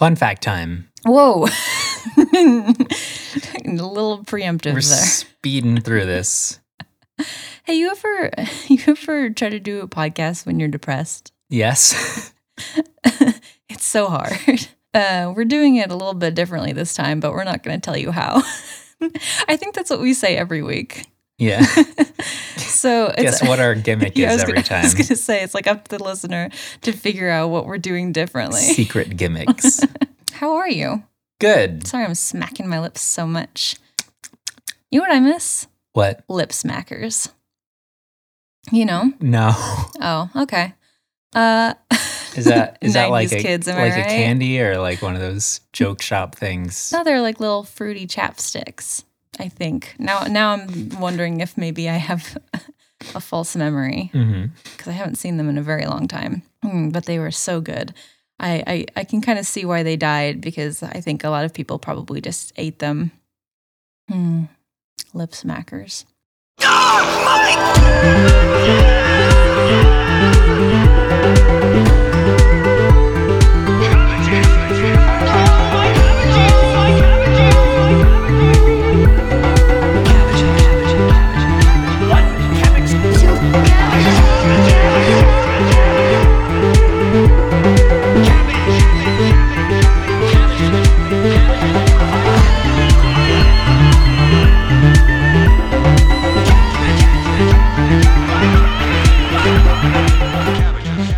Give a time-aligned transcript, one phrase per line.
[0.00, 0.88] Fun fact time.
[1.04, 1.44] Whoa.
[2.16, 2.72] a
[3.66, 4.80] little preemptive We're there.
[4.80, 6.58] speeding through this.
[7.64, 8.30] Hey, you ever
[8.68, 11.32] you ever try to do a podcast when you're depressed?
[11.50, 12.32] Yes.
[13.68, 14.68] It's so hard.
[14.94, 17.84] Uh, we're doing it a little bit differently this time, but we're not going to
[17.84, 18.42] tell you how.
[19.48, 21.09] I think that's what we say every week.
[21.40, 21.64] Yeah.
[22.56, 24.82] So it's, Guess what our gimmick Yeah, is every gonna, I time?
[24.84, 26.48] was going to say it's like up to the listener
[26.80, 28.60] to figure out what we're doing differently.
[28.60, 29.80] Secret gimmicks.
[30.32, 31.02] How are you?
[31.40, 31.86] Good.
[31.86, 33.76] Sorry, I'm smacking my lips so much.
[34.90, 35.66] You know what I miss?
[35.92, 36.24] What?
[36.28, 37.30] Lip smackers.
[38.72, 39.12] You know?
[39.20, 39.50] No.
[40.00, 40.72] Oh, okay.
[41.34, 41.74] Uh,
[42.36, 45.02] Is that is that like 90s a kids, am I like a candy or like
[45.02, 46.92] one of those joke shop things?
[46.92, 49.04] no, they're like little fruity chapsticks.
[49.40, 50.24] I think now.
[50.24, 52.36] Now I'm wondering if maybe I have
[53.14, 56.42] a false memory because I haven't seen them in a very long time.
[56.62, 57.94] Mm, but they were so good.
[58.38, 61.46] I I, I can kind of see why they died because I think a lot
[61.46, 63.12] of people probably just ate them.
[64.10, 64.50] Mm,
[65.14, 66.04] lip smackers.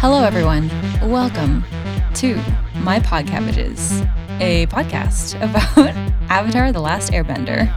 [0.03, 0.69] Hello, everyone.
[1.09, 1.65] Welcome
[2.15, 2.37] to
[2.83, 4.01] My Pod Cabbages,
[4.41, 5.95] a podcast about
[6.31, 7.71] Avatar The Last Airbender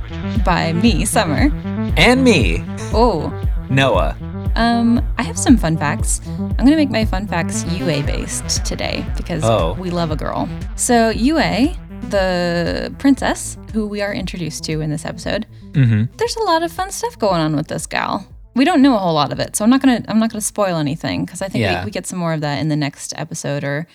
[0.43, 1.49] by me, Summer.
[1.97, 3.29] And me, Oh,
[3.69, 4.17] Noah.
[4.55, 6.21] um, I have some fun facts.
[6.27, 9.73] I'm going to make my fun facts Yue based today because Oh.
[9.79, 10.49] we love a girl.
[10.75, 11.73] So, Yue,
[12.09, 16.71] the princess who we are introduced to in this episode, hmm there's a lot of
[16.71, 18.27] fun stuff going on with this gal.
[18.55, 20.41] We don't know a whole lot of it, so I'm not gonna I'm not gonna
[20.41, 21.81] spoil anything because I think Yeah.
[21.81, 23.87] we, we get some more of that in the next episode or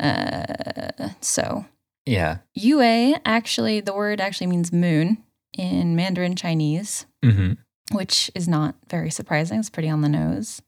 [0.00, 1.64] uh so
[2.06, 2.38] Yeah.
[2.54, 5.18] Yue actually the word actually means moon
[5.56, 7.52] in Mandarin Chinese, hmm
[7.92, 9.58] which is not very surprising.
[9.60, 10.62] It's pretty on the nose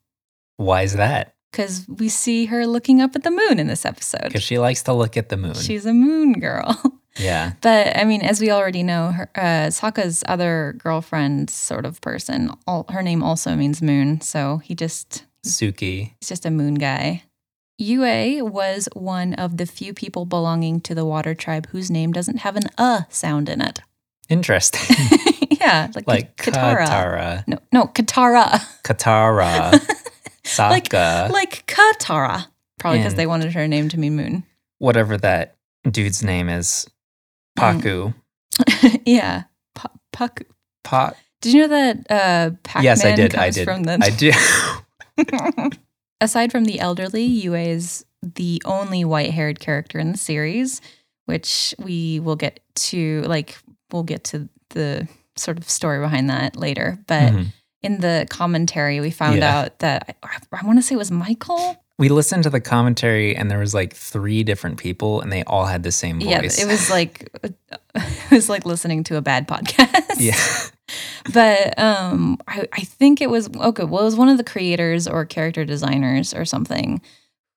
[0.59, 1.35] Why is that?
[1.57, 4.25] Because we see her looking up at the moon in this episode.
[4.25, 5.55] Because she likes to look at the moon.
[5.55, 7.01] She's a moon girl.
[7.17, 7.53] yeah.
[7.63, 12.51] But I mean, as we already know, her, uh, Sokka's other girlfriend, sort of person,
[12.67, 14.21] all, her name also means moon.
[14.21, 16.13] So he just Suki.
[16.21, 17.23] he's just a moon guy.
[17.79, 22.39] Yue was one of the few people belonging to the water tribe whose name doesn't
[22.39, 23.81] have an uh sound in it.
[24.29, 24.97] Interesting.
[25.61, 26.87] yeah, like, like Katara.
[26.87, 27.49] Katara.
[27.49, 28.61] No, no, Katara.
[28.83, 30.03] Katara.
[30.47, 31.31] Sokka.
[31.31, 32.47] like Katara.
[32.79, 34.45] Probably because they wanted her name to mean moon.
[34.79, 35.57] whatever that
[35.91, 36.87] dude's name is.
[37.59, 38.15] Pakku.
[39.07, 39.45] yeah.
[39.75, 40.43] Pa- Puck.
[40.85, 43.35] Pa- Did you know that uh, Pac-Man yes, I did.
[43.35, 43.65] I did.
[43.65, 45.79] from the I did.
[46.21, 50.81] Aside from the elderly, Yue is the only white haired character in the series,
[51.27, 53.59] which we will get to, like,
[53.93, 56.99] we'll get to the sort of story behind that later.
[57.07, 57.47] But Mhm.
[57.83, 59.59] In the commentary, we found Yeah.
[59.61, 61.83] out that I, I want to say it was Michael.
[61.99, 65.65] We listened to the commentary, and there was like three different people, and they all
[65.65, 66.59] had the same voice.
[66.59, 70.17] Yeah, it was like, it was like listening to a bad podcast.
[70.19, 70.37] yeah.
[71.35, 75.09] but um I, I think it was okay well it was one of the creators
[75.09, 77.03] or character designers or something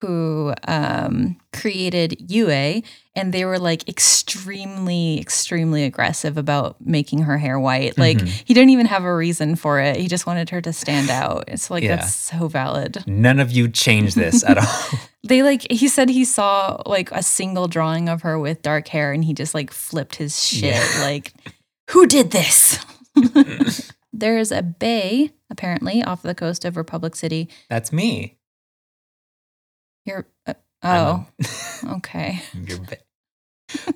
[0.02, 2.82] who um created Yue
[3.16, 8.28] and they were like extremely extremely aggressive about making her hair white like Mhm.
[8.46, 11.44] he didn't even have a reason for it he just wanted her to stand out
[11.48, 11.98] it's like Yeah.
[11.98, 15.00] that's so valid None of you changed this at all.
[15.28, 19.12] they like he said he saw like a single drawing of her with dark hair
[19.12, 20.88] and he just like flipped his shit Yeah.
[21.02, 21.34] like
[21.90, 22.80] who did this
[24.14, 28.38] there's a bay apparently off the coast of republic city That's me.
[30.06, 31.26] You're uh, oh
[31.88, 32.98] okay you're ba-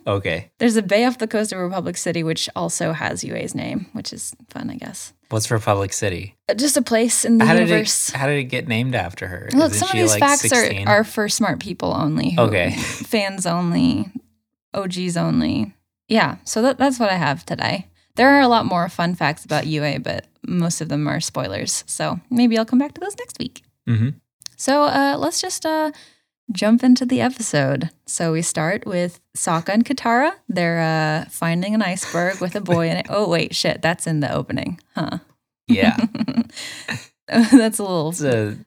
[0.07, 0.51] okay.
[0.59, 4.13] there's a bay off the coast of republic city which also has Yue's name which
[4.13, 6.35] is fun i guess What's Republic City?
[6.47, 8.17] Uh, just a place in the How universe did it?
[8.19, 9.49] How did it get named after her?
[9.51, 10.87] Look, Isn't some of these like, facts 16?
[10.87, 12.31] are, are for smart people only.
[12.35, 12.69] who- Okay.
[12.77, 14.11] fans only,
[14.75, 15.73] OGs only.
[16.07, 17.87] Yeah, so that, that's what I have today.
[18.15, 21.83] There are a lot more fun facts about Yue, but most of them are spoilers.
[21.87, 23.63] So maybe I'll come back to those next week.
[23.89, 24.13] Mhm.
[24.63, 25.91] So uh, let's just uh,
[26.53, 27.89] jump into the episode.
[28.07, 30.31] So we start with Sokka and Katara.
[30.47, 33.07] They're uh, finding an iceberg with a boy in it.
[33.09, 33.81] Oh, wait, shit.
[33.81, 34.79] That's in the opening.
[34.95, 35.17] Huh.
[35.67, 35.97] Yeah.
[37.27, 38.11] that's a little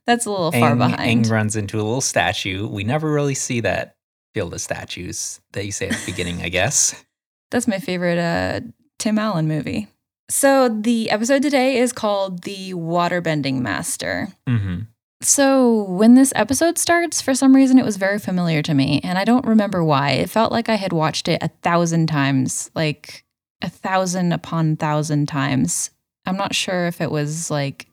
[0.04, 1.25] that's a little far behind.
[1.25, 2.69] Aang runs into a little statue.
[2.69, 3.96] We never really see that
[4.34, 7.06] field of statues that you say at the beginning, I guess.
[7.50, 8.60] That's my favorite uh,
[8.99, 9.88] Tim Allen movie.
[10.28, 14.28] So the episode today is called The Waterbending Master.
[14.46, 14.81] hmm
[15.22, 19.18] So when this episode starts, for some reason it was very familiar to me, and
[19.18, 20.10] I don't remember why.
[20.10, 23.24] It felt like I had watched it a thousand times, like
[23.62, 25.90] a thousand upon thousand times.
[26.26, 27.86] I'm not sure if it was like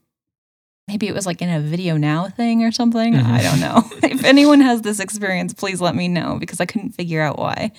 [0.87, 3.13] maybe it was like in a video now thing or something.
[3.13, 3.23] Mhm.
[3.25, 3.83] I don't know.
[4.09, 7.71] if anyone has this experience, please let me know because I couldn't figure out why.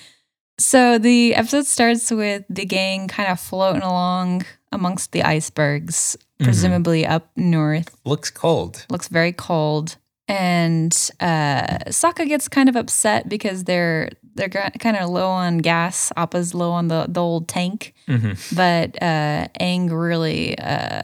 [0.58, 4.44] So the episode starts with the gang kind of floating along
[4.74, 6.44] amongst the icebergs, Mhm.
[6.44, 8.84] presumably up north Looks cold.
[8.90, 15.10] looks very cold and uh Sokka gets kind of upset because they're they're kind of
[15.10, 20.58] low on gas Appa's low on the, the old tank hmm but uh Aang really
[20.58, 21.02] uh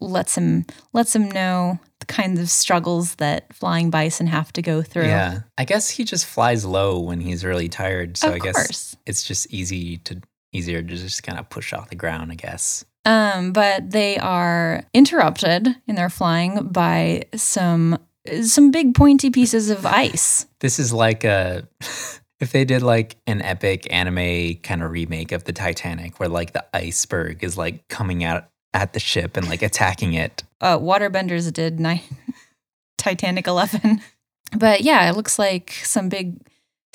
[0.00, 4.82] lets him lets him know the kinds of struggles that flying bison have to go
[4.82, 5.40] through Yeah.
[5.58, 8.16] I guess he just flies low when he's really tired.
[8.16, 10.20] So of I guess it's just easy to
[10.52, 12.84] easier to just kind of push off the ground, I guess.
[13.06, 17.98] Um, but they are interrupted in their flying by some
[18.42, 20.46] some big pointy pieces of ice.
[20.58, 21.68] This is like a
[22.40, 26.52] if they did like an epic anime kind of remake of the Titanic where like
[26.52, 30.42] the iceberg is like coming out at the ship and like attacking it.
[30.60, 32.02] uh, Waterbenders did nine,
[32.98, 34.02] Titanic 11.
[34.56, 36.36] But yeah, it looks like some big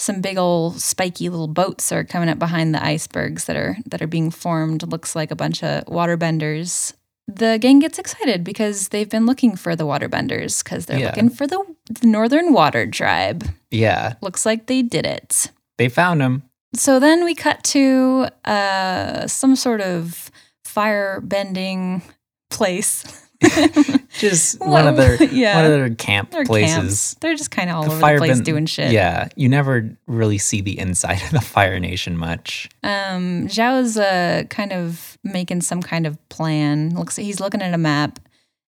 [0.01, 4.01] some big old spiky little boats are coming up behind the icebergs that are that
[4.01, 4.83] are being formed.
[4.91, 6.93] Looks like a bunch of waterbenders.
[7.27, 11.07] The gang gets excited because they've been looking for the waterbenders because they're Yeah.
[11.07, 11.63] looking for the,
[12.01, 13.45] the Northern Water Tribe.
[13.69, 14.15] Yeah.
[14.21, 15.51] Looks like they did it.
[15.77, 16.43] They found them.
[16.73, 20.31] So then we cut to uh, some sort of
[20.65, 22.01] fire bending
[22.49, 23.03] place.
[24.19, 26.75] Just one of their yeah, one of their camp their places.
[26.75, 27.13] camps.
[27.15, 28.91] They're just kind of all The over the place doing shit.
[28.91, 32.69] Yeah, you never really see the inside of the Fire Nation much.
[32.83, 36.95] Um, Zhao's uh, kind of making some kind of plan.
[36.95, 38.19] Looks, he's looking at a map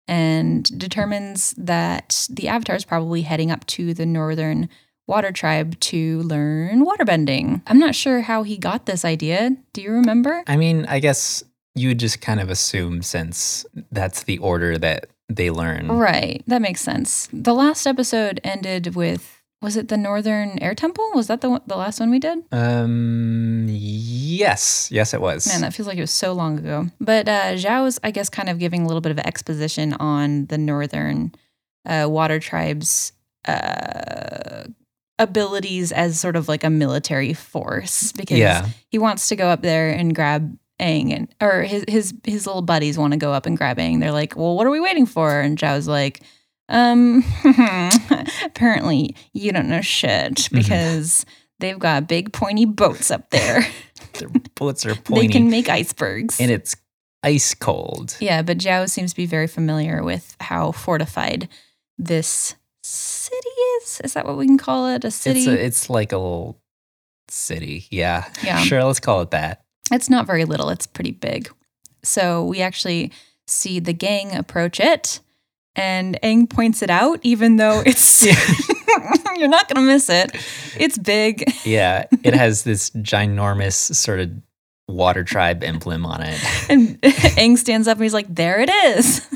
[0.07, 4.69] and determines that the Avatar is probably heading up to the northern
[5.07, 7.61] water tribe to learn waterbending.
[7.67, 9.57] I'm not sure how he got this idea.
[9.73, 10.43] Do you remember?
[10.47, 11.43] I mean, I guess
[11.75, 15.87] you would just kind of assume since that's the order that they learn.
[15.87, 17.29] Right, that makes sense.
[17.31, 21.07] The last episode ended with was it the Northern Air Temple?
[21.13, 22.39] Was that the one, the last one we did?
[22.51, 23.67] Um.
[23.69, 24.89] Yes.
[24.91, 25.45] Yes, it was.
[25.47, 26.87] Man, that feels like it was so long ago.
[26.99, 30.47] But uh, Zhao is, I guess, kind of giving a little bit of exposition on
[30.47, 31.31] the Northern
[31.85, 33.13] uh, Water Tribe's
[33.47, 34.63] uh,
[35.19, 38.67] abilities as sort of like a military force because yeah.
[38.89, 42.61] he wants to go up there and grab Aang and or his his his little
[42.63, 43.99] buddies want to go up and grab Aang.
[43.99, 46.21] They're like, "Well, what are we waiting for?" And Zhao's like,
[46.69, 47.23] "Um,
[48.43, 50.57] apparently you don't know shit Mm-hmm.
[50.57, 51.25] because
[51.59, 53.65] they've got big pointy boats up there.
[54.19, 55.27] Their bullets are pointy.
[55.27, 56.75] they can make icebergs." and it's
[57.23, 58.17] ice cold.
[58.19, 61.47] yeah, but Zhao seems to be very familiar with how fortified
[61.99, 63.47] this city
[63.83, 64.01] is.
[64.03, 65.05] Is that what we can call it?
[65.05, 65.41] A city?
[65.41, 66.59] It's a, it's like a little
[67.29, 67.85] city.
[67.91, 68.25] Yeah.
[68.43, 68.57] Yeah.
[68.61, 68.83] Sure.
[68.83, 69.60] Let's call it that.
[69.91, 71.49] It's not very little, it's pretty big.
[72.03, 73.11] So we actually
[73.47, 75.19] see the gang approach it,
[75.75, 78.25] and Aang points it out, even though it's.
[79.37, 80.31] you're not going to miss it.
[80.77, 81.43] It's big.
[81.65, 82.05] Yeah.
[82.23, 84.29] It has this ginormous sort of
[84.87, 86.39] water tribe emblem on it.
[86.69, 89.27] And Aang stands up and he's like, there it is.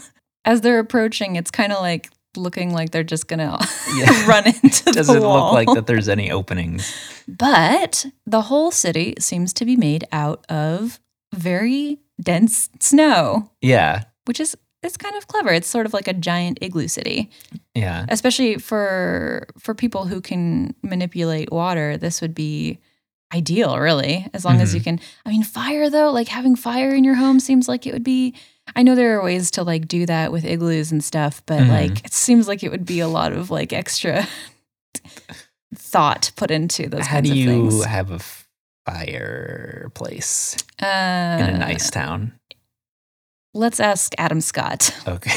[0.46, 4.28] As they're approaching, it's kind of like looking like they're just going to Yeah.
[4.28, 6.94] run into Doesn't the look like that there's any openings.
[7.28, 11.00] But the whole city seems to be made out of
[11.34, 14.04] very dense snow, Yeah.
[14.26, 15.50] which is it's kind of clever.
[15.50, 17.32] It's sort of like a giant igloo city.
[17.74, 18.06] Yeah.
[18.08, 22.80] Especially for for people who can manipulate water, this would be
[23.34, 24.28] ideal, really.
[24.34, 24.78] As long as mm-hmm.
[24.78, 27.94] you can I mean fire though, like having fire in your home seems like it
[27.94, 28.36] would be
[28.76, 31.70] I know there are ways to like do that with igloos and stuff, but Mhm.
[31.70, 34.28] like it seems like it would be a lot of like extra
[35.76, 38.20] thought put into those How do you have a
[38.86, 42.34] fireplace Uh, in a nice town?
[43.54, 44.94] Let's ask Adam Scott.
[45.08, 45.32] Okay.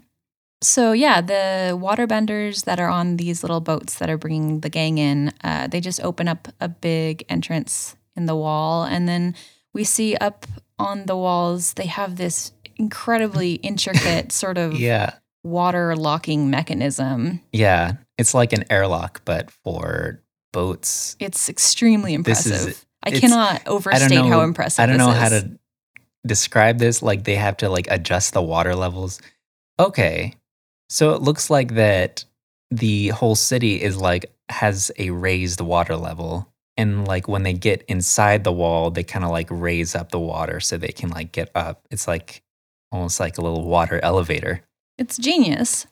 [0.63, 4.99] so yeah, the waterbenders that are on these little boats that are bringing the gang
[4.99, 9.35] in, uh, they just open up a big entrance in the wall, and then
[9.73, 10.47] we see up
[10.79, 15.15] on the walls they have this incredibly intricate sort of yeah.
[15.43, 17.41] water locking mechanism.
[17.53, 17.95] Yeah.
[18.19, 21.17] It's like an airlock, but for boats.
[21.19, 22.69] It's extremely impressive.
[22.69, 24.33] is- I cannot overstate don't know.
[24.33, 24.83] how impressive.
[24.83, 25.59] I don't know how to
[26.27, 27.03] describe this.
[27.03, 29.21] Like they have to like adjust the water levels.
[29.79, 30.35] Okay.
[30.89, 32.25] So it looks like that
[32.71, 36.49] the whole city is like has a raised water level.
[36.77, 40.19] And like when they get inside the wall, they kind of like raise up the
[40.19, 41.87] water so they can like get up.
[41.91, 42.43] It's like
[42.91, 44.63] almost like a little water elevator.
[44.99, 45.87] It's genius.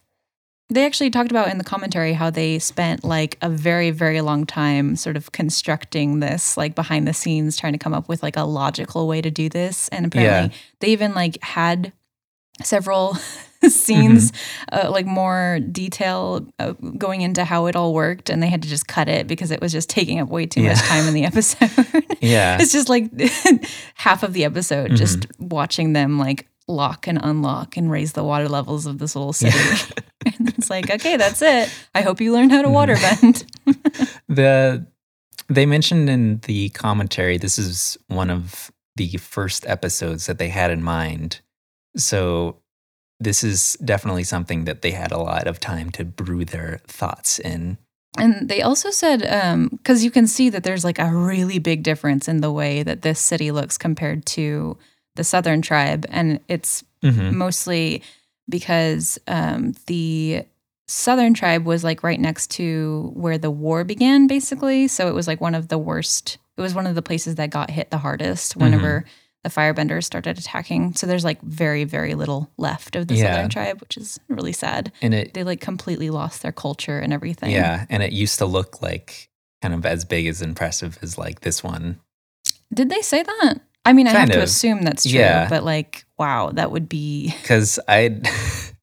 [0.71, 4.47] They actually talked about in the commentary how they spent like a very, very long
[4.47, 8.37] time sort of constructing this, like behind the scenes, trying to come up with like
[8.37, 9.89] a logical way to do this.
[9.89, 11.93] And apparently, they even like had
[12.63, 13.17] several
[13.69, 14.33] scenes,
[14.73, 18.69] uh, like more detail uh, going into how it all worked, and they had to
[18.69, 21.25] just cut it because it was just taking up way too much time in the
[21.25, 21.71] episode.
[22.23, 22.57] Yeah.
[22.61, 23.11] it's just like
[23.95, 28.49] half of the episode just watching them like lock and unlock and raise the water
[28.49, 29.59] levels of this little city.
[30.27, 31.69] and it's like, okay, that's it.
[31.97, 33.45] I hope you learned how to water bend.
[34.29, 34.87] The
[35.49, 40.71] they mentioned in the commentary this is one of the first episodes that they had
[40.71, 41.41] in mind.
[41.97, 42.62] So
[43.23, 47.39] this is definitely something that they had a lot of time to brew their thoughts
[47.39, 47.79] in.
[48.19, 49.21] And they also said,
[49.71, 53.03] because you can see that there's like a really big difference in the way that
[53.03, 54.77] this city looks compared to
[55.17, 56.05] the Southern tribe.
[56.11, 57.33] And it's Mhm.
[57.33, 58.03] mostly
[58.49, 60.45] because um, the
[60.89, 64.89] Southern tribe was like right next to where the war began, basically.
[64.89, 67.51] So it was like one of the worst, it was one of the places that
[67.51, 69.05] got hit the hardest whenever
[69.45, 70.95] the firebenders started attacking.
[70.95, 73.33] So there's like very, very little left of the Yeah.
[73.35, 74.93] Southern tribe, which is really sad.
[75.03, 77.51] And it They like completely lost their culture and everything.
[77.51, 79.29] yeah, and it used to look like
[79.61, 81.99] kind of as big as impressive as like this one.
[82.73, 83.55] Did they say that?
[83.85, 85.49] I mean, I have Kind to assume that's true, Yeah.
[85.49, 87.35] but like, wow, that would be.
[87.45, 88.21] Cuz I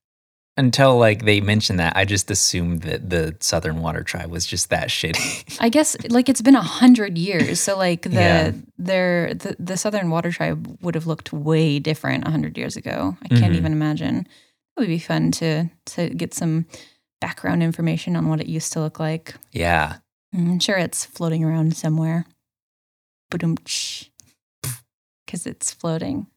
[0.59, 4.69] until like they mentioned that, I just assumed that the Southern Water Tribe was just
[4.69, 5.57] that shitty.
[5.59, 8.51] I guess like it's been a hundred years, so like the Yeah.
[8.77, 13.17] their the, the Southern Water Tribe would have looked way different a hundred years ago.
[13.23, 13.57] I can't Mhm.
[13.57, 14.27] even imagine.
[14.75, 16.65] It would be fun to to get some
[17.21, 19.33] background information on what it used to look like.
[19.51, 19.97] yeah.
[20.33, 22.25] I'm sure it's floating around somewhere.
[23.31, 24.09] Because
[25.45, 26.27] it's floating.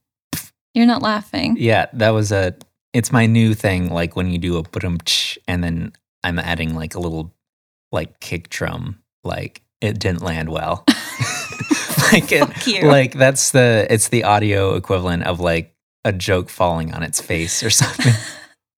[0.74, 1.56] You're not laughing.
[1.58, 2.54] Yeah, that was a.
[2.92, 3.90] It's my new thing.
[3.90, 4.98] Like when you do a boom
[5.48, 7.32] and then I'm adding like a little
[7.90, 9.02] like kick drum.
[9.24, 10.84] Like it didn't land well.
[12.12, 17.02] like it, like that's the it's the audio equivalent of like a joke falling on
[17.02, 18.14] its face or something.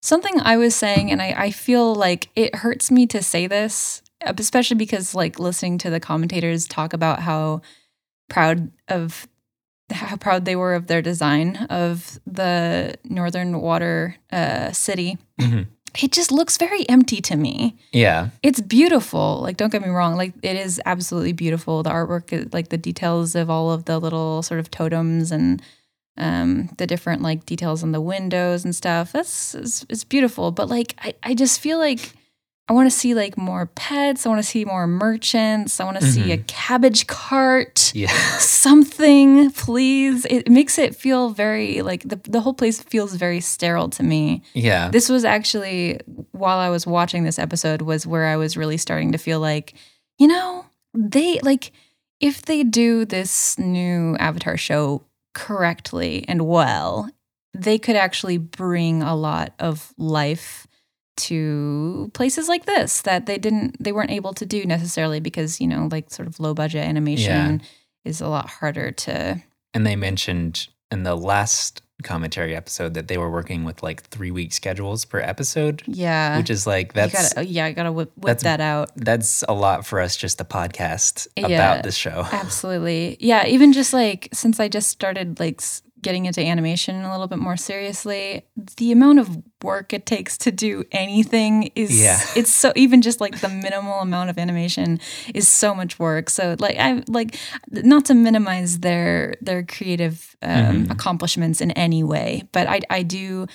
[0.04, 4.02] Something I was saying, and I, I feel like it hurts me to say this,
[4.21, 7.62] especially because like listening to the commentators talk about how
[8.28, 9.28] proud of
[9.92, 15.18] how proud they were of their design of the Northern Water uh, City.
[15.40, 15.66] Mhm.
[16.02, 17.76] It just looks very empty to me.
[17.92, 19.40] Yeah, It's beautiful.
[19.42, 20.16] Like, don't get me wrong.
[20.16, 21.82] Like, it is absolutely beautiful.
[21.82, 25.61] The artwork, like the details of all of the little sort of totems and
[26.16, 29.12] um, the different like details on the windows and stuff.
[29.12, 30.50] That's it's, it's beautiful.
[30.50, 32.14] But like, I, I just feel like
[32.69, 34.25] I want to see like more pets.
[34.25, 35.81] I want to see more merchants.
[35.81, 36.47] I want to see a mm-hmm.
[36.47, 37.92] cabbage cart.
[37.95, 40.25] yeah, Something, please.
[40.26, 44.42] It makes it feel very like the, the whole place feels very sterile to me
[44.54, 44.88] yeah.
[44.90, 46.00] this was actually
[46.31, 49.75] while I was watching this episode was where I was really starting to feel like,
[50.19, 50.64] you know,
[50.95, 51.73] they like
[52.21, 55.04] if they do this new Avatar show
[55.35, 57.11] correctly and well,
[57.52, 60.66] they could actually bring a lot of life
[61.16, 65.66] to places like this that they didn't they weren't able to do necessarily because, you
[65.66, 67.62] know, like sort of low budget animation
[68.04, 69.42] is a lot harder to
[69.75, 74.31] And they mentioned in the last commentary episode that they were working with like three
[74.33, 76.37] week schedules per episode, yeah.
[76.37, 78.90] which is like you that's gotta, yeah, I gotta whip, whip that out.
[78.97, 81.47] that's a lot for us just to podcast Yeah.
[81.47, 82.26] about this show.
[82.33, 83.16] Absolutely.
[83.21, 85.61] Yeah, even just like since I just started like
[86.02, 88.44] getting into animation a little bit more seriously,
[88.76, 89.28] the amount of
[89.62, 92.21] work it takes to do anything is Yeah.
[92.37, 94.99] it's so even just like the minimal amount of animation
[95.35, 96.28] is so much work.
[96.30, 97.37] So like I like
[97.71, 100.90] not to minimize their their creative um, Mhm.
[100.90, 103.47] accomplishments in any way, but I I do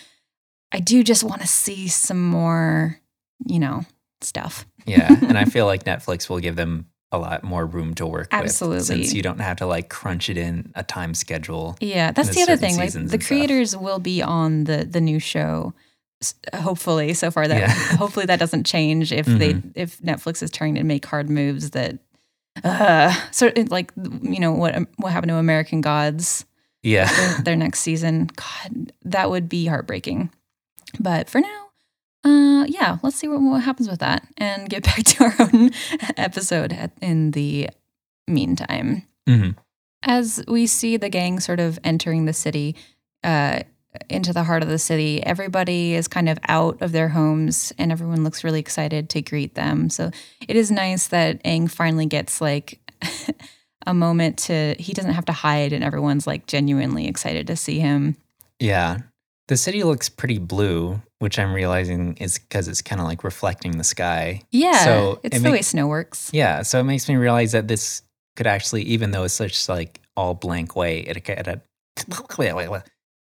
[0.71, 2.99] I do just want to see some more,
[3.45, 3.85] you know,
[4.21, 4.65] stuff.
[4.85, 8.31] Yeah, and I feel like Netflix will give them a lot more room to work
[8.31, 8.83] with Absolutely.
[8.83, 11.77] since you don't have to like crunch it in a time schedule.
[11.79, 12.75] Yeah, that's the the other thing.
[12.77, 13.25] Like the and stuff.
[13.27, 15.73] creators will be on the the new show.
[16.53, 17.69] Hopefully, so far that Yeah.
[17.97, 19.71] hopefully that doesn't change if they Mhm.
[19.75, 21.99] if Netflix is trying to make hard moves that
[22.63, 23.91] uh sort of like
[24.23, 26.43] you know what what happened to American Gods
[26.81, 27.05] Yeah.
[27.35, 28.29] their, their next season.
[28.35, 30.31] God, that would be heartbreaking.
[30.99, 31.66] But for now,
[32.23, 35.71] uh, yeah, let's see what, what happens with that and get back to our own
[36.17, 37.69] episode at, in the
[38.27, 39.55] meantime Mhm.
[40.03, 42.75] as we see the gang sort of entering the city,
[43.23, 43.61] uh,
[44.09, 45.23] into the heart of the city.
[45.23, 49.55] Everybody is kind of out of their homes and everyone looks really excited to greet
[49.55, 49.89] them.
[49.89, 50.11] So
[50.47, 52.79] it is nice that Aang finally gets like
[53.87, 57.79] a moment to, he doesn't have to hide and everyone's like genuinely excited to see
[57.79, 58.17] him.
[58.59, 58.99] Yeah.
[59.47, 63.77] The city looks pretty blue, which I'm realizing is because it's kind of like reflecting
[63.77, 64.41] the sky.
[64.51, 64.83] Yeah.
[64.83, 66.29] So it's it the ma- way snow works.
[66.33, 66.63] Yeah.
[66.63, 68.01] So it makes me realize that this
[68.35, 71.61] could actually, even though it's such like all blank way, it could,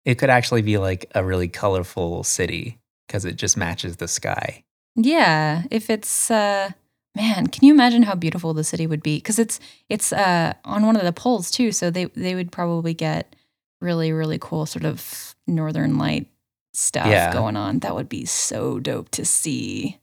[0.04, 4.64] it could actually be like a really colorful city because it just matches the sky.
[4.96, 6.70] Yeah, if it's uh
[7.14, 9.20] man, can you imagine how beautiful the city would be?
[9.20, 12.94] Cuz it's it's uh on one of the poles too, so they they would probably
[12.94, 13.34] get
[13.80, 16.26] really really cool sort of northern light
[16.74, 17.32] stuff Yeah.
[17.32, 17.80] going on.
[17.80, 19.98] That would be so dope to see.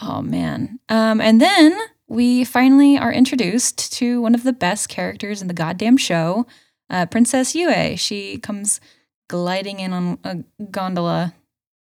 [0.00, 0.78] Oh man.
[0.88, 1.76] Um and then
[2.08, 6.44] we finally are introduced to one of the best characters in the goddamn show,
[6.90, 7.96] uh, Princess Yue.
[7.96, 8.80] She comes
[9.28, 10.38] gliding in on a
[10.70, 11.34] gondola.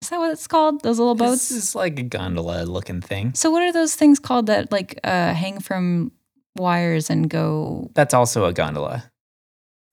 [0.01, 0.82] Is that what it's called?
[0.84, 1.50] Those little boats?
[1.50, 3.34] This is like a gondola looking thing.
[3.36, 6.12] So what are those things called that like uh, hang from
[6.58, 7.89] wires and go?
[7.94, 9.12] That's also a gondola.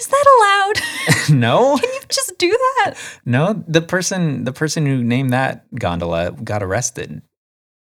[0.01, 1.39] Is that allowed?
[1.39, 2.95] no, Can you just do that?
[3.27, 3.63] no.
[3.69, 7.21] The person, the person who named that gondola got arrested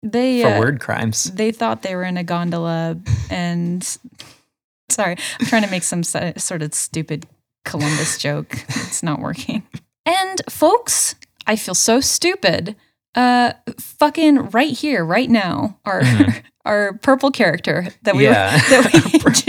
[0.02, 1.24] They for uh, word crimes.
[1.24, 2.98] they thought they were in a gondola
[3.30, 3.82] and
[4.90, 7.26] sorry, I'm trying to make some sort of stupid
[7.64, 8.52] Columbus joke.
[8.68, 9.62] It's not working.
[10.06, 11.14] And folks,
[11.46, 12.74] I feel so stupid.
[13.18, 16.42] Uh, fucking right here, right now, our Mhm.
[16.64, 18.56] our purple character that we Yeah.
[18.70, 18.92] that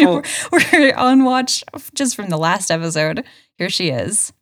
[0.02, 0.06] we
[0.52, 3.24] we're on watch just from the last episode.
[3.58, 4.34] Here she is.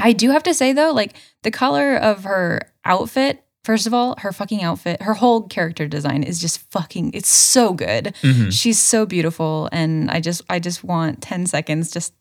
[0.00, 3.42] I do have to say though, like the color of her outfit.
[3.64, 7.10] First of all, her fucking outfit, her whole character design is just fucking.
[7.14, 8.14] It's so good.
[8.22, 8.52] Mhm.
[8.52, 12.12] She's so beautiful, and I just, I just want ten seconds just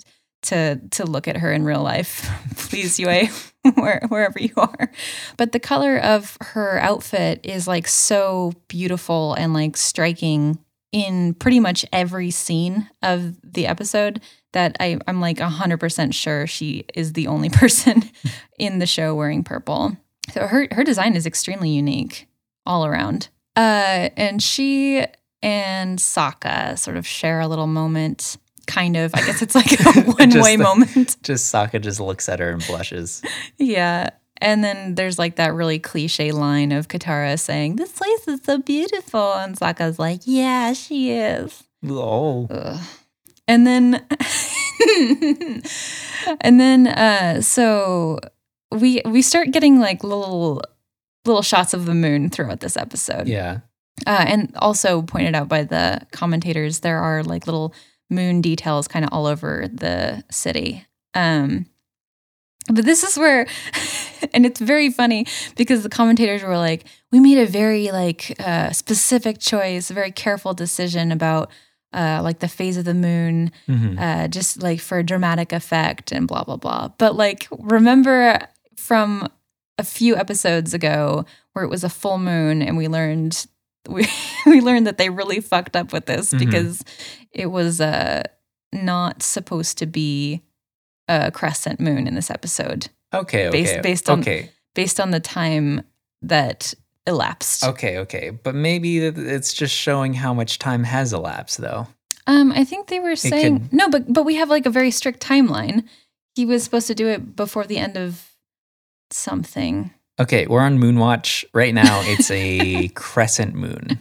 [0.43, 2.27] to to look at her in real life,
[2.57, 3.27] please, Yue,
[3.75, 4.91] where, wherever you are.
[5.37, 10.59] But the color of her outfit is like so beautiful and like striking
[10.91, 14.21] in pretty much every scene of the episode
[14.53, 18.03] that I, I'm like 100% sure she is the only person
[18.57, 19.97] in the show wearing purple.
[20.31, 22.27] So her, her design is extremely unique
[22.65, 23.29] all around.
[23.55, 25.05] Uh, and she
[25.41, 28.37] and Sokka sort of share a little moment.
[28.67, 29.13] Kind of.
[29.15, 31.17] I guess it's like a one way the- moment.
[31.23, 33.21] Just Sokka just looks at her and blushes.
[33.57, 34.09] Yeah.
[34.41, 38.57] And then there's like that really cliche line of Katara saying, This place is so
[38.57, 39.33] beautiful.
[39.33, 41.63] And Sokka's like, Yeah, she is.
[41.87, 42.81] Oh, Ugh.
[43.47, 44.03] And then,
[46.41, 48.19] and then, uh, so
[48.71, 50.61] we we start getting like little
[51.25, 53.27] little shots of the moon throughout this episode.
[53.27, 53.59] yeah.
[54.05, 57.73] Uh, and also pointed out by the commentators, there are like little
[58.09, 60.85] moon details kind of all over the city.
[61.13, 61.65] Um,
[62.71, 63.45] but this is where,
[64.33, 68.71] and it's very funny because the commentators were like, we made a very like uh,
[68.71, 71.51] specific choice, a very careful decision about
[71.93, 73.99] uh, like the phase of the moon, Mhm.
[73.99, 76.89] uh, just like for dramatic effect and blah blah blah.
[76.97, 78.39] But like, remember
[78.75, 79.29] from
[79.77, 83.45] a few episodes ago where it was a full moon and we learned
[83.89, 84.07] we
[84.47, 86.39] we learned that they really fucked up with this Mhm.
[86.39, 86.83] because
[87.35, 88.23] it was uh
[88.73, 90.41] not supposed to be
[91.07, 93.47] a crescent moon in this episode Okay.
[93.47, 93.63] Okay.
[93.63, 94.49] Based- based on- okay.
[94.73, 95.83] based on the time
[96.23, 96.73] that
[97.07, 97.63] elapsed.
[97.63, 97.99] Okay.
[97.99, 98.31] Okay.
[98.31, 101.87] But maybe it's just showing how much time has elapsed, though.
[102.27, 104.89] Um, I think they were saying could- no, but but we have like a very
[104.91, 105.83] strict timeline.
[106.35, 108.31] He was supposed to do it before the end of
[109.11, 109.91] something.
[110.17, 112.01] Okay, we're on Moonwatch right now.
[112.05, 113.99] It's a crescent moon.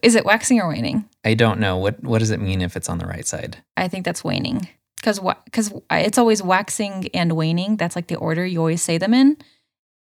[0.00, 1.04] Is it waxing or waning?
[1.24, 3.58] I don't know what what does it mean if it's on the right side.
[3.76, 7.76] I think that's waning because because it's always waxing and waning.
[7.76, 9.36] That's like the order you always say them in.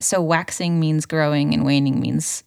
[0.00, 2.42] So waxing means growing and waning means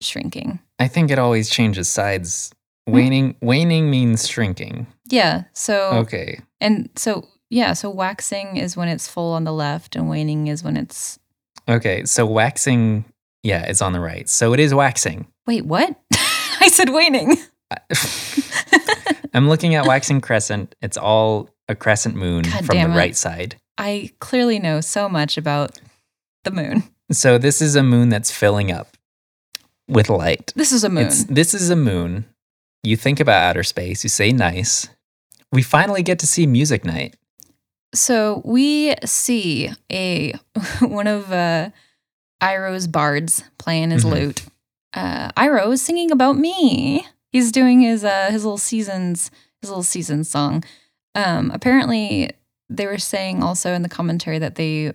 [0.00, 0.58] shrinking.
[0.80, 2.52] I think it always changes sides.
[2.88, 2.94] Hmm.
[2.94, 4.88] Waning waning means shrinking.
[5.08, 5.44] Yeah.
[5.52, 6.40] So Okay.
[6.60, 7.72] and so yeah.
[7.74, 11.20] So waxing is when it's full on the left, and waning is when it's
[11.68, 13.04] Okay, so waxing
[13.42, 14.28] yeah, it's on the right.
[14.28, 15.26] So it is waxing.
[15.46, 15.64] wait.
[15.64, 15.96] What?
[16.60, 17.36] I said waning.
[19.34, 20.74] I'm looking at waxing crescent.
[20.82, 22.96] It's all a crescent moon God from the it.
[22.96, 23.56] right side.
[23.78, 25.80] I clearly know so much about
[26.44, 26.82] the moon.
[27.12, 28.96] So this is a moon that's filling up
[29.88, 30.52] with light.
[30.54, 31.06] This is a moon.
[31.06, 32.26] It's this is a moon.
[32.82, 34.88] You think about outer space, you say nice.
[35.52, 37.16] We finally get to see music night.
[37.94, 40.34] So we see a
[40.80, 41.70] one of uh,
[42.42, 44.12] Iroh's bards playing his Mhm.
[44.12, 44.42] lute.
[44.94, 47.06] Uh, Iroh is singing about me.
[47.32, 50.64] He's doing his uh, his little seasons his little seasons song.
[51.14, 52.30] Um, apparently,
[52.68, 54.92] they were saying also in the commentary that they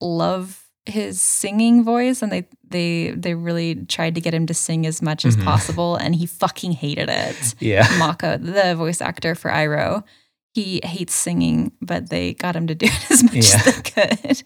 [0.00, 4.86] love his singing voice and they they they really tried to get him to sing
[4.86, 5.44] as much as Mhm.
[5.44, 7.54] possible and he fucking hated it.
[7.60, 7.88] Yeah.
[7.98, 10.04] Mako, the voice actor for Iroh,
[10.62, 13.40] he hates singing, but they got him to do it as much Yeah.
[13.40, 14.42] as they could.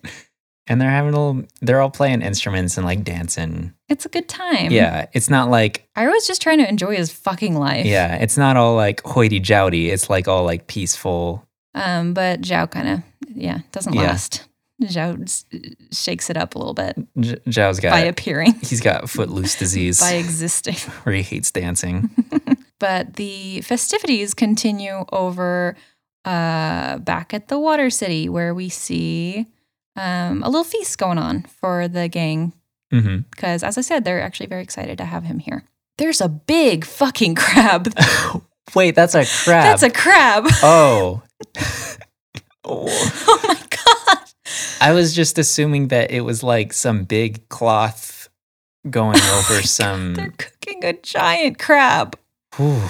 [0.67, 3.73] And they're having a little, they're all playing instruments and like dancing.
[3.89, 4.71] It's a good time.
[4.71, 5.07] Yeah.
[5.13, 7.87] It's not like, I was just trying to enjoy his fucking life.
[7.87, 9.91] yeah, it's not all like hoity jowdy.
[9.91, 11.45] It's like all like peaceful.
[11.75, 13.03] Um, but Zhao kind of,
[13.35, 14.03] yeah, doesn't Yeah.
[14.03, 14.47] last.
[14.83, 15.45] Zhao
[15.93, 20.01] shakes it up a little bit J- Zhao's got, by appearing, he's got footloose disease
[20.07, 20.77] by existing.
[21.03, 22.09] where he hates dancing.
[22.79, 25.77] but the festivities continue over
[26.25, 29.47] uh, back at the Water City, where we see
[29.97, 32.53] um, a little feast going on for the gang.
[32.93, 35.65] mm-hmm Because, as I said, they're actually very excited to have him here.
[35.99, 37.93] There's a big fucking crab.
[38.75, 39.65] Wait, that's a crab.
[39.65, 40.47] That's a crab.
[40.63, 41.23] oh.
[42.65, 42.87] oh.
[43.27, 44.19] oh my god.
[44.81, 48.29] I was just assuming that it was like some big cloth
[48.89, 50.15] going over some.
[50.15, 52.17] They're cooking a giant crab.
[52.57, 52.81] Whew,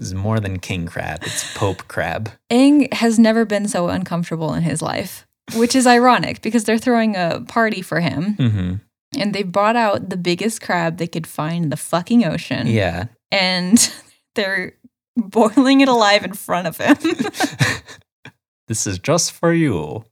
[0.00, 1.20] is more than king crab.
[1.22, 2.30] It's Pope crab.
[2.50, 7.16] Aang has never been so uncomfortable in his life, which is ironic because they're throwing
[7.16, 8.74] a party for him hmm
[9.18, 12.66] and they brought out the biggest crab they could find in the fucking ocean.
[12.68, 13.06] Yeah.
[13.32, 13.92] And
[14.36, 14.74] they're
[15.16, 16.96] boiling it alive in front of him.
[18.68, 20.04] this is just for you.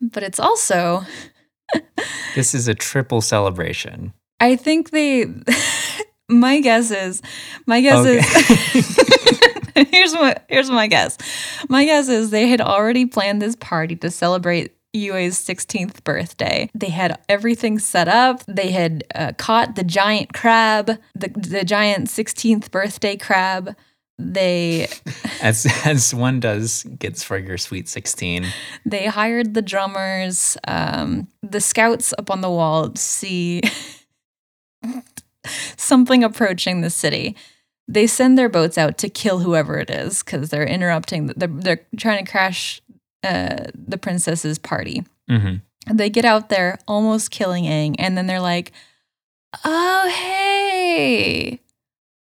[0.00, 1.02] but it's also,
[2.34, 4.14] This is a triple celebration.
[4.40, 5.26] I think they,
[6.30, 7.22] my guess is,
[7.66, 8.24] my guess is,
[9.90, 11.18] here's what, here's my guess.
[11.68, 16.70] My guess is they had already planned this party to celebrate Yue's 16th birthday.
[16.74, 18.42] They had everything set up.
[18.46, 23.76] They had uh, caught the giant crab, the, the giant 16th birthday crab.
[24.18, 24.88] They
[25.42, 28.44] As as one does gets for your sweet 16.
[28.84, 30.58] they hired the drummers.
[30.68, 33.62] Um, the scouts up on the wall see
[35.76, 37.36] something approaching the city.
[37.88, 41.26] They send their boats out to kill whoever it is because they're interrupting.
[41.26, 42.80] They're, they're trying to crash
[43.24, 45.04] uh, the princess's party.
[45.28, 45.56] hmm
[45.90, 48.70] They get out there, almost killing Aang, and then they're like,
[49.64, 51.60] "Oh hey,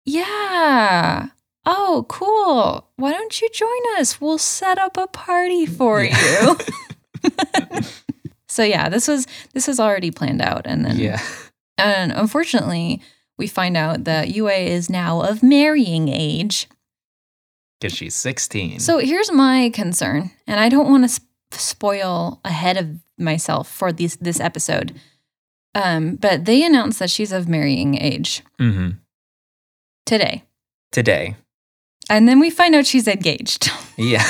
[0.05, 1.29] yeah."
[1.65, 2.89] Oh, cool.
[2.97, 4.21] Why don't you join us?
[4.21, 6.57] We'll set up a party for you.
[8.49, 11.23] so yeah, this was this was already planned out and then Yeah.
[11.83, 13.03] And unfortunately,
[13.39, 16.69] we find out that Yue is now of marrying age.
[17.81, 18.79] Because she's 16.
[18.81, 22.87] So here's my concern, and I don't want to sp- spoil ahead of
[23.19, 24.95] myself for this this episode.
[25.75, 28.91] Um, but they announced that she's of marrying age hmm
[30.07, 30.45] today,
[30.91, 31.37] Today.
[32.11, 33.71] and then we find out she's engaged.
[33.99, 34.25] Yeah.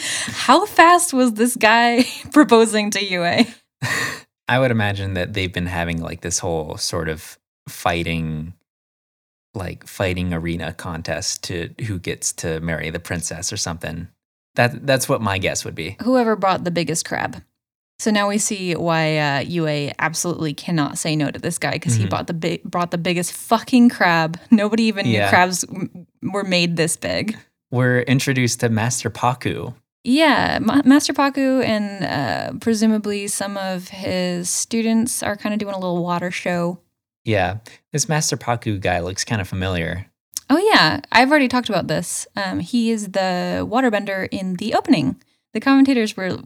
[0.00, 3.44] How fast was this guy proposing to Yue?
[4.52, 7.38] I would imagine that they've been having like this whole sort of
[7.68, 8.52] fighting,
[9.54, 14.08] like fighting arena contest to who gets to marry the princess or something.
[14.54, 15.96] That that's what my guess would be.
[16.02, 17.42] Whoever brought the biggest crab.
[17.98, 21.94] So now we see why uh, Yue absolutely cannot say no to this guy because
[21.94, 22.10] he Mhm.
[22.10, 24.38] bought the big, brought the biggest fucking crab.
[24.50, 27.36] Nobody even knew crabs m- were made this big.
[27.70, 29.74] We're introduced to Master Pakku.
[30.04, 35.74] Yeah, Ma- Master Pakku and uh, presumably some of his students are kind of doing
[35.74, 36.80] a little water show.
[37.24, 37.58] Yeah,
[37.92, 40.06] this Master Pakku guy looks kind of familiar.
[40.50, 42.26] Oh yeah, I've already talked about this.
[42.36, 45.22] Um, he is the waterbender in the opening.
[45.54, 46.38] The commentators were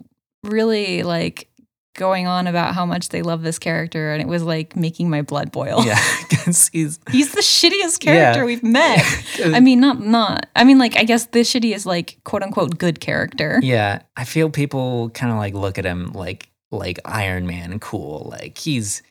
[0.45, 1.49] really like
[1.96, 5.22] going on about how much they love this character, and it was like making my
[5.22, 5.85] blood boil.
[5.85, 5.98] Yeah,
[6.30, 6.98] 'cause he's.
[7.11, 8.44] He's the shittiest character Yeah.
[8.44, 9.02] we've met.
[9.44, 10.46] I mean, not not.
[10.54, 13.59] I mean, like I guess the shittiest like quote unquote good character.
[13.62, 18.28] Yeah, I feel people kind of like look at him like like Iron Man cool.
[18.30, 19.02] Like he's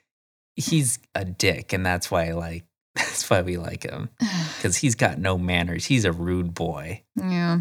[0.55, 2.63] he's a dick and that's why like
[2.95, 4.09] that's why we like him
[4.61, 5.85] cuz he's got no manners.
[5.85, 7.01] He's a rude boy.
[7.15, 7.59] Yeah.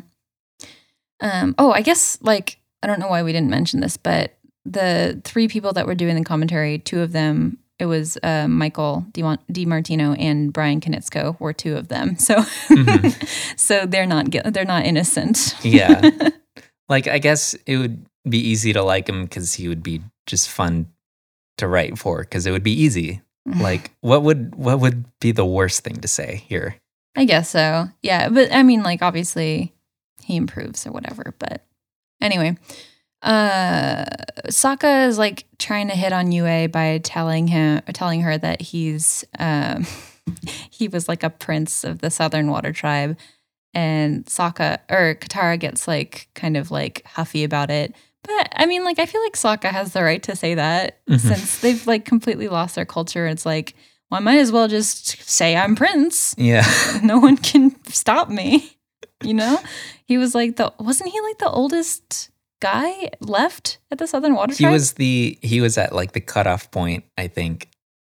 [1.21, 5.21] Um, oh, I guess like I don't know why we didn't mention this, but the
[5.25, 9.37] three people that were doing the commentary, two of them, it was uh, Michael Di,
[9.51, 12.17] Di Martino and Bryan Konietzko were two of them.
[12.19, 12.37] So,
[12.71, 13.59] Mhm.
[13.59, 15.55] so they're not they're not innocent.
[15.63, 16.11] Yeah.
[16.89, 20.51] Like I guess it would be easy to like him cuz he would be just
[20.51, 20.87] fun
[21.57, 23.23] to write for cuz it would be easy.
[23.47, 26.77] Like what would what would be the worst thing to say here?
[27.17, 27.89] I guess so.
[28.03, 29.73] Yeah, but I mean, like obviously
[30.23, 31.33] he improves or whatever.
[31.39, 31.65] But
[32.21, 32.57] anyway,
[33.25, 34.05] uh,
[34.49, 39.25] Sokka is like trying to hit on Yue by telling him, telling her that he's
[39.39, 39.87] um,
[40.71, 43.17] he was like a prince of the Southern Water Tribe,
[43.73, 47.95] and Sokka or Katara gets like kind of like huffy about it.
[48.23, 51.21] But I mean, like, I feel like Sokka has the right to say that Mhm.
[51.21, 53.27] since they've like completely lost their culture.
[53.27, 53.75] It's like,
[54.11, 56.35] well, I might as well just say I'm Prince.
[56.39, 56.65] Yeah.
[57.03, 58.71] no one can stop me.
[59.23, 59.59] You know,
[60.07, 62.31] he was like the wasn't he like the oldest
[62.65, 66.71] guy left at the Southern Water He was the he was at like the cutoff
[66.71, 67.69] point, I think.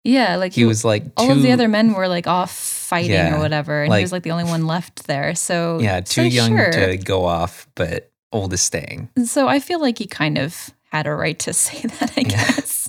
[0.05, 3.37] yeah, like He was like all of the other men were like off fighting Yeah,
[3.37, 5.35] or whatever, and he was like the only one left there.
[5.35, 6.71] So Yeah, so too young sure.
[6.73, 9.09] to go off, but oldest staying.
[9.25, 12.29] So I feel like he kind of had a right to say that, I Yeah.
[12.31, 12.89] guess.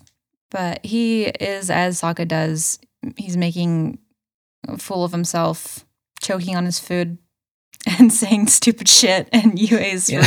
[0.51, 2.79] But he is, as Sokka does,
[3.17, 3.99] he's making
[4.67, 5.85] a fool of himself,
[6.21, 7.17] choking on his food
[7.99, 9.29] and saying stupid shit.
[9.31, 10.19] And Yue's Yeah.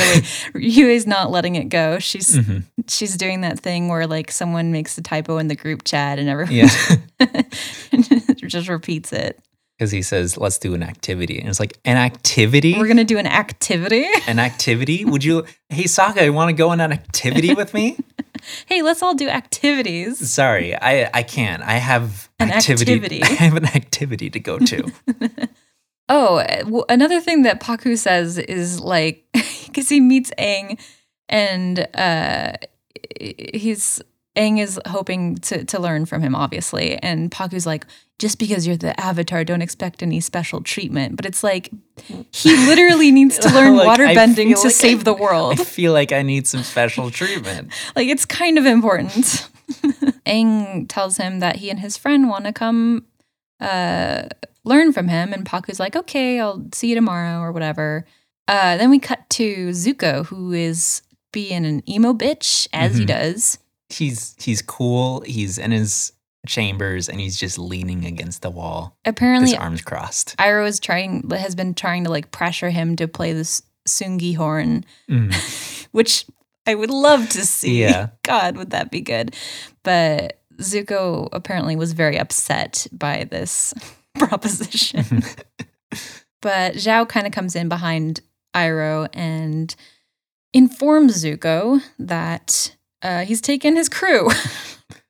[0.54, 1.98] really, Yue's not letting it go.
[1.98, 2.64] She's Mhm.
[2.88, 6.28] she's doing that thing where like someone makes a typo in the group chat and
[6.28, 6.70] everyone Yeah.
[8.36, 9.38] just repeats it.
[9.78, 11.38] Because he says, let's do an activity.
[11.38, 12.74] And it's like, an activity?
[12.78, 14.06] We're gonna do an activity.
[14.28, 15.06] an activity?
[15.06, 17.96] Would you, hey, Sokka, you want to go on an activity with me?
[18.64, 20.30] Hey, let's all do activities.
[20.30, 21.62] Sorry, I, I can't.
[21.62, 22.94] I have An activity.
[22.94, 23.22] activity.
[23.22, 24.90] I have an activity to go to.
[26.12, 29.24] Oh, uh, w- another thing that Pakku says is like,
[29.66, 30.78] because he meets Aang,
[31.28, 32.52] and uh,
[33.54, 34.02] he's
[34.36, 37.86] Aang is hoping to to learn from him, obviously, and Pakku's like,
[38.18, 41.14] just because you're the Avatar, don't expect any special treatment.
[41.16, 41.70] But it's like
[42.32, 45.60] he literally needs to learn Like, water bending to like save I- the world.
[45.60, 47.70] I feel like I need some special treatment.
[47.94, 49.48] like it's kind of important.
[50.26, 53.06] Aang tells him that he and his friend want to come
[53.60, 54.22] uh,
[54.64, 58.04] learn from him, and Pakku's like, "Okay, I'll see you tomorrow or whatever."
[58.48, 63.08] Uh, then we cut to Zuko, who is being an emo bitch as he Mhm.
[63.08, 63.58] does.
[63.88, 65.20] He's he's cool.
[65.26, 66.12] He's in his
[66.46, 70.34] chambers and he's just leaning against the wall, Apparently, his arms crossed.
[70.38, 74.84] Iroh is trying has been trying to like pressure him to play this Tsungi horn,
[75.08, 75.86] Mm.
[75.92, 76.24] which
[76.66, 77.80] I would love to see.
[77.82, 78.08] Yeah.
[78.22, 79.34] God, would that be good?
[79.82, 83.74] But Zuko apparently was very upset by this
[84.26, 85.04] proposition.
[86.40, 88.20] but Zhao kind of comes in behind
[88.54, 89.74] Iroh and
[90.52, 94.28] informs Zuko that uh, he's taken his crew.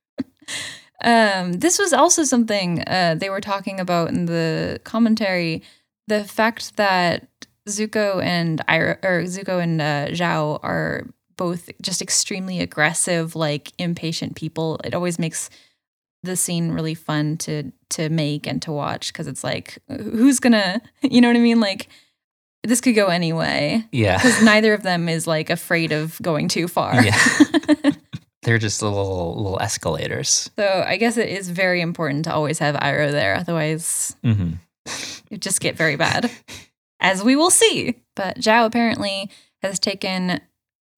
[1.05, 5.63] um, this was also something uh, they were talking about in the commentary.
[6.07, 7.27] The fact that
[7.69, 14.37] Zuko and Iroh, or Zuko and uh, Zhao are both just extremely aggressive, like impatient
[14.37, 14.79] people.
[14.85, 15.49] It always makes
[16.23, 20.81] the scene really fun to to make and to watch because it's like who's gonna
[21.03, 21.89] you know what I mean like
[22.63, 24.19] this could go any way yeah.
[24.19, 27.03] because neither of them is like afraid of going too far.
[27.03, 27.19] Yeah.
[28.43, 30.51] They're just little little escalators.
[30.57, 34.53] so I guess it is very important to always have Iroh there, otherwise hmm
[35.31, 36.31] it just get very bad,
[37.01, 37.97] as we will see.
[38.17, 39.31] But Zhao apparently
[39.63, 40.41] has taken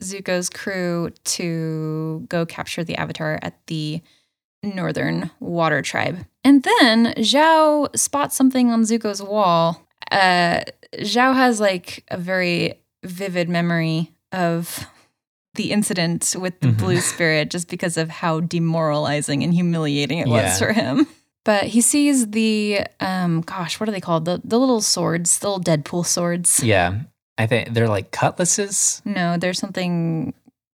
[0.02, 4.00] Zuko's crew to go capture the Avatar at the
[4.62, 6.24] Northern Water Tribe.
[6.44, 9.82] And then Zhao spots something on Zuko's wall.
[10.10, 10.60] Uh,
[10.98, 14.86] Zhao has like a very vivid memory of
[15.54, 16.78] the incident with the Mhm.
[16.78, 21.06] blue spirit just because of how demoralizing and humiliating it was for him.
[21.44, 24.24] But he sees the um gosh, what are they called?
[24.26, 26.62] The the little swords, the little Deadpool swords.
[26.62, 27.00] Yeah.
[27.38, 30.34] I think they're like cutlasses, No, there's something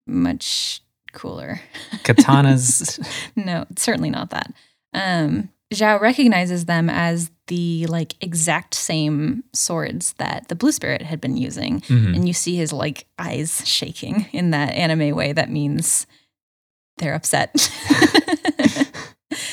[0.08, 0.82] much
[1.16, 1.60] cooler.
[2.04, 3.00] katanas.
[3.36, 4.54] No, certainly not that.
[4.94, 11.20] Um, Zhao recognizes them as the like exact same swords that the Blue Spirit had
[11.20, 12.16] been using, Mhm.
[12.16, 15.34] and you see his like eyes shaking in that anime way.
[15.34, 16.06] That means
[16.98, 17.52] they're upset.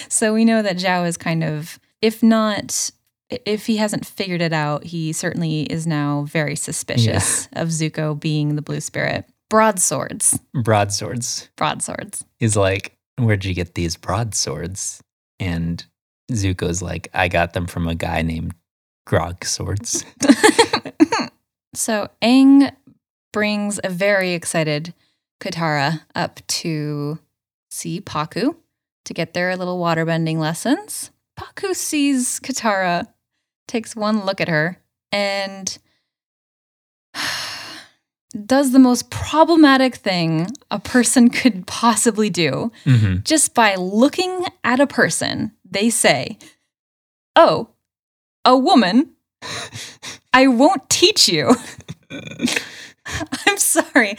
[0.08, 2.90] so we know that Zhao is kind of, if not,
[3.30, 8.54] if he hasn't figured it out, he certainly is now very suspicious of Zuko being
[8.54, 9.24] the Blue Spirit.
[9.52, 11.50] Broadswords, Broadswords.
[11.56, 12.24] broadswords.
[12.38, 15.02] He's like, Where'd you get these broadswords?
[15.38, 15.84] And
[16.30, 18.54] Zuko's like, I got them from a guy named
[19.04, 20.06] Grog Swords.
[21.74, 22.74] so Aang
[23.30, 24.94] brings a very excited
[25.38, 27.18] Katara up to
[27.70, 28.56] see Pakku
[29.04, 31.10] to get their little waterbending lessons.
[31.38, 33.06] Pakku sees Katara,
[33.68, 34.78] takes one look at her,
[35.10, 35.76] and
[38.46, 42.72] does the most problematic thing a person could possibly do.
[42.84, 46.38] hmm Just by looking at a person, they say,
[47.36, 47.70] Oh,
[48.44, 49.12] a woman.
[50.32, 51.54] I won't teach you.
[53.46, 54.16] I'm sorry.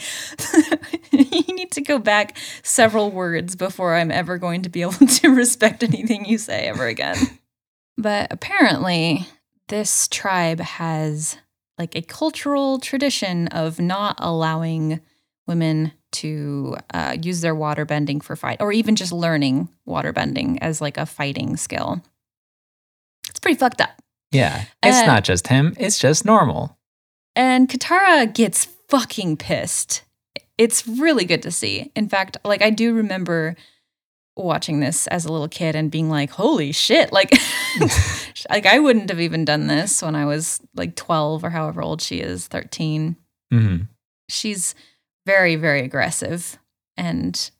[1.10, 5.28] you need to go back several words before I'm ever going to be able to
[5.28, 7.16] respect anything you say ever again.
[7.96, 9.26] But apparently,
[9.68, 11.38] this tribe has
[11.78, 15.00] like a cultural tradition of not allowing
[15.46, 20.58] women to uh, use their water bending for fight, or even just learning water bending
[20.60, 22.02] as like a fighting skill.
[23.28, 24.00] It's pretty fucked up.
[24.30, 24.64] Yeah.
[24.82, 26.76] It's not just him, it's just normal.
[27.36, 30.02] And Katara gets fucking pissed.
[30.56, 31.90] It's really good to see.
[31.96, 33.56] In fact, like I do remember
[34.36, 37.30] watching this as a little kid and being like, "Holy shit!" Like,
[38.50, 42.00] like I wouldn't have even done this when I was like twelve or however old
[42.02, 43.16] she is, thirteen.
[43.50, 43.76] hmm
[44.28, 44.74] She's
[45.26, 46.58] very, very aggressive,
[46.96, 47.50] and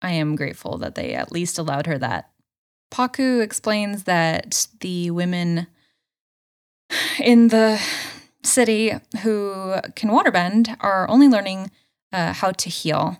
[0.00, 2.30] I am grateful that they at least allowed her that.
[2.92, 5.66] Pakku explains that the women
[7.18, 7.80] in the
[8.44, 8.92] city
[9.22, 11.70] who can waterbend are only learning
[12.12, 13.18] uh, how to heal.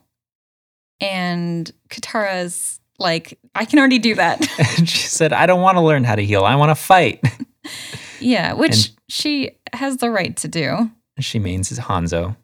[1.01, 4.41] And Katara's like, I can already do that.
[4.87, 6.45] She said, I don't want to learn how to heal.
[6.45, 7.23] I want to fight.
[8.21, 10.91] yeah, which And- she has the right to do.
[11.21, 12.37] she means is Hanzo.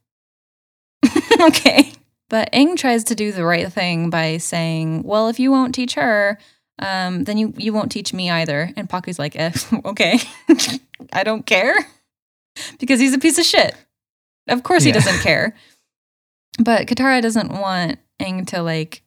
[1.41, 1.93] okay.
[2.31, 5.95] But Aang tries to do the right thing by saying, "Well, if you won't teach
[5.95, 6.39] her,
[6.79, 9.53] um, then you you won't teach me either." And Pakku's like, eh,
[9.87, 10.19] "Okay,
[11.13, 11.75] I don't care,"
[12.79, 13.75] because he's a piece of shit.
[14.49, 14.95] Of course, he Yeah.
[15.01, 15.55] doesn't care.
[16.59, 19.01] But Katara doesn't want Aang to like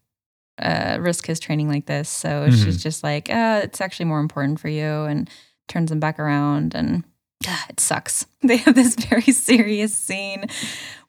[0.60, 2.64] uh, risk his training like this, so Mhm.
[2.64, 5.30] she's just like, "Ah, it's actually more important for you," and
[5.68, 7.04] turns him back around and.
[7.48, 8.26] ah, It sucks.
[8.44, 10.46] They have this very serious scene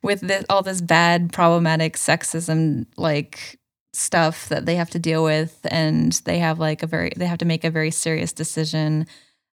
[0.02, 3.59] with this, all this bad problematic sexism like
[3.94, 7.37] stuff that they have to deal with and they have like a very they have
[7.38, 9.07] to make a very serious decision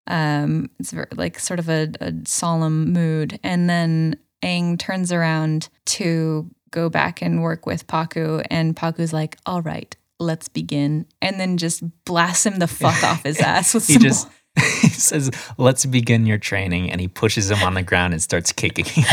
[0.06, 5.68] um it's very, like sort of a, a solemn mood and then Aang turns around
[5.86, 11.38] to go back and work with Pakku and Pakku's like all right let's begin and
[11.38, 14.28] then just blast him the fuck off his ass with He some just
[14.82, 16.90] he says, Let's begin your training.
[16.90, 19.04] And he pushes him on the ground and starts kicking him.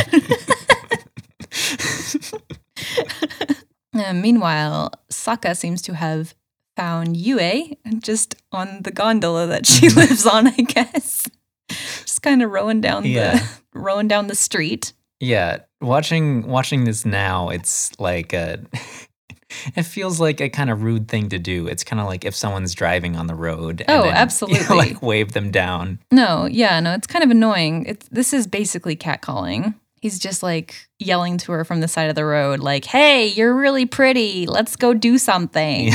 [3.94, 6.34] Uh, meanwhile, Sokka seems to have
[6.76, 11.30] found Yue just on the gondola that she lives on, I guess.
[11.70, 13.38] Just kind of rowing down Yeah.
[13.38, 14.94] the rowing down the street.
[15.20, 15.60] Yeah.
[15.82, 18.60] Watching watching this now, it's like a
[19.76, 21.68] it feels like a kind of rude thing to do.
[21.68, 23.84] It's kind of like if someone's driving on the road.
[23.88, 24.76] Oh, and then, you know, absolutely.
[24.76, 26.00] like wave them down.
[26.12, 27.86] No, yeah, no, it's kind of annoying.
[27.86, 29.76] It's this is basically catcalling.
[30.02, 33.56] He's just like yelling to her from the side of the road, like, "Hey, you're
[33.56, 34.46] really pretty.
[34.46, 35.92] Let's go do something.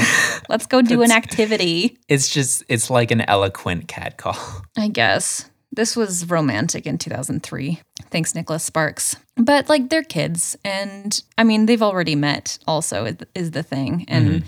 [0.48, 4.36] Let's go do an activity." It's just it's like an eloquent cat call.
[4.76, 5.49] I guess.
[5.72, 7.80] This was romantic in 2003.
[8.10, 9.16] Thanks, Nicholas Sparks.
[9.36, 14.04] But like they're kids, and I mean, they've already met, also, is- the thing.
[14.08, 14.44] And Mhm.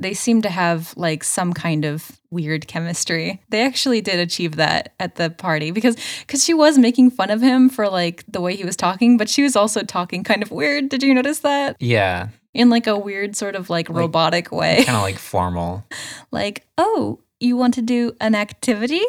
[0.00, 3.40] they seem to have like some kind of weird chemistry.
[3.50, 7.40] They actually did achieve that at the party because because she was making fun of
[7.42, 10.50] him for like the way he was talking, but she was also talking kind of
[10.50, 10.88] weird.
[10.88, 11.76] Did you notice that?
[11.78, 14.82] Yeah, In like a weird sort of like Like- robotic way.
[14.84, 15.84] kind of like formal.
[16.32, 19.02] like, oh, you want to do an activity?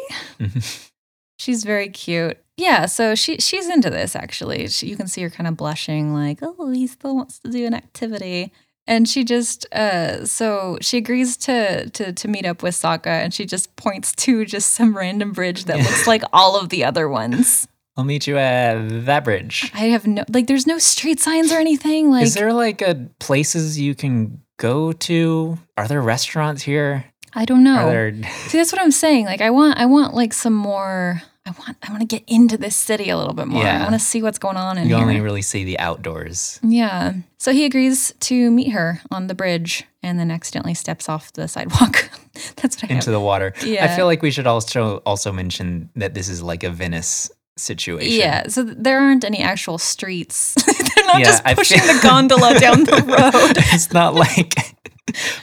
[1.36, 2.38] She's very cute.
[2.56, 4.68] Yeah, so she she's into this actually.
[4.68, 7.66] She, you can see her kind of blushing, like, oh, he still wants to do
[7.66, 8.52] an activity.
[8.86, 13.34] And she just uh so she agrees to to to meet up with Sokka and
[13.34, 17.08] she just points to just some random bridge that looks like all of the other
[17.08, 17.68] ones.
[17.96, 19.70] I'll meet you at that bridge.
[19.74, 22.10] I have no like there's no street signs or anything.
[22.10, 25.58] Like Is there like a places you can go to?
[25.76, 27.04] Are there restaurants here?
[27.34, 27.88] I don't know.
[27.90, 28.14] There
[28.48, 29.26] See, that's what I'm saying.
[29.26, 31.22] Like, I want, I want like some more.
[31.44, 33.62] I want, I want to get into this city a little bit more.
[33.62, 33.78] Yeah.
[33.78, 35.04] I want to see what's going on in you here.
[35.04, 36.58] only really see the outdoors?
[36.64, 37.12] yeah.
[37.38, 41.46] So he agrees to meet her on the bridge, and then accidentally steps off the
[41.46, 42.10] sidewalk.
[42.56, 43.12] that's what I into have.
[43.12, 43.52] the water.
[43.64, 43.84] Yeah.
[43.84, 48.18] I feel like we should also also mention that this is like a Venice situation.
[48.18, 48.48] Yeah.
[48.48, 50.54] So there aren't any actual streets.
[50.66, 53.56] They're not Yeah, just pushing feel- the gondola down the road.
[53.72, 54.52] it's not like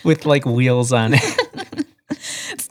[0.04, 1.24] with like wheels on it.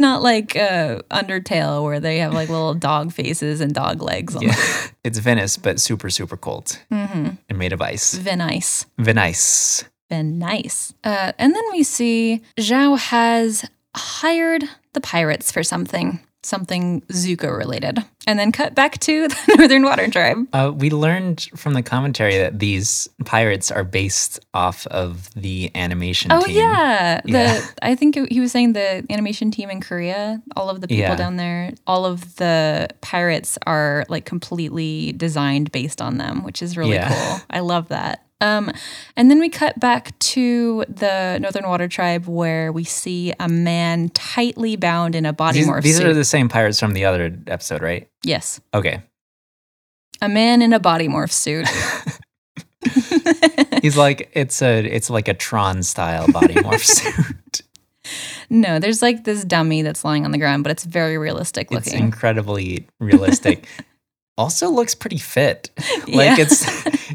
[0.03, 4.43] Not like uh, Undertale where they have like little dog faces and dog legs on
[4.43, 4.57] Yeah.
[5.05, 7.31] It's Venice, but super, super cold mm-hmm.
[7.49, 8.15] and made of ice.
[8.15, 8.85] Venice.
[8.99, 9.85] Venice.
[10.11, 10.93] Venice.
[11.05, 13.65] Uh, and then we see Zhao has
[13.97, 17.99] hired the pirates for something, something Zuko related.
[18.27, 20.47] And then cut back to the Northern Water Tribe.
[20.53, 26.31] Uh, we learned from the commentary that these pirates are based off of the animation
[26.33, 26.57] Oh team.
[26.57, 30.89] yeah, the I think he was saying the animation team in Korea, all of the
[30.89, 31.17] people Yeah.
[31.17, 36.77] down there, all of the pirates are like completely designed based on them, which is
[36.77, 37.09] really Yeah.
[37.09, 37.41] cool.
[37.51, 38.25] I love that.
[38.43, 38.71] Um,
[39.17, 44.09] and then we cut back to the Northern Water Tribe where we see a man
[44.11, 46.05] tightly bound in a body These, morph these suit.
[46.05, 48.09] These are the same pirates from the other episode, right?
[48.25, 49.03] yes, Okay.
[50.21, 51.67] a man in a body morph suit.
[53.83, 57.63] He's like it's a it's like a Tron style body morph suit.
[58.51, 61.93] no, there's like this dummy that's lying on the ground, but it's very realistic looking.
[61.93, 63.69] It's incredibly realistic.
[64.43, 65.71] Also looks pretty fit.
[66.09, 66.45] Like Yeah.
[66.45, 66.65] it's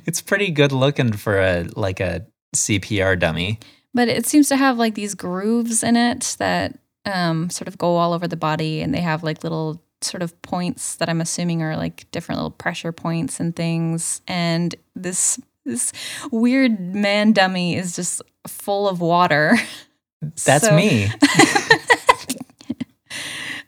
[0.07, 2.25] it's pretty good looking for a like a
[2.55, 3.59] CPR dummy.
[3.93, 7.95] but it seems to have like these grooves in it that um, sort of go
[7.95, 11.61] all over the body, and they have like little sort of points that I'm assuming
[11.63, 14.21] are like different little pressure points and things.
[14.28, 15.91] And this this
[16.32, 19.57] weird man dummy is just full of water.
[20.45, 21.07] That's So- me.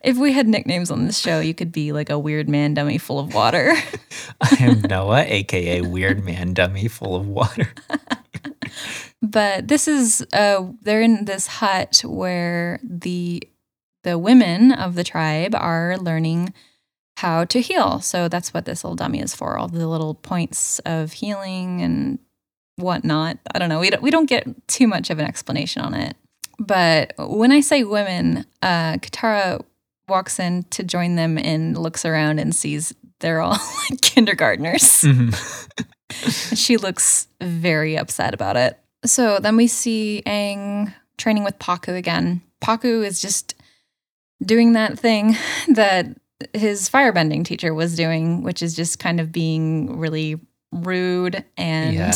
[0.01, 2.97] If we had nicknames on this show, you could be like a weird man dummy
[2.97, 3.73] full of water.
[4.41, 7.73] I am Noah, aka Weird Man Dummy full of water.
[9.21, 13.43] but this is uh they're in this hut where the
[14.03, 16.53] the women of the tribe are learning
[17.17, 17.99] how to heal.
[17.99, 19.57] So that's what this little dummy is for.
[19.57, 22.19] All the little points of healing and
[22.77, 23.39] whatnot.
[23.53, 23.79] I don't know.
[23.79, 26.15] We don't, we don't get too much of an explanation on it.
[26.59, 29.63] But when I say women, uh, Katara
[30.09, 33.57] walks in to join them and looks around and sees they're all
[33.89, 34.83] like kindergartners.
[35.01, 35.35] Mhm.
[36.55, 38.79] She looks very upset about it.
[39.05, 42.41] So then we see Aang training with Pakku again.
[42.61, 43.53] Pakku is just
[44.43, 45.35] doing that thing
[45.75, 46.07] that
[46.53, 50.39] his firebending teacher was doing, which is just kind of being really
[50.71, 52.11] rude and Yeah.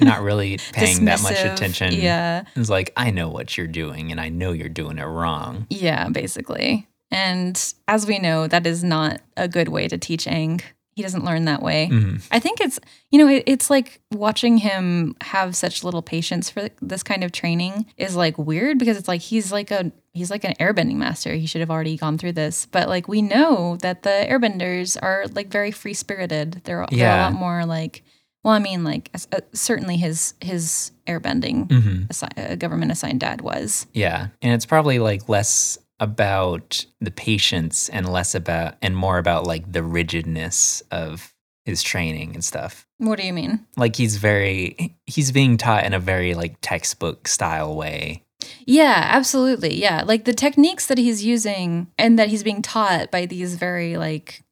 [0.00, 1.92] Not really paying that much attention.
[1.94, 2.44] Yeah.
[2.54, 5.66] It's like, I know what you're doing and I know you're doing it wrong.
[5.68, 6.86] Yeah, basically.
[7.12, 10.62] And as we know, that is not a good way to teach Aang.
[10.94, 11.88] He doesn't learn that way.
[11.90, 12.22] Mhm.
[12.30, 12.78] I think it's
[13.10, 17.32] you know it, it's like watching him have such little patience for this kind of
[17.32, 21.32] training is like weird because it's like he's like a he's like an airbending master.
[21.34, 25.24] He should have already gone through this, but like we know that the airbenders are
[25.34, 26.60] like very free spirited.
[26.64, 28.02] They're, they're a lot more like
[28.44, 32.08] well, I mean like uh, certainly his his airbending Mhm.
[32.08, 33.86] assi- uh, government assigned dad was.
[33.94, 34.28] Yeah.
[34.42, 39.70] And it's probably like less about the patience and less about, and more about like
[39.70, 41.32] the rigidness of
[41.64, 42.86] his training and stuff.
[42.98, 43.64] What do you mean?
[43.76, 48.24] Like he's very, he's being taught in a very like textbook style way.
[48.66, 49.80] Yeah, absolutely.
[49.80, 50.02] Yeah.
[50.04, 54.42] Like the techniques that he's using and that he's being taught by these very like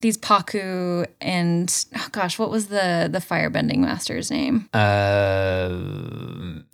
[0.00, 4.68] these Pakku and oh gosh, what was the the firebending master's name?
[4.74, 5.68] Uh,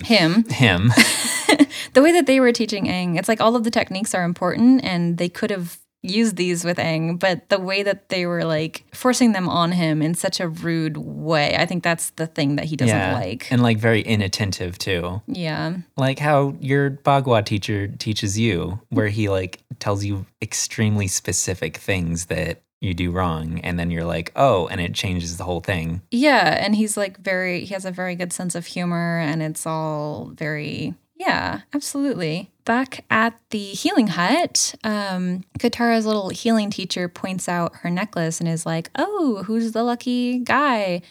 [0.02, 0.44] Him.
[0.48, 0.90] him.
[1.94, 4.84] the way that they were teaching Aang, it's like all of the techniques are important
[4.84, 8.84] and they could have used these with Aang, but the way that they were like
[8.94, 12.66] forcing them on him in such a rude way, I think that's the thing that
[12.66, 13.14] he doesn't yeah.
[13.14, 13.50] like.
[13.50, 15.20] And like very inattentive too.
[15.26, 15.76] yeah.
[15.96, 22.26] Like how your Bagua teacher teaches you, where he like tells you extremely specific things
[22.26, 23.60] that you do wrong.
[23.60, 26.00] And then you're like, oh, and it changes the whole thing.
[26.10, 29.66] Yeah, and he's like very he has a very good sense of humor and it's
[29.66, 32.50] all very yeah, absolutely.
[32.64, 38.48] Back at the healing hut, um, Katara's little healing teacher points out her necklace and
[38.48, 41.02] is like, "Oh, who's the lucky guy?"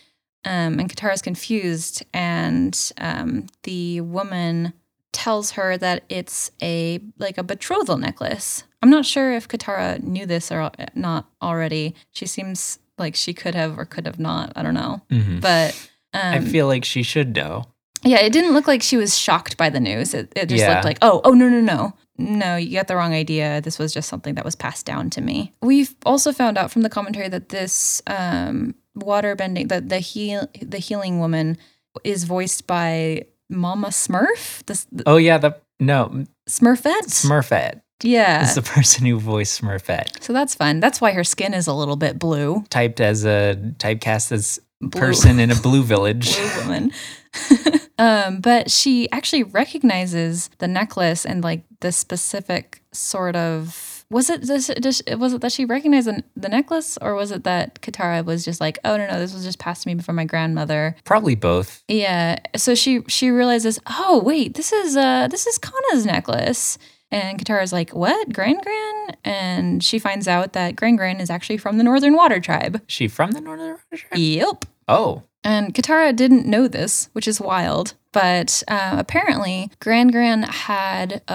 [0.45, 4.73] Um, and Katara's confused, and um, the woman
[5.11, 8.63] tells her that it's a like a betrothal necklace.
[8.81, 11.93] I'm not sure if Katara knew this or not already.
[12.11, 14.53] She seems like she could have or could have not.
[14.55, 15.41] I don't know, Mhm.
[15.41, 15.73] but
[16.13, 17.65] um, I feel like she should know.
[18.03, 20.13] Yeah, it didn't look like she was shocked by the news.
[20.13, 20.73] It, it just Yeah.
[20.73, 21.93] looked like, oh, oh, no, no, no.
[22.17, 23.61] No, you got the wrong idea.
[23.61, 25.53] This was just something that was passed down to me.
[25.61, 30.47] We've also found out from the commentary that this um, water bending, the the heal,
[30.61, 31.57] the healing woman,
[32.03, 37.07] is voiced by Mama Smurf, the Oh yeah, the no Smurfette.
[37.07, 38.43] Smurfette yeah.
[38.43, 40.81] is the person who voiced Smurfette, so that's fun.
[40.81, 42.65] That's why her skin is a little bit blue.
[42.69, 44.89] typed as a typecast as Blue.
[44.89, 46.35] person in a blue village.
[46.35, 46.91] blue woman.
[47.99, 54.41] um, but she actually recognizes the necklace and like the specific sort of was it
[54.41, 54.71] this
[55.17, 58.59] was it that she recognized the, the necklace or was it that Katara was just
[58.59, 60.95] like oh no no this was just passed to me from my grandmother.
[61.03, 61.83] Probably both.
[61.87, 62.39] yeah.
[62.55, 66.77] So she she realizes oh wait this is uh this is Kanna's necklace.
[67.11, 68.31] And Katara's like what?
[68.31, 72.39] Gran Gran and she finds out that Gran Gran is actually from the Northern Water
[72.39, 72.81] Tribe.
[72.87, 74.17] She from the Northern Water Tribe?
[74.17, 77.93] yep Oh, and Katara didn't know this, which is wild.
[78.11, 81.31] But uh, apparently, Gran Gran had uh,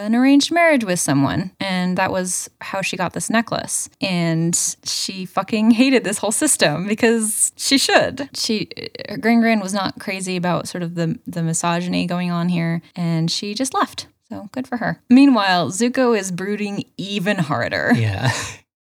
[0.00, 3.90] an arranged marriage with someone, and that was how she got this necklace.
[4.00, 8.30] And she fucking hated this whole system because she should.
[8.34, 8.70] She
[9.08, 12.80] uh, Gran Gran was not crazy about sort of the the misogyny going on here,
[12.96, 14.06] and she just left.
[14.30, 15.02] So good for her.
[15.10, 17.92] Meanwhile, Zuko is brooding even harder.
[17.94, 18.32] yeah.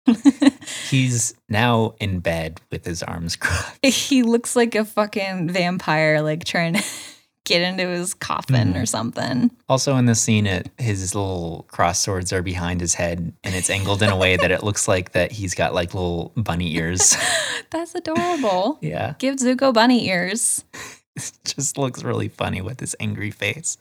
[0.90, 3.84] He's now in bed with his arms crossed.
[3.86, 6.84] he looks like a fucking vampire, like trying to
[7.46, 8.82] get into his coffin Mhm.
[8.82, 9.50] or something.
[9.70, 13.70] Also, in this scene, it, his little cross swords are behind his head, and it's
[13.70, 17.16] angled in a way that it looks like that he's got like little bunny ears.
[17.70, 18.78] That's adorable.
[18.82, 20.66] yeah, Give Zuko bunny ears.
[21.16, 23.78] it just looks really funny with his angry face.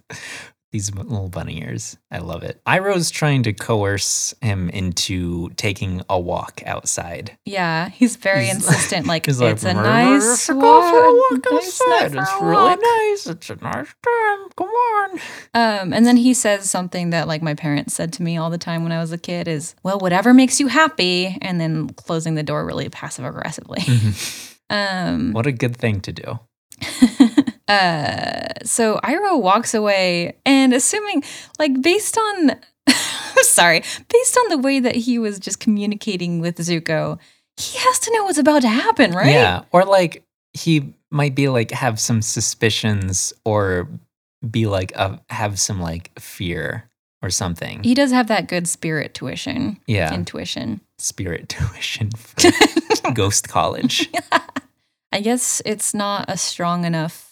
[0.77, 1.97] These little bunny ears.
[2.11, 2.61] I love it.
[2.67, 7.39] Iroh's trying to coerce him into taking a walk outside.
[7.47, 9.07] Yeah, he's very He's- insistent.
[9.17, 10.63] Like He's it's like, a nice go for
[11.03, 11.31] a walk.
[11.31, 12.13] walk nice outside.
[12.13, 13.27] night It's really walk." nice.
[13.27, 14.49] It's a nice time.
[14.55, 15.11] Come on.
[15.55, 18.59] Um, and then he says something that like my parents said to me all the
[18.59, 22.35] time when I was a kid is, well, whatever makes you happy, and then closing
[22.35, 23.83] the door really passive aggressively.
[24.69, 26.39] um, what a good thing to do.
[27.69, 31.23] uh, so Iroh walks away, and assuming,
[31.59, 32.51] like, based on,
[32.89, 37.19] I'm sorry, based on the way that he was just communicating with Zuko,
[37.57, 39.31] he has to know what's about to happen, right?
[39.31, 39.63] Yeah.
[39.73, 43.89] Or like he might be like have some suspicions or
[44.49, 46.89] be like uh, have some like fear
[47.23, 47.83] or something.
[47.83, 50.13] He does have that good spirit tuition, yeah.
[50.15, 50.81] intuition.
[50.99, 54.11] Spirit tuition for Ghost College.
[55.13, 57.26] I guess it's not a strong enough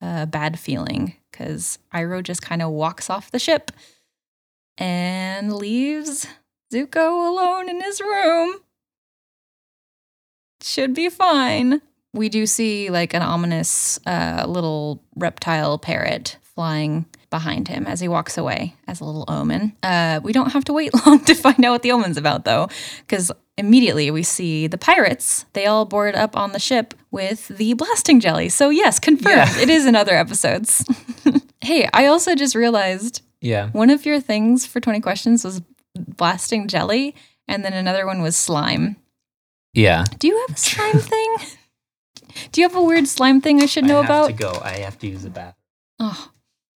[0.00, 3.70] uh, bad feeling because Iroh just kind of walks off the ship
[4.76, 6.26] and leaves
[6.72, 8.58] Zuko alone in his room.
[10.62, 11.80] Should be fine.
[12.12, 18.08] We do see like an ominous uh, little reptile parrot flying behind him as he
[18.08, 19.76] walks away as a little omen.
[19.82, 22.68] Uh, we don't have to wait long to find out what the omen's about though,
[23.00, 25.44] because immediately we see the pirates.
[25.52, 28.48] They all board up on the ship with the blasting jelly.
[28.48, 29.50] So yes, confirmed.
[29.56, 29.60] Yeah.
[29.62, 30.84] It is in other episodes.
[31.60, 33.70] hey, I also just realized Yeah.
[33.70, 35.62] one of your things for 20 questions was
[35.96, 37.14] blasting jelly,
[37.46, 38.96] and then another one was slime.
[39.74, 40.04] Yeah.
[40.18, 41.36] Do you have a slime thing?
[42.52, 44.26] Do you have a weird slime thing I should know I have about?
[44.28, 44.60] to go.
[44.62, 45.54] I have to use the bathroom.
[46.00, 46.30] Oh,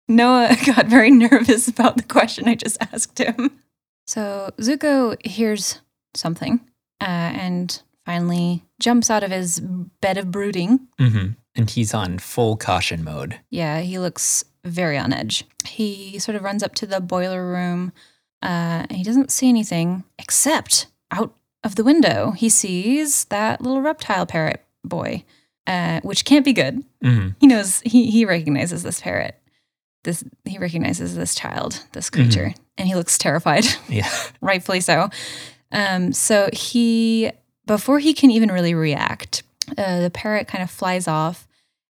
[0.09, 3.59] Noah got very nervous about the question I just asked him.
[4.07, 5.81] So Zuko hears
[6.15, 6.61] something
[7.01, 9.61] uh, and finally jumps out of his
[10.01, 10.89] bed of brooding.
[10.99, 13.39] hmm And he's on full caution mode.
[13.51, 15.45] Yeah, he looks very on edge.
[15.65, 17.93] He sort of runs up to the boiler room
[18.43, 22.33] uh, and he doesn't see anything except out of the window.
[22.33, 25.25] He sees that little reptile parrot boy,
[25.67, 26.83] uh, which can't be good.
[27.03, 29.37] hmm He knows, he, he recognizes this parrot.
[30.05, 34.09] This he recognizes this child, this creature, and he looks terrified, Yeah.
[34.41, 35.11] rightfully so.
[35.73, 37.31] Um, so he,
[37.71, 39.45] before he can even really react,
[39.79, 41.47] uh, the parrot kind of flies off,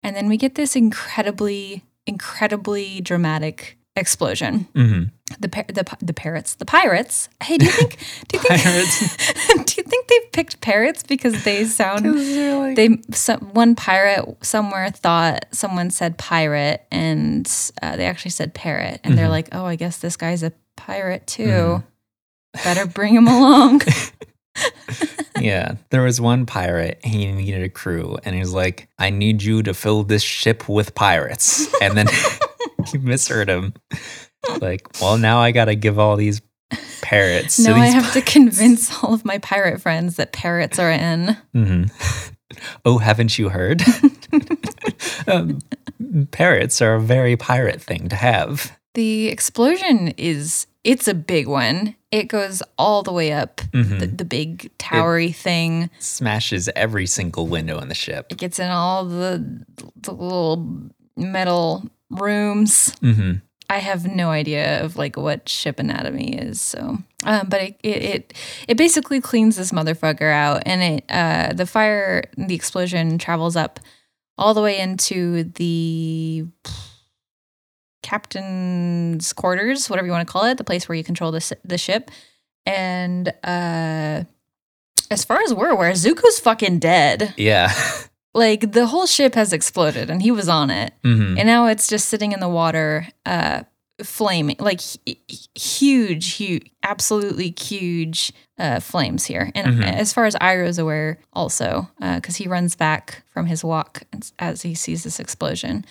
[0.03, 4.66] and then we get this incredibly, incredibly dramatic explosion.
[4.74, 5.03] hmm
[5.41, 7.29] The par- the the parrots, the pirates.
[7.43, 7.99] Hey, do you think?
[8.29, 8.62] Do you think?
[9.68, 12.05] do you think they picked parrots because they sound
[12.77, 17.47] they some, one pirate somewhere thought someone said pirate and
[17.83, 19.39] uh, they actually said parrot and they're Mhm.
[19.39, 21.83] like oh i guess this guy's a pirate too
[22.64, 23.83] better bring him along
[25.47, 25.76] yeah.
[25.90, 29.62] There was one pirate, he needed a crew, and he was like, I need you
[29.62, 31.66] to fill this ship with pirates.
[31.82, 32.07] And then
[32.90, 33.74] he misheard him.
[34.61, 36.40] Like, well, now I got to give all these
[37.01, 37.59] parrots.
[37.61, 41.90] now i have to convince all of my pirate friends that parrots are in Mhm.
[42.84, 43.82] Oh, haven't you heard?
[45.26, 45.59] um,
[46.30, 48.76] parrots are a very pirate thing to have.
[48.94, 53.99] the explosion is it's a big one it goes all the way up Mhm.
[54.01, 58.26] the, the big towery thing Smashes every single window in the ship.
[58.30, 59.64] it gets in all the
[60.01, 60.59] the little
[61.16, 63.32] metal rooms hmm
[63.68, 66.61] I have no idea of like what ship anatomy is.
[66.61, 68.32] So, um, but it, it it
[68.68, 73.80] it basically cleans this motherfucker out, and it uh, the fire, the explosion travels up
[74.39, 76.47] all the way into the
[78.07, 81.79] captain's quarters, whatever you want to call it, the place where you control the the
[81.79, 82.11] ship,
[82.65, 84.25] and uh,
[85.11, 87.35] as far as we're aware, Zuko's fucking dead.
[87.37, 87.73] Yeah.
[88.35, 91.89] Like the whole ship has exploded, and he was on it hmm and now it's
[91.89, 93.63] just sitting in the water uh
[94.05, 95.15] flaming like hu-
[95.55, 99.85] huge huge absolutely huge uh flames here and Mhm.
[99.85, 104.03] as far as Iroh's aware also because he runs back from his walk
[104.39, 105.87] as he sees this explosion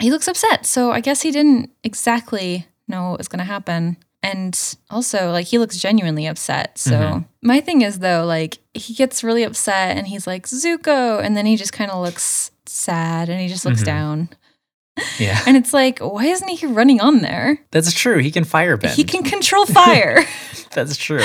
[0.00, 3.96] he looks upset so i guess he didn't exactly know what was going to happen
[4.22, 7.24] and also like he looks genuinely upset so Mhm.
[7.42, 11.46] my thing is though like he gets really upset and he's like zuko and then
[11.46, 13.86] he just kind of looks sad and he just looks Mhm.
[13.86, 14.28] down
[15.18, 15.40] Yeah.
[15.46, 17.58] and it's like, why isn't he running on there?
[17.70, 18.18] That's true.
[18.18, 18.94] He can firebend.
[18.96, 20.26] He can control fire.
[20.72, 21.22] That's true.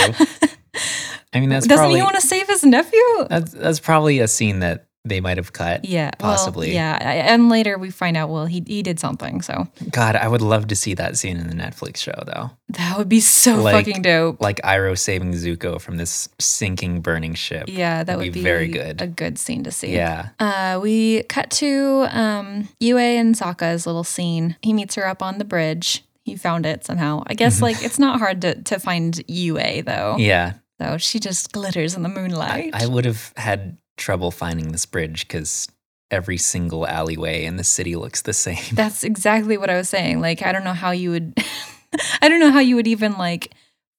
[1.34, 3.01] I mean, that's Doesn't probably he want to save his nephew?
[3.30, 5.86] that's that's probably a scene that they might have cut.
[5.86, 6.74] Yeah, well, Possibly.
[6.74, 6.97] yeah,
[7.34, 8.30] and later we find out.
[8.30, 11.47] Well, he he did something, so God, I would love to see that scene in
[11.47, 12.51] the Netflix show though.
[12.70, 14.41] that would be so Like- fucking dope.
[14.41, 17.66] Like Iroh saving Zuko from this sinking, burning ship.
[17.70, 19.01] Yeah, that That'd would be be very good.
[19.01, 19.93] A good scene to see.
[19.93, 20.30] Yeah.
[20.39, 24.56] Uh, we cut to um, Yue and Sokka's little scene.
[24.62, 26.03] He meets her up on the bridge.
[26.24, 27.24] He found it somehow.
[27.28, 30.16] I guess like it's not hard to, to find Yue though.
[30.18, 30.53] Yeah.
[30.82, 32.72] So she just glitters in the I, moonlight.
[32.74, 35.68] I would have had trouble finding this bridge because
[36.12, 38.64] every single alleyway in the city looks the same.
[38.74, 40.22] That's exactly what I was saying.
[40.22, 41.34] Like I don't know how you would
[42.22, 43.54] I don't know how you would even like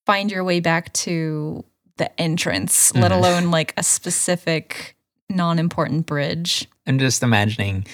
[0.05, 1.64] find your way back to
[1.97, 3.16] the entrance, let Mhm.
[3.16, 4.97] alone like a specific
[5.30, 6.66] non-important bridge.
[6.86, 7.86] I'm just imagining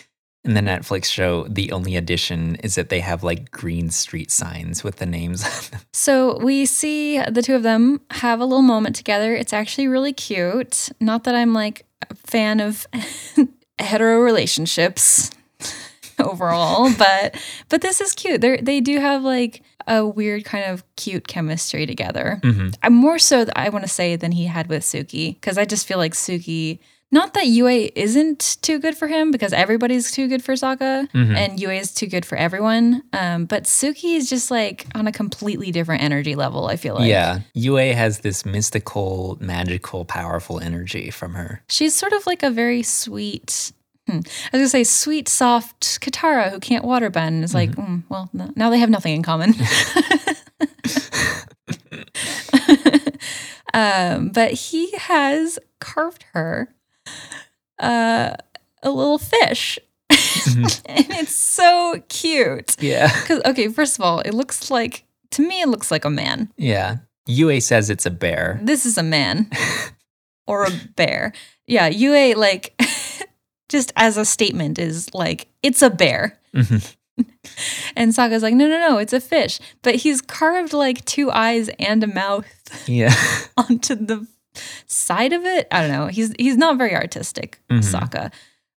[0.44, 4.82] in the Netflix show, the only addition is that they have like green street signs
[4.82, 5.80] with the names on them.
[5.92, 9.34] So we see the two of them have a little moment together.
[9.34, 10.88] It's actually really cute.
[11.00, 12.86] Not that I'm like a fan of
[13.78, 15.30] hetero relationships
[16.18, 17.36] overall, but
[17.68, 18.40] but this is cute.
[18.40, 22.38] They they do have like a weird kind of cute chemistry together.
[22.42, 25.64] hmm I'm more so I want to say than he had with Suki because I
[25.64, 26.78] just feel like Suki.
[27.14, 31.36] Not that Yue isn't too good for him because everybody's too good for Sokka Mhm.
[31.36, 33.02] and Yue is too good for everyone.
[33.12, 36.66] Um, but Suki is just like on a completely different energy level.
[36.68, 37.40] I feel like yeah.
[37.52, 41.62] Yue has this mystical, magical, powerful energy from her.
[41.68, 43.72] she's sort of like a very sweet.
[44.08, 44.16] Hmm,
[44.52, 47.28] I was gonna say sweet, soft Katara who can't waterbend.
[47.28, 49.54] And It's like, mm, well, no, now they have nothing in common.
[53.74, 56.68] um, but he has carved her
[57.82, 58.34] uh,
[58.82, 59.78] a little fish,
[60.10, 60.82] Mhm.
[60.86, 62.76] and it's so cute.
[62.80, 63.08] Yeah.
[63.20, 66.50] Because okay, first of all, it looks like to me it looks like a man.
[66.56, 66.96] Yeah.
[67.26, 68.58] Yue says it's a bear.
[68.62, 69.48] This is a man
[70.46, 71.32] or a bear.
[71.66, 72.74] Yeah, Yue like
[73.68, 76.38] just as a statement is like it's a bear.
[76.54, 76.94] Mhm.
[77.96, 79.60] And Sokka's like, no, no, no, it's a fish.
[79.82, 82.46] But he's carved like two eyes and a mouth
[82.88, 83.14] Yeah.
[83.56, 84.26] onto the
[84.86, 85.66] side of it.
[85.70, 86.06] I don't know.
[86.08, 87.82] He's he's not very artistic, Mhm.
[87.82, 88.32] Sokka.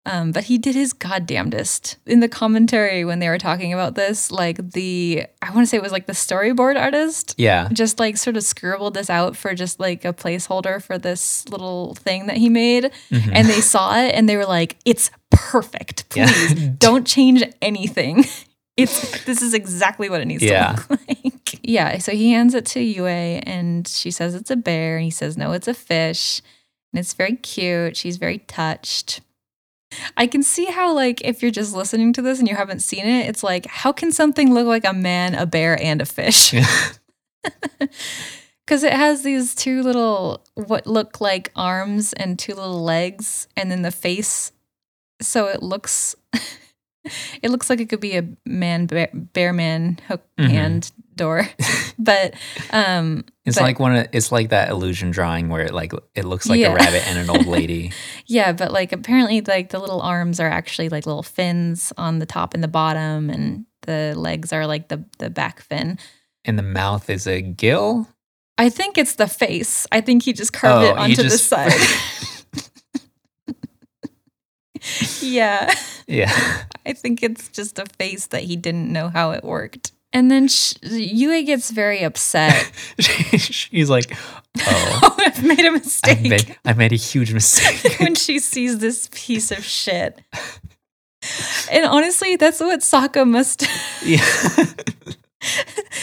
[0.07, 4.31] Um, but he did his goddamnedest in the commentary when they were talking about this.
[4.31, 7.71] Like the, I want to say it was like the storyboard artist Yeah.
[7.73, 11.95] just like sort of scribbled this out for just like a placeholder for this little
[11.95, 12.91] thing that he made.
[13.11, 13.31] Mhm.
[13.33, 16.05] And they saw it and they were like, it's perfect.
[16.15, 16.27] Yeah.
[16.31, 18.27] Please don't change anything.
[18.77, 20.73] It's this is exactly what it needs Yeah.
[20.75, 21.61] to look like.
[21.63, 21.99] Yeah.
[21.99, 24.97] So he hands it to Yue and she says it's a bear.
[24.97, 26.43] And he says, no, it's a fish.
[26.93, 27.97] And it's very cute.
[27.97, 29.21] She's very touched.
[30.17, 33.05] I can see how, like, if you're just listening to this and you haven't seen
[33.07, 36.53] it, it's like, how can something look like a man, a bear, and a fish?
[38.67, 43.71] Because it has these two little, what look like arms and two little legs, and
[43.71, 44.53] then the face.
[45.21, 46.17] So it looks,
[47.43, 50.51] it looks like it could be a man, bear, bear man, hook Mhm.
[50.51, 51.49] hand door.
[51.99, 52.35] but,
[52.71, 56.25] um, It's But- like one of it's like that illusion drawing where it like it
[56.25, 56.73] looks like Yeah.
[56.73, 57.93] a rabbit and an old lady.
[58.27, 62.27] Yeah, but like apparently like the little arms are actually like little fins on the
[62.27, 65.99] top and the bottom and the legs are like the the back fin.
[66.47, 68.09] and the mouth is a gill.
[68.59, 69.87] I think it's the face.
[69.93, 71.73] I think he just carved Oh, it onto the side.
[75.21, 75.73] Yeah.
[76.07, 76.63] yeah.
[76.87, 79.93] I think it's just a face that he didn't know how it worked.
[80.13, 82.71] And then sh- Yue gets very upset.
[83.01, 84.17] She's like,
[84.61, 86.23] "Oh, oh, I've made a mistake.
[86.23, 90.21] made I made a huge mistake." when she sees this piece of shit.
[91.71, 93.67] And honestly, that's what Sokka must.
[94.05, 94.25] yeah.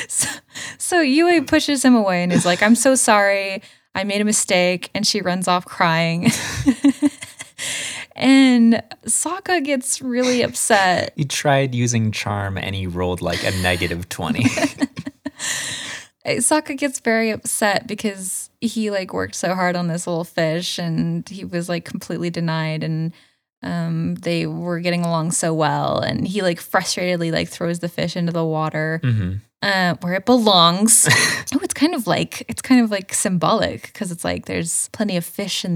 [0.09, 0.29] so,
[0.77, 3.61] so Yue pushes him away and is like, "I'm so sorry.
[3.95, 6.31] I made a mistake." And she runs off crying.
[8.21, 11.13] And Sokka gets really upset.
[11.15, 14.43] He tried using charm and he rolled like a negative 20.
[16.25, 21.27] Sokka gets very upset because he like worked so hard on this little fish and
[21.27, 23.11] he was like completely denied and
[23.63, 28.15] um they were getting along so well and he like frustratedly like throws the fish
[28.15, 31.07] into the water hmm uh where it belongs.
[31.53, 35.17] oh, it's kind of like it's kind of like symbolic because it's like there's plenty
[35.17, 35.75] of fish in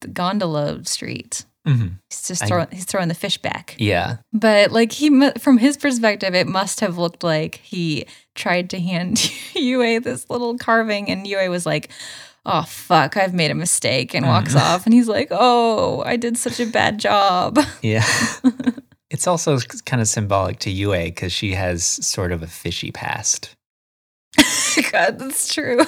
[0.00, 1.44] the gondola street.
[1.66, 3.74] Hmm He's just I- throwing he's throwing the fish back.
[3.78, 4.18] Yeah.
[4.32, 9.30] But like he, from his perspective, it must have looked like he tried to hand
[9.54, 11.90] Yue this little carving, and Yue was like,
[12.44, 14.60] "Oh fuck, I've made a mistake," and walks Mhm.
[14.60, 14.84] off.
[14.86, 18.04] And he's like, "Oh, I did such a bad job." Yeah.
[19.10, 23.54] it's also kind of symbolic to Yue because she has sort of a fishy past.
[24.92, 25.80] God, that's true.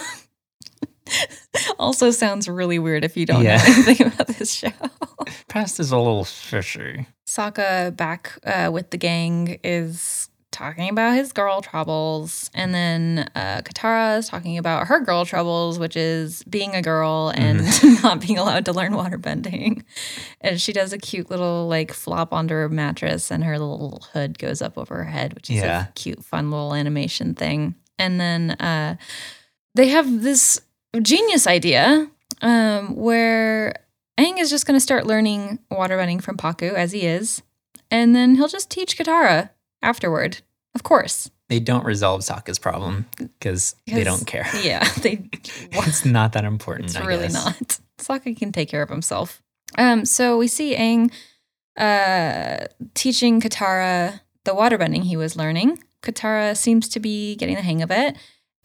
[1.78, 3.56] also sounds really weird if you don't Yeah.
[3.58, 4.72] know anything about this show.
[5.48, 7.06] Past is a little fishy.
[7.26, 13.60] Sokka back uh, with the gang is talking about his girl troubles, and then uh,
[13.62, 17.60] Katara is talking about her girl troubles, which is being a girl and
[18.02, 19.82] not being allowed to learn waterbending.
[20.40, 24.38] And she does a cute little like flop onto her mattress, and her little hood
[24.38, 25.88] goes up over her head, which is Yeah.
[25.88, 27.74] a cute, fun little animation thing.
[27.98, 28.96] And then uh,
[29.74, 30.60] they have this
[31.00, 32.08] genius idea
[32.42, 33.74] um, where
[34.18, 37.42] Aang is just going to start learning waterbending from Pakku as he is,
[37.90, 39.50] and then he'll just teach Katara
[39.82, 40.38] afterward.
[40.74, 41.30] Of course.
[41.48, 44.46] They don't resolve Sokka's problem because they don't care.
[44.62, 45.28] Yeah, they.
[45.32, 46.90] it's not that important.
[46.90, 47.34] It's I really guess.
[47.34, 47.78] not.
[47.98, 49.42] Sokka can take care of himself.
[49.78, 51.12] Um, so we see Aang
[51.76, 55.82] uh, teaching Katara the water waterbending he was learning.
[56.02, 58.16] Katara seems to be getting the hang of it.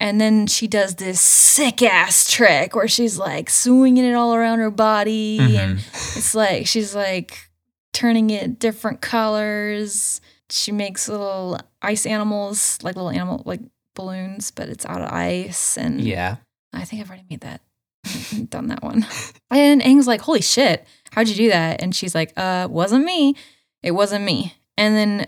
[0.02, 4.58] And then she does this sick ass trick where she's like swinging it all around
[4.58, 5.38] her body.
[5.38, 6.16] And Mhm.
[6.16, 7.48] it's like she's like
[7.92, 10.20] turning it different colors.
[10.50, 13.60] She makes little ice animals, like little animal, like
[13.94, 15.78] balloons, but it's out of ice.
[15.78, 16.36] And Yeah.
[16.72, 17.60] I think I've already made that.
[18.50, 19.06] Done that one.
[19.52, 21.80] And Aang's like, holy shit, how'd you do that?
[21.82, 23.36] And she's like, uh, wasn't me.
[23.82, 24.54] It wasn't me.
[24.78, 25.26] And then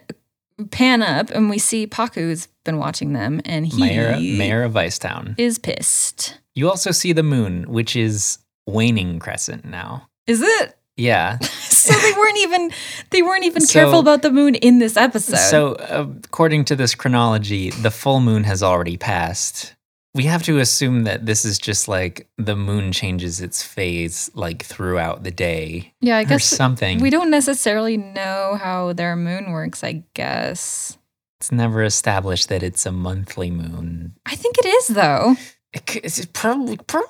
[0.71, 5.35] pan up and we see Pakku's been watching them and he Mayor, Mayor of Vicetown.
[5.39, 6.39] is pissed.
[6.55, 10.09] You also see the moon, which is waning crescent now.
[10.27, 10.77] Is it?
[10.97, 11.39] Yeah.
[11.85, 12.71] So they weren't even
[13.11, 15.37] they weren't even So- careful about the moon in this episode.
[15.37, 19.74] So, uh, according to this chronology, the full moon has already passed.
[20.15, 24.65] We have to assume that this is just like the moon changes its phase like
[24.65, 27.01] throughout the day yeah, I or guess something.
[27.01, 30.97] we don't necessarily know how their moon works, I guess.
[31.41, 34.15] it's never established that it's a monthly moon.
[34.25, 35.35] I think it is though.
[35.73, 37.09] It It's probably, probably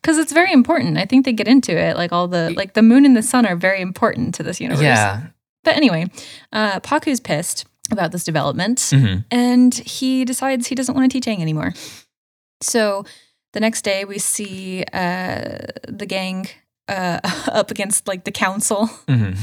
[0.00, 0.96] because it's very important.
[0.96, 1.98] I think they get into it.
[1.98, 4.82] Like all the like the moon and the sun are very important to this universe.
[4.82, 5.26] yeah.
[5.64, 6.06] But anyway,
[6.54, 9.24] uh, Pakku's pissed about this development, Mhm.
[9.30, 11.74] and he decides he doesn't want to teach Aang anymore.
[12.60, 13.04] So
[13.52, 16.46] the next day, we see uh, the gang
[16.88, 17.20] uh,
[17.52, 19.36] up against like the council, Mhm.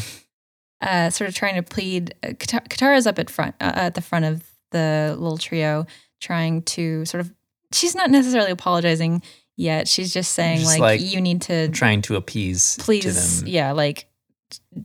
[0.81, 2.13] uh, sort of trying to plead.
[2.23, 5.85] Uh, Kata- Katara's up at front, uh, at the front of the little trio,
[6.21, 7.31] trying to sort of.
[7.71, 9.23] She's not necessarily apologizing
[9.57, 9.87] yet.
[9.87, 13.47] She's just saying Just like, like you need to Trying to appease to please, them.
[13.49, 14.07] yeah, like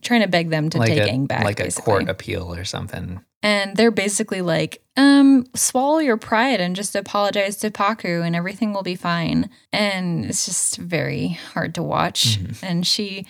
[0.02, 1.84] trying to beg them to like take a, back, like a basically.
[1.84, 3.20] court appeal or something.
[3.42, 8.72] And they're basically like, um, swallow your pride and just apologize to Pakku and everything
[8.72, 9.48] will be fine.
[9.72, 12.38] And it's just very hard to watch.
[12.38, 12.62] Mhm.
[12.64, 13.26] And she,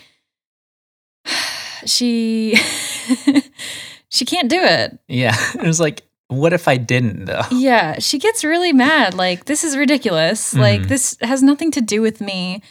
[1.86, 2.56] she,
[4.08, 4.98] she can't do it.
[5.08, 5.36] Yeah.
[5.54, 7.42] It was like, what if I didn't though?
[7.50, 9.14] Yeah, she gets really mad.
[9.14, 10.54] Like, this is ridiculous.
[10.54, 10.88] Like, Mhm.
[10.88, 12.62] this has nothing to do with me.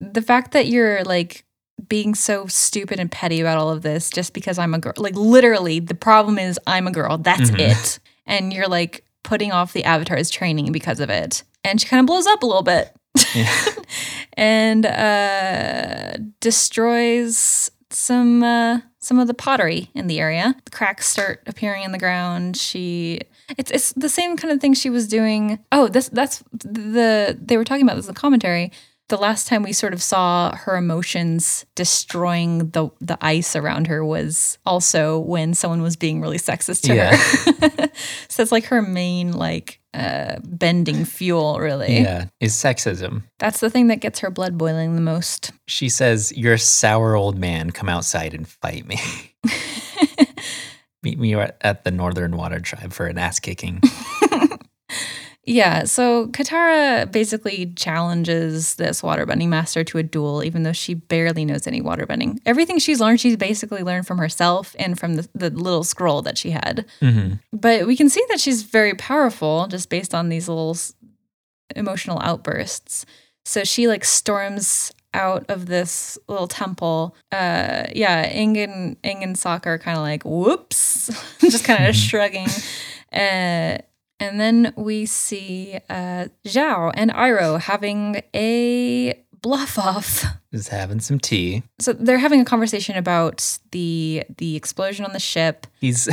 [0.00, 1.44] The fact that you're like
[1.88, 5.14] being so stupid and petty about all of this just because I'm a girl, like,
[5.14, 7.18] literally, the problem is I'm a girl.
[7.18, 7.58] That's Mhm.
[7.60, 7.98] it.
[8.26, 11.42] And you're like putting off the avatar's training because of it.
[11.64, 12.94] And she kind of blows up a little bit
[13.34, 13.52] Yeah.
[14.34, 20.54] and uh, destroys some uh, some of the pottery in the area.
[20.64, 22.56] The cracks start appearing in the ground.
[22.56, 23.20] She
[23.56, 25.58] it's it's the same kind of thing she was doing.
[25.70, 28.72] Oh, this that's the they were talking about this in the commentary.
[29.08, 34.04] The last time we sort of saw her emotions destroying the the ice around her
[34.04, 37.14] was also when someone was being really sexist to Yeah.
[37.16, 37.90] her.
[38.28, 41.98] so it's like her main like uh, bending fuel, really.
[42.00, 42.24] yeah.
[42.40, 43.22] Is sexism.
[43.38, 45.52] That's the thing that gets her blood boiling the most.
[45.68, 47.70] She says, You're a sour old man.
[47.70, 48.98] Come outside and fight me.
[51.02, 53.82] Meet me at at the Northern Water Tribe for an ass kicking.
[55.46, 61.44] yeah, so Katara basically challenges this waterbending master to a duel, even though she barely
[61.44, 62.38] knows any waterbending.
[62.46, 66.38] Everything she's learned, she's basically learned from herself and from the, the little scroll that
[66.38, 66.86] she had.
[67.00, 70.94] hmm But we can see that she's very powerful just based on these little s-
[71.76, 73.04] emotional outbursts.
[73.44, 77.14] So she like storms out of this little temple.
[77.30, 78.56] Uh yeah, Aang
[79.04, 82.48] and Sokka are kind of like, whoops, just kind of shrugging.
[83.12, 83.78] Uh
[84.20, 91.18] and then we see uh Zhao and Iroh having a bluff off Just having some
[91.18, 91.62] tea.
[91.78, 96.08] so they're having a conversation about the the explosion on the ship He's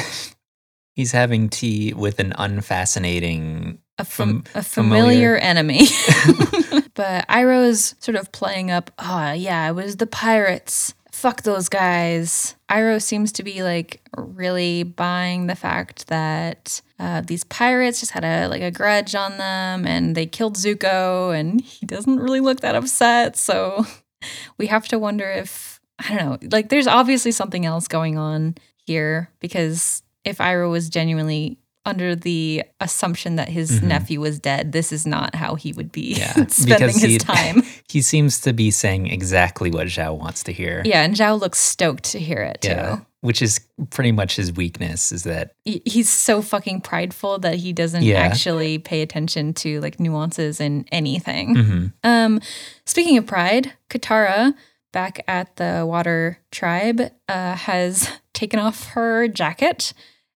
[0.96, 5.82] he's having tea with an unfascinating a, fam- Fam- a familiar, enemy.
[6.96, 10.94] but Iroh's sort of playing up, oh, yeah, it was the pirates.
[11.22, 12.56] Fuck those guys.
[12.68, 18.26] Iroh seems to be like really buying the fact that uh, these pirates just had
[18.26, 22.62] a like a grudge on them and they killed Zuko and he doesn't really look
[22.62, 23.38] that upset.
[23.38, 23.86] So
[24.58, 28.56] we have to wonder if I don't know, like there's obviously something else going on
[28.88, 33.84] here because if Iroh was genuinely under the assumption that his Mhm.
[33.84, 37.64] nephew was dead, this is not how he would be Yeah, spending because his time.
[37.90, 40.82] He seems to be saying exactly what Zhao wants to hear.
[40.86, 42.70] Yeah, and Zhao looks stoked to hear it too.
[42.70, 43.60] Yeah, which is
[43.90, 48.20] pretty much his weakness is that He's so fucking prideful that he doesn't Yeah.
[48.20, 51.56] actually pay attention to like nuances in anything.
[51.56, 51.94] Mhm.
[52.04, 52.42] Um,
[52.86, 54.54] speaking of pride, Katara,
[54.94, 59.94] back at the Water Tribe, uh, has taken off her jacket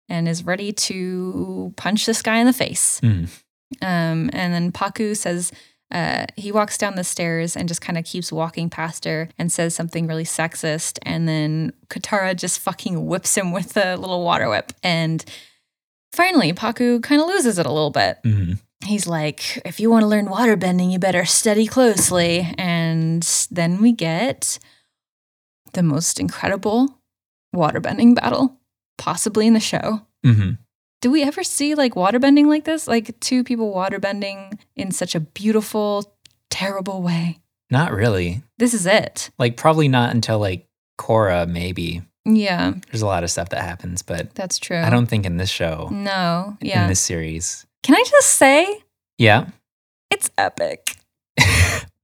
[0.10, 3.00] and is ready to punch this guy in the face.
[3.02, 3.28] Mm.
[3.82, 5.52] Um, and then Pakku says
[5.92, 9.52] uh, he walks down the stairs and just kind of keeps walking past her and
[9.52, 11.00] says something really sexist.
[11.04, 14.72] And then Katara just fucking whips him with a little water whip.
[14.84, 15.24] And
[16.14, 18.60] finally, Pakku kind of loses it a little bit Mhm.
[18.86, 22.54] he's like, if you want to learn water bending, you better study closely.
[22.58, 24.60] And then we get
[25.74, 27.00] the most incredible
[27.54, 28.60] water bending battle
[28.98, 30.02] possibly in the show.
[30.26, 30.58] Mhm.
[31.02, 32.88] Do we ever see like water bending like this?
[32.88, 36.16] Like two people water bending in such a beautiful,
[36.50, 37.40] terrible way.
[37.70, 38.42] Not really.
[38.58, 39.30] This is it.
[39.38, 40.68] Like probably not until like
[41.00, 42.02] Korra maybe.
[42.28, 44.80] Yeah, There's a lot of stuff that happens, but that's true.
[44.80, 46.58] I don't think in this show, No.
[46.60, 46.84] Yeah.
[46.84, 47.68] In this series.
[47.84, 48.82] Can I just say
[49.20, 49.50] Yeah.
[50.10, 50.96] it's epic?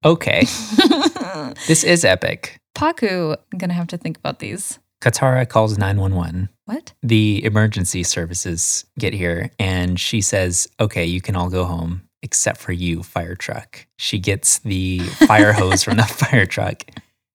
[0.03, 0.41] Okay.
[1.67, 2.59] this is epic.
[2.75, 4.79] Pakku, I'm gonna have to think about these.
[5.01, 6.49] Katara calls 911.
[6.65, 6.93] What?
[7.01, 12.59] The emergency services get here and she says, Okay, you can all go home except
[12.59, 13.87] for you, fire truck.
[13.97, 16.83] She gets the fire hose from the fire truck.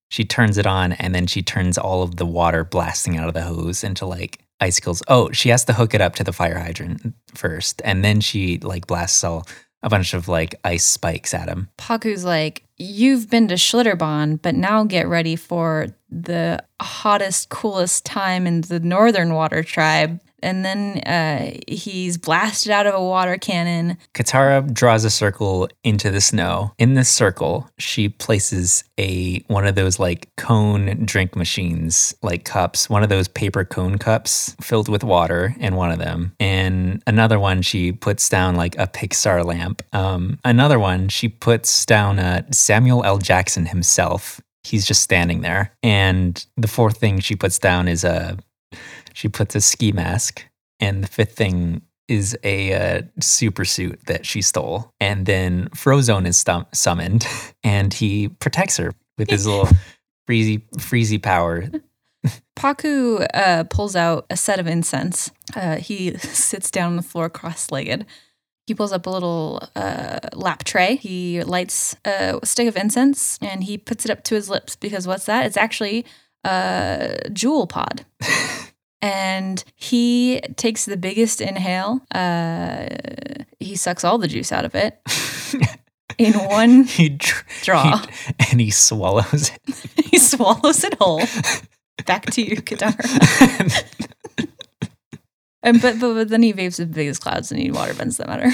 [0.09, 3.35] She turns it on and then she turns all of the water blasting out of
[3.35, 5.03] the hose into like icicles.
[5.09, 7.83] Oh, she has to hook it up to the fire hydrant first.
[7.85, 9.47] And then she like blasts all
[9.87, 11.68] a bunch of like ice spikes at him.
[11.78, 18.47] Pakku's like, You've been to Schlitterbahn, but now get ready for the hottest, coolest time
[18.47, 20.20] in the Northern Water Tribe.
[20.47, 23.99] And then uh, he's blasted out of a water cannon.
[24.14, 26.72] Katara draws a circle into the snow.
[26.78, 32.88] In this circle, she places a one of those like cone drink machines, like cups,
[32.88, 36.32] one of those paper cone cups filled with water in one of them.
[36.38, 39.82] And another one she puts down like a Pixar lamp.
[39.92, 43.18] Um, another one she puts down uh, Samuel L.
[43.18, 44.40] Jackson himself.
[44.62, 45.72] He's just standing there.
[45.82, 48.38] And the fourth thing she puts down is a
[49.17, 50.45] she puts a ski mask.
[50.79, 54.93] And the fifth thing is a uh, super suit that she stole.
[55.01, 57.27] And then Frozone is stum- summoned
[57.64, 59.69] and he protects her with his little
[60.29, 61.64] freezy, freezy power.
[62.57, 65.31] Pakku uh, pulls out a set of incense.
[65.55, 68.05] Uh, he sits down on the floor cross legged.
[68.67, 70.97] He pulls up a little uh, lap tray.
[70.97, 75.07] He lights a stick of incense and he puts it up to his lips because
[75.07, 75.47] what's that?
[75.47, 76.05] It's actually
[76.45, 78.05] a Juul pod.
[79.03, 82.01] And he takes the biggest inhale.
[82.14, 82.88] Uh,
[83.61, 84.99] he sucks all the juice out of it
[86.18, 87.99] in one he, dr- draw.
[87.99, 90.05] he- and he swallows it.
[90.11, 91.22] he swallows it whole.
[92.05, 93.84] Back to you, Katara.
[95.62, 98.30] And but, but but then he vapes the biggest clouds and he water bends them
[98.30, 98.53] at her.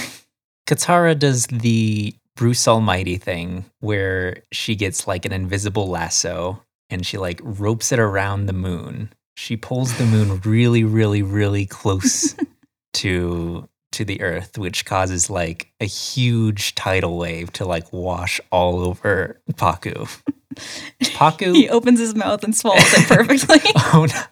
[0.66, 7.18] Katara does the Bruce Almighty thing where she gets like an invisible lasso and she
[7.18, 9.12] like ropes it around the moon.
[9.34, 12.34] She pulls the moon really, really, really close
[12.94, 18.80] to to the earth, which causes like a huge tidal wave to like wash all
[18.80, 20.08] over Pakku.
[21.02, 23.60] Pakku He opens his mouth and swallows it perfectly.
[23.94, 24.22] Oh no.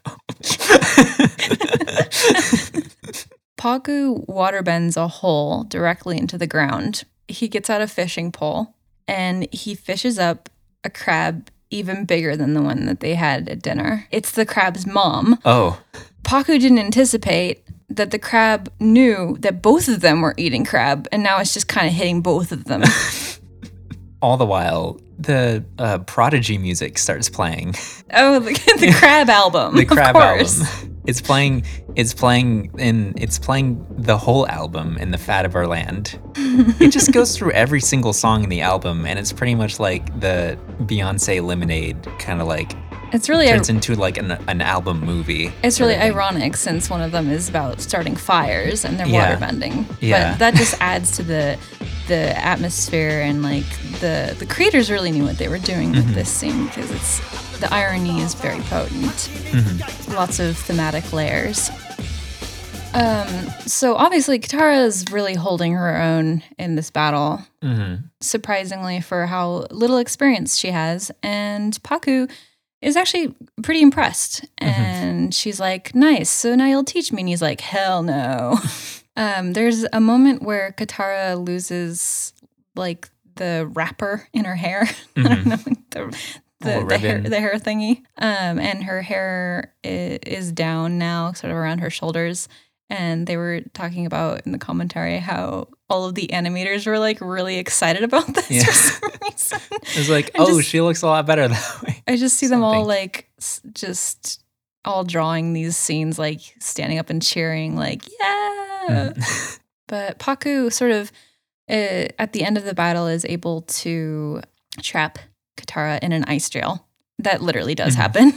[3.59, 7.05] Pakku water bends a hole directly into the ground.
[7.29, 8.75] He gets out a fishing pole
[9.07, 10.49] and he fishes up
[10.83, 14.07] a crab even bigger than the one that they had at dinner.
[14.11, 15.39] It's the crab's mom.
[15.45, 15.81] oh.
[16.23, 21.23] Pakku didn't anticipate that the crab knew that both of them were eating crab, and
[21.23, 22.83] now it's just kind of hitting both of them.
[24.23, 27.75] All the while, the uh, Prodigy music starts playing.
[28.13, 29.75] oh, the, the crab album.
[29.77, 30.61] the of crab course.
[30.63, 31.00] album.
[31.11, 31.65] It's playing.
[31.97, 33.15] It's playing in.
[33.19, 36.19] It's playing the whole album in the Fat of Our Land.
[36.81, 40.05] It just goes through every single song in the album, and it's pretty much like
[40.21, 42.73] the Beyonce Lemonade kind of like
[43.13, 45.53] It's really turns into like an, an album movie.
[45.63, 49.29] It's really ironic since one of them is about starting fires and they're Yeah.
[49.29, 49.87] water bending.
[50.01, 50.31] Yeah.
[50.33, 51.59] But that just adds to the
[52.09, 53.67] the atmosphere and like
[54.01, 56.07] the the creators really knew what they were doing Mm-hmm.
[56.07, 57.21] with this scene because it's
[57.61, 59.29] the irony is very potent.
[59.53, 60.15] Mhm.
[60.15, 61.71] Lots of thematic layers.
[62.93, 63.29] Um,
[63.67, 68.03] so obviously, Katara is really holding her own in this battle, Mhm.
[68.21, 71.13] surprisingly for how little experience she has.
[71.23, 72.29] And Pakku
[72.83, 73.33] is actually
[73.63, 74.45] pretty impressed.
[74.59, 76.31] And she's like, nice.
[76.31, 77.23] So now you'll teach me.
[77.23, 78.59] And he's like, hell no.
[79.17, 82.33] um, there's a moment where Katara loses
[82.75, 84.89] like the wrapper in her hair.
[85.17, 85.57] I don't know.
[85.91, 86.19] The,
[86.61, 87.99] the, the, hair, the hair thingy.
[88.19, 92.49] Um, and her hair is, is down now, sort of around her shoulders.
[92.89, 97.21] And they were talking about in the commentary how all of the animators were like
[97.21, 98.65] really excited about this Yeah.
[98.65, 99.61] for some reason.
[99.97, 102.03] It's like, And oh, just- she looks a lot better that way.
[102.09, 104.43] I just see them all like s- just
[104.85, 109.13] all drawing these scenes, like standing up and cheering, like, yeah.
[109.13, 109.59] Mhm.
[109.89, 111.13] But Pakku sort of
[111.69, 114.41] uh, at the end of the battle is able to
[114.83, 115.19] trap
[115.61, 116.87] Katara in an ice jail.
[117.19, 117.99] That literally does Mhm.
[117.99, 118.33] happen.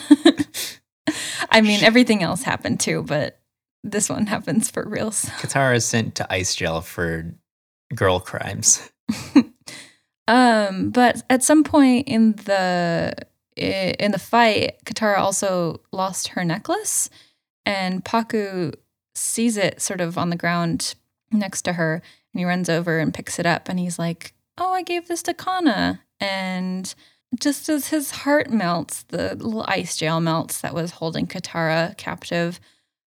[1.49, 3.39] I mean, everything else happened too, but
[3.83, 5.25] this one happens for reals.
[5.39, 7.33] Katara is sent to ice jail for
[7.95, 8.89] girl crimes.
[10.25, 13.13] Um, but at some point in the
[13.57, 17.09] in the fight, Katara also lost her necklace,
[17.65, 18.73] and Pakku
[19.15, 20.95] sees it sort of on the ground
[21.31, 21.95] next to her,
[22.33, 25.21] and he runs over and picks it up, and he's like, "Oh, I gave this
[25.23, 26.95] to Kanna," and
[27.39, 32.59] just as his heart melts, the little ice jail melts that was holding Katara captive.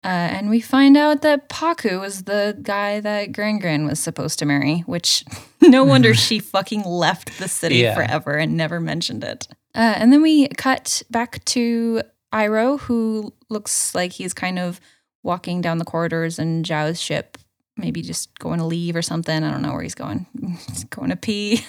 [0.05, 4.39] Uh, and we find out that Pakku was the guy that Gran Gran was supposed
[4.39, 5.25] to marry, which
[5.61, 7.95] no wonder she fucking left the city Yeah.
[7.95, 9.49] forever and never mentioned it.
[9.75, 12.03] Uh, and then we cut back to
[12.33, 14.81] Iroh, who looks like he's kind of
[15.25, 17.37] walking down the corridors in Zhao's ship,
[17.77, 19.43] maybe just going to leave or something.
[19.43, 20.27] I don't know where he's going.
[20.69, 21.65] He's going to pee.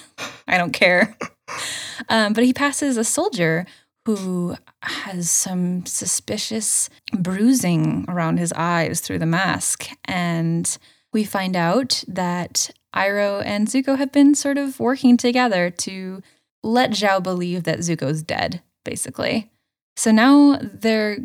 [0.46, 1.16] I don't care.
[2.08, 3.66] Um, but he passes a soldier
[4.06, 9.88] who has some suspicious bruising around his eyes through the mask.
[10.06, 10.76] And
[11.12, 16.22] we find out that Iroh and Zuko have been sort of working together to
[16.62, 19.50] let Zhao believe that Zuko's dead, basically.
[19.96, 21.18] So now they're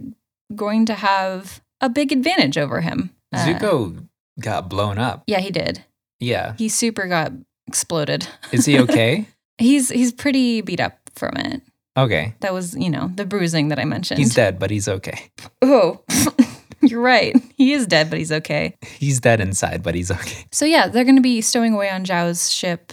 [0.53, 3.11] going to have a big advantage over him.
[3.33, 4.07] Uh, Zuko
[4.39, 5.23] got blown up.
[5.27, 5.85] yeah, he did.
[6.19, 6.53] Yeah.
[6.57, 7.31] He super got
[7.67, 8.27] exploded.
[8.51, 9.27] Is he okay?
[9.57, 11.61] He's he's pretty beat up from it.
[11.97, 12.33] okay.
[12.41, 14.19] That was, you know, the bruising that I mentioned.
[14.19, 15.29] He's dead, but he's okay.
[15.61, 16.03] Oh,
[16.81, 17.35] you're right.
[17.55, 18.75] He is dead, but he's okay.
[18.81, 20.45] He's dead inside, but he's okay.
[20.51, 22.91] So yeah, they're going to be stowing away on Zhao's ship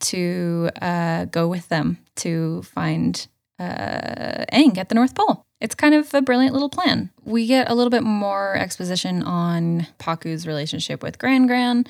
[0.00, 3.26] to uh, go with them to find
[3.58, 5.44] uh, Aang at the North Pole.
[5.60, 7.10] It's kind of a brilliant little plan.
[7.22, 11.84] We get a little bit more exposition on Pakku's relationship with Gran Gran,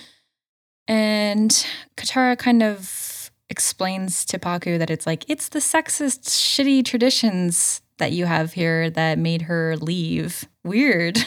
[0.89, 1.53] and
[1.97, 3.10] Katara kind of
[3.51, 8.89] explains to Pakku that it's like it's the sexist, shitty traditions that you have here
[8.91, 10.47] that made her leave.
[10.65, 11.19] Weird.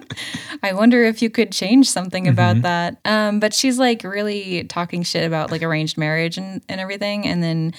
[0.62, 2.62] I wonder if you could change something about Mhm.
[2.62, 2.96] that.
[3.04, 7.26] Um, but she's like really talking shit about like arranged marriage and, and everything.
[7.26, 7.72] And then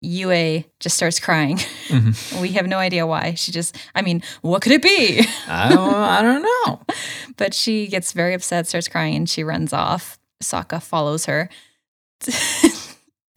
[0.00, 1.56] Yue just starts crying.
[1.88, 2.40] Mhm.
[2.40, 3.34] we have no idea why.
[3.34, 5.26] She just, I mean, what could it be?
[5.48, 6.80] I, don't, I don't know.
[7.36, 10.18] but she gets very upset, starts crying, and she runs off.
[10.40, 11.48] Sokka follows her.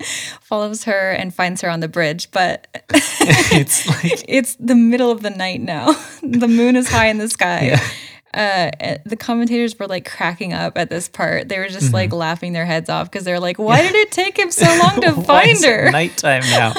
[0.42, 5.22] follows her and finds her on the bridge, but It's like- it's the middle of
[5.22, 5.94] the night now.
[6.24, 7.68] the moon is high in the sky.
[7.68, 7.88] Yeah.
[8.34, 11.50] Uh, eh, the commentators were like cracking up at this part.
[11.50, 11.94] They were just Mhm.
[11.94, 15.02] like laughing their heads off because they're like, "Why did it take him so long
[15.02, 16.74] to find her Nighttime now.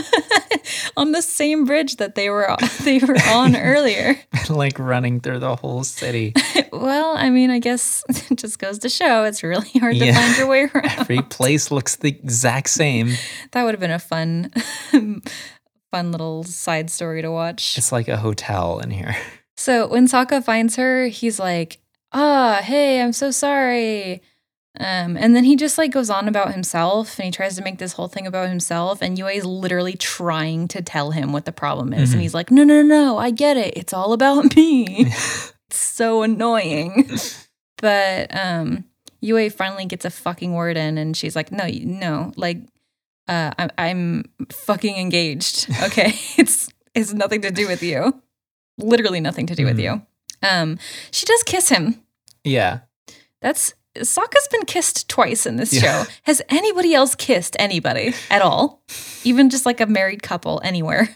[0.96, 4.16] on the same bridge that they were they were on earlier?"
[4.48, 6.32] like running through the whole city.
[6.72, 10.36] well, I mean, I guess it just goes to show it's really hard to find
[10.38, 10.86] your way around.
[11.00, 13.12] Every place looks the exact same.
[13.52, 14.50] That would have been a fun,
[15.90, 17.76] fun little side story to watch.
[17.76, 19.16] It's like a hotel in here.
[19.56, 21.78] So when Sokka finds her, he's like,
[22.12, 24.22] "Ah, hey, I'm so sorry."
[24.80, 27.78] Um, and then he just like goes on about himself, and he tries to make
[27.78, 29.02] this whole thing about himself.
[29.02, 32.12] And Yue is literally trying to tell him what the problem is, Mhm.
[32.14, 33.74] and he's like, "No, no, no, I get it.
[33.76, 34.86] It's all about me."
[35.68, 37.10] it's so annoying.
[37.78, 38.84] but um,
[39.20, 42.58] Yue finally gets a fucking word in, and she's like, "No, no, like,
[43.28, 45.68] uh, I'm, I'm fucking engaged.
[45.82, 48.20] Okay, it's it's nothing to do with you.
[48.78, 49.82] Literally nothing to do with Mhm.
[49.82, 50.02] you."
[50.42, 50.78] Um,
[51.10, 52.02] she does kiss him.
[52.44, 52.80] Yeah.
[53.40, 56.04] That's Sokka's been kissed twice in this Yeah.
[56.04, 56.10] show.
[56.22, 58.82] Has anybody else kissed anybody at all?
[59.22, 61.14] Even just like a married couple anywhere?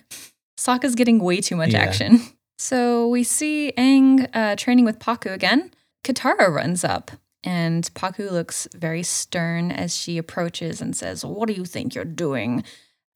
[0.59, 1.81] Sokka's getting way too much Yeah.
[1.81, 2.21] action.
[2.59, 5.71] So we see Aang uh, training with Pakku again.
[6.05, 7.11] Katara runs up,
[7.45, 12.05] and Pakku looks very stern as she approaches and says, "What do you think you're
[12.05, 12.63] doing?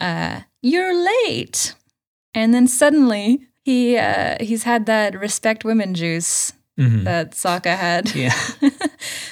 [0.00, 1.74] Uh, you're late."
[2.34, 7.04] And then suddenly he uh, he's had that respect women juice Mhm.
[7.04, 8.14] that Sokka had.
[8.14, 8.34] Yeah.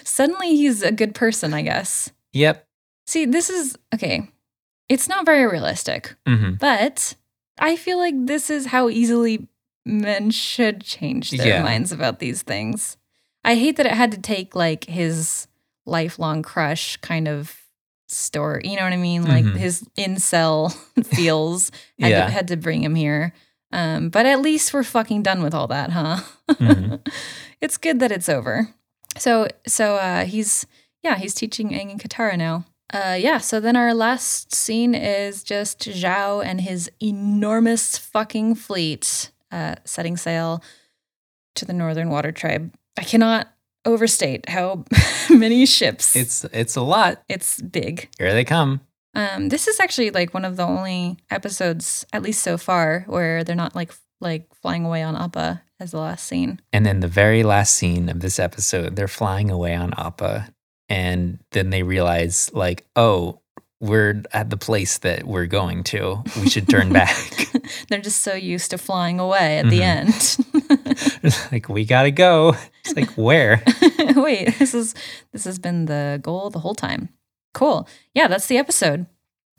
[0.04, 2.10] suddenly he's a good person, I guess.
[2.32, 2.66] Yep.
[3.06, 4.28] See, this is okay.
[4.88, 7.14] It's not very realistic, hmm but
[7.58, 9.48] I feel like this is how easily
[9.84, 11.62] men should change their Yeah.
[11.62, 12.96] minds about these things.
[13.44, 15.46] I hate that it had to take like his
[15.86, 17.56] lifelong crush kind of
[18.08, 18.62] story.
[18.64, 19.22] You know what I mean?
[19.24, 19.56] Like Mhm.
[19.56, 20.72] his incel
[21.04, 21.70] feels
[22.00, 22.24] had, Yeah.
[22.26, 23.32] to, had to bring him here.
[23.72, 26.18] Um, but at least we're fucking done with all that, huh?
[26.48, 27.00] Mhm.
[27.60, 28.68] it's good that it's over.
[29.18, 30.66] So so uh he's
[31.02, 32.64] yeah, he's teaching Aang and Katara now.
[32.92, 39.30] Uh yeah, so then our last scene is just Zhao and his enormous fucking fleet
[39.52, 40.62] uh setting sail
[41.54, 42.72] to the Northern Water Tribe.
[42.98, 43.48] I cannot
[43.84, 44.84] overstate how
[45.30, 47.22] many ships It's it's a lot.
[47.28, 48.08] it's big.
[48.18, 48.80] Here they come.
[49.14, 53.42] Um, this is actually like one of the only episodes, at least so far, where
[53.44, 56.60] they're not like like flying away on Appa as the last scene.
[56.72, 60.48] And then the very last scene of this episode, they're flying away on Appa,
[60.88, 63.40] and then they realize, like, oh,
[63.80, 66.20] we're at the place that we're going to.
[66.40, 67.16] We should turn back.
[67.88, 70.42] they're just so used to flying away at the Mhm.
[71.22, 71.42] end.
[71.52, 72.56] like, we gotta go.
[72.84, 73.62] It's like, where?
[74.16, 74.94] Wait, this is
[75.32, 77.08] this has been the goal the whole time.
[77.58, 77.88] Cool.
[78.14, 79.06] Yeah, that's the episode.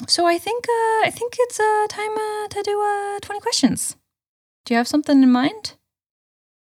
[0.07, 3.97] So I think uh, I think it's uh, time uh, to do uh, twenty questions.
[4.63, 5.73] Do you have something in mind?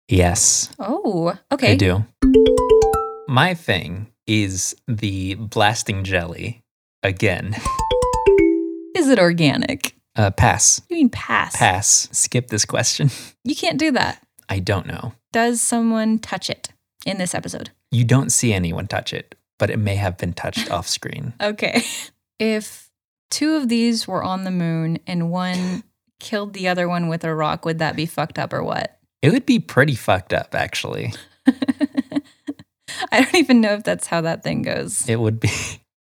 [0.08, 1.72] Yes, Oh, okay.
[1.72, 2.06] I do.
[3.28, 6.62] My thing is the blasting jelly
[7.02, 7.56] again.
[8.96, 9.96] Is it organic?
[10.16, 10.80] Uh, pass.
[10.90, 11.56] You mean pass?
[11.56, 12.08] Pass.
[12.12, 13.10] Skip this question.
[13.44, 14.22] You can't do that.
[14.48, 15.14] I don't know.
[15.34, 16.70] Does someone touch it
[17.04, 17.72] in this episode?
[17.90, 21.34] You don't see anyone touch it, but it may have been touched off screen.
[21.42, 21.84] Okay.
[22.40, 22.90] If
[23.32, 25.84] two of these were on the moon and one
[26.20, 29.00] killed the other one with a rock, would that be fucked up or what?
[29.22, 31.14] It would be pretty fucked up, actually.
[33.12, 35.08] I don't even know if that's how that thing goes.
[35.08, 35.50] It would be.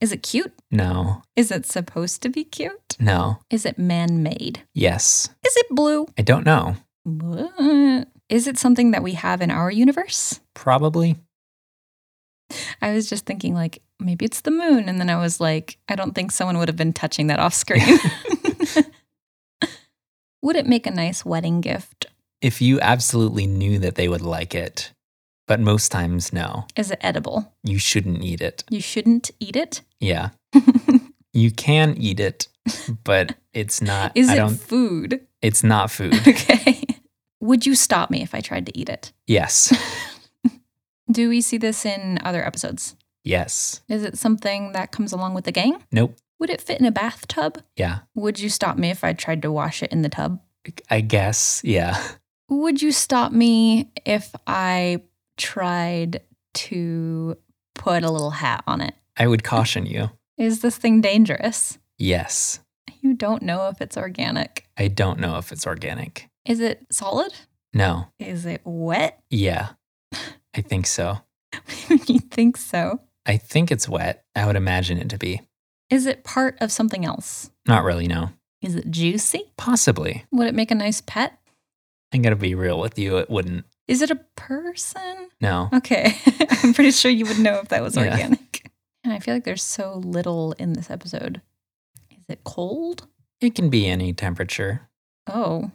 [0.00, 0.52] Is it cute?
[0.70, 2.96] No, Is it supposed to be cute?
[3.00, 4.62] no, Is it man made?
[4.74, 5.28] yes.
[5.46, 6.06] Is it blue?
[6.18, 6.76] I don't know.
[7.04, 8.08] What?
[8.28, 10.40] Is it something that we have in our universe?
[10.54, 11.16] Probably.
[12.82, 14.88] I was just thinking, like, maybe it's the moon.
[14.88, 17.54] And then I was like, I don't think someone would have been touching that off
[17.54, 17.82] screen.
[20.42, 22.06] would it make a nice wedding gift?
[22.40, 24.92] If you absolutely knew that they would like it,
[25.46, 26.66] but most times, no.
[26.76, 27.54] Is it edible?
[27.62, 28.64] You shouldn't eat it.
[28.68, 29.80] You shouldn't eat it.
[30.00, 30.30] Yeah.
[31.34, 32.46] You can eat it,
[33.02, 34.12] but it's not.
[34.14, 35.20] Is I it food?
[35.42, 36.14] It's not food.
[36.26, 36.80] Okay.
[37.40, 39.12] Would you stop me if I tried to eat it?
[39.26, 39.74] Yes.
[41.10, 42.96] Do we see this in other episodes?
[43.24, 43.82] Yes.
[43.88, 45.82] Is it something that comes along with the gang?
[45.92, 46.16] Nope.
[46.38, 47.62] Would it fit in a bathtub?
[47.76, 48.00] Yeah.
[48.14, 50.40] Would you stop me if I tried to wash it in the tub?
[50.90, 51.60] I guess.
[51.64, 52.02] Yeah.
[52.48, 55.02] Would you stop me if I
[55.36, 56.22] tried
[56.54, 57.36] to
[57.74, 58.94] put a little hat on it?
[59.16, 60.10] I would caution you.
[60.36, 61.78] Is this thing dangerous?
[61.98, 62.60] Yes.
[63.00, 64.66] You don't know if it's organic.
[64.76, 66.28] I don't know if it's organic.
[66.44, 67.32] Is it solid?
[67.72, 68.08] No.
[68.18, 69.22] Is it wet?
[69.30, 69.70] Yeah.
[70.54, 71.18] I think so.
[72.06, 73.00] you think so?
[73.26, 74.24] I think it's wet.
[74.36, 75.40] I would imagine it to be.
[75.90, 77.50] Is it part of something else?
[77.66, 78.30] Not really, no.
[78.62, 79.52] Is it juicy?
[79.56, 80.24] Possibly.
[80.32, 81.38] Would it make a nice pet?
[82.12, 83.18] I'm going to be real with you.
[83.18, 83.64] It wouldn't.
[83.88, 85.28] Is it a person?
[85.40, 85.68] No.
[85.74, 86.16] Okay.
[86.62, 88.10] I'm pretty sure you would know if that was Yeah.
[88.10, 88.70] organic.
[89.02, 91.42] And I feel like there's so little in this episode.
[92.10, 93.06] Is it cold?
[93.40, 94.88] It can be any temperature,
[95.26, 95.70] Oh.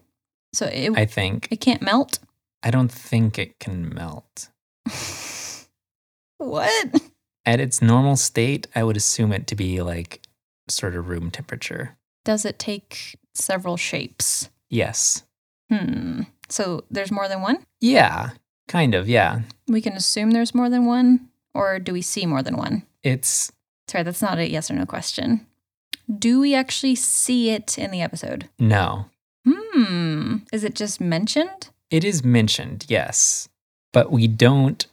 [0.53, 1.47] So it, I think.
[1.51, 2.17] it can't melt?
[2.63, 4.49] I don't think it can melt.
[6.37, 7.01] what?
[7.45, 10.21] At its normal state, I would assume it to be like
[10.67, 11.97] sort of room temperature.
[12.25, 14.49] Does it take several shapes?
[14.70, 15.24] Yes.
[15.71, 16.24] Hmm.
[16.49, 17.63] So there's more than one?
[17.79, 18.32] Yeah.
[18.67, 19.07] Kind of.
[19.09, 19.41] Yeah.
[19.67, 21.29] We can assume there's more than one?
[21.53, 22.83] Or do we see more than one?
[23.03, 23.51] It's
[23.87, 25.47] Sorry, that's not a yes or no question.
[26.17, 28.49] Do we actually see it in the episode?
[28.59, 29.05] no.
[29.47, 30.37] Hmm.
[30.51, 31.70] Is it just mentioned?
[31.89, 33.49] It is mentioned, yes.
[33.93, 34.86] But we don't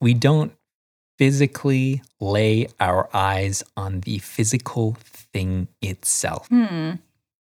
[0.00, 0.52] we don't
[1.18, 6.48] physically lay our eyes on the physical thing itself.
[6.48, 6.92] Hmm.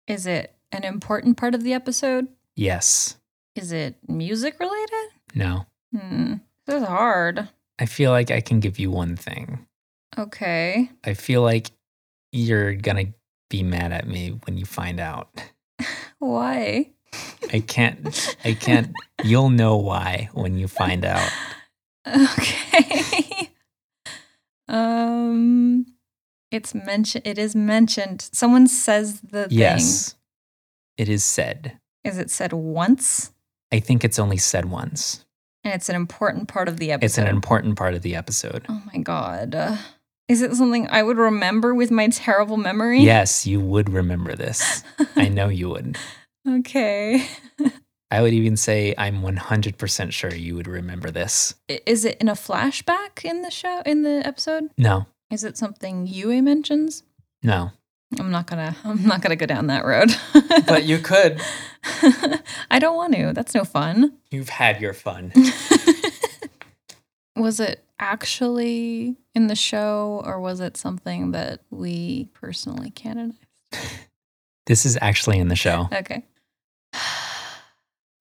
[0.07, 2.28] Is it an important part of the episode?
[2.55, 3.16] Yes.
[3.55, 5.09] Is it music related?
[5.35, 5.66] No.
[5.94, 6.35] Hmm.
[6.66, 7.48] This is hard.
[7.78, 9.66] I feel like I can give you one thing.
[10.19, 10.90] Okay.
[11.05, 11.70] I feel like
[12.32, 13.12] you're going to
[13.48, 15.28] be mad at me when you find out.
[16.19, 16.90] Why?
[17.53, 18.93] I can't I can't
[19.25, 21.31] you'll know why when you find out.
[22.07, 23.51] Okay.
[24.69, 25.87] um
[26.51, 28.29] it's mentioned it is mentioned.
[28.33, 29.59] Someone says the thing.
[29.59, 30.15] Yes.
[30.97, 31.79] It is said.
[32.05, 33.33] Is it said once?
[33.73, 35.25] I think it's only said once.
[35.65, 37.05] And it's an important part of the episode.
[37.05, 38.65] It's an important part of the episode.
[38.69, 39.55] Oh my god.
[39.55, 39.77] Uh,
[40.29, 43.01] is it something I would remember with my terrible memory?
[43.01, 44.83] Yes, you would remember this.
[45.15, 45.99] I know you would.
[46.47, 47.27] okay.
[48.10, 51.55] I would even say I'm 100% sure you would remember this.
[51.68, 54.70] Is it in a flashback in the show in the episode?
[54.78, 57.02] No, Is it something Yue mentions?
[57.43, 57.70] no.
[58.20, 60.14] I'm not gonna I'm not gonna go down that road.
[60.68, 61.40] But you could.
[62.70, 63.32] I don't want to.
[63.32, 64.12] That's no fun.
[64.31, 65.32] You've had your fun.
[67.35, 73.39] Was it actually in the show or was it something that we personally canonized?
[74.66, 75.89] This is actually in the show.
[75.93, 76.24] Okay.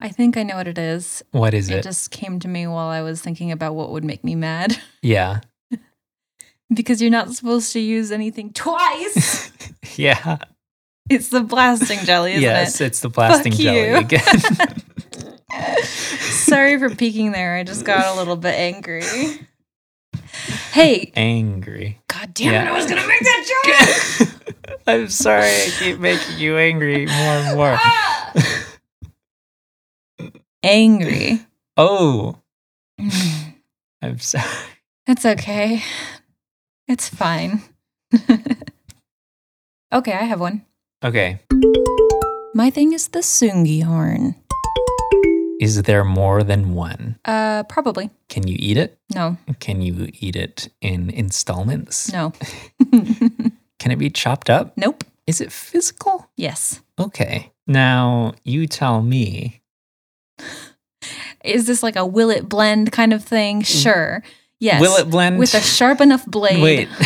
[0.06, 1.24] I think I know what it is.
[1.32, 1.82] What is It it?
[1.82, 4.78] just came to me while I was thinking about what would make me mad.
[5.02, 5.40] Yeah.
[6.72, 9.50] because you're not supposed to use anything twice.
[9.96, 10.38] Yeah.
[11.10, 12.46] it's the blasting jelly, isn't it?
[12.46, 13.96] yes, it's the blasting Fuck jelly you.
[13.96, 14.40] again.
[15.82, 17.56] Sorry for peeking there.
[17.56, 19.02] I just got a little bit angry.
[20.72, 22.00] Hey, angry.
[22.08, 24.24] god damn it, I was gonna make that
[24.68, 24.78] joke.
[24.86, 27.76] I'm sorry I keep making you angry more and more.
[27.78, 28.66] Ah!
[30.62, 31.40] Angry.
[31.76, 32.36] Oh,
[34.02, 34.44] I'm sorry.
[35.06, 35.82] It's okay.
[36.88, 37.62] It's fine.
[39.92, 40.64] okay, I have one.
[41.04, 41.40] Okay.
[42.54, 44.34] My thing is the Tsungi horn.
[45.60, 47.18] Is there more than one?
[47.24, 48.10] Uh, probably.
[48.28, 48.98] Can you eat it?
[49.14, 52.12] No, Can you eat it in installments?
[52.12, 52.32] no.
[53.78, 54.72] Can it be chopped up?
[54.76, 55.04] nope.
[55.26, 56.30] Is it physical?
[56.36, 56.80] Yes.
[57.00, 57.52] Okay.
[57.66, 59.60] Now you tell me.
[61.44, 63.62] Is this like a will it blend kind of thing?
[63.62, 64.22] Sure.
[64.58, 64.78] Yes.
[64.78, 64.80] Mm.
[64.80, 65.38] Will it blend?
[65.38, 66.62] with a sharp enough blade?
[66.62, 66.88] Wait.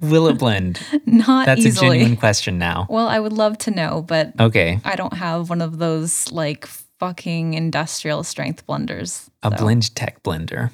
[0.00, 0.78] Will it blend?
[1.06, 1.88] not That's easily.
[1.88, 2.86] a genuine question now.
[2.88, 4.78] Well, I would love to know, but Okay.
[4.84, 9.28] I don't have one of those like fucking industrial strength blenders.
[9.42, 10.70] A so- Blendtec blender.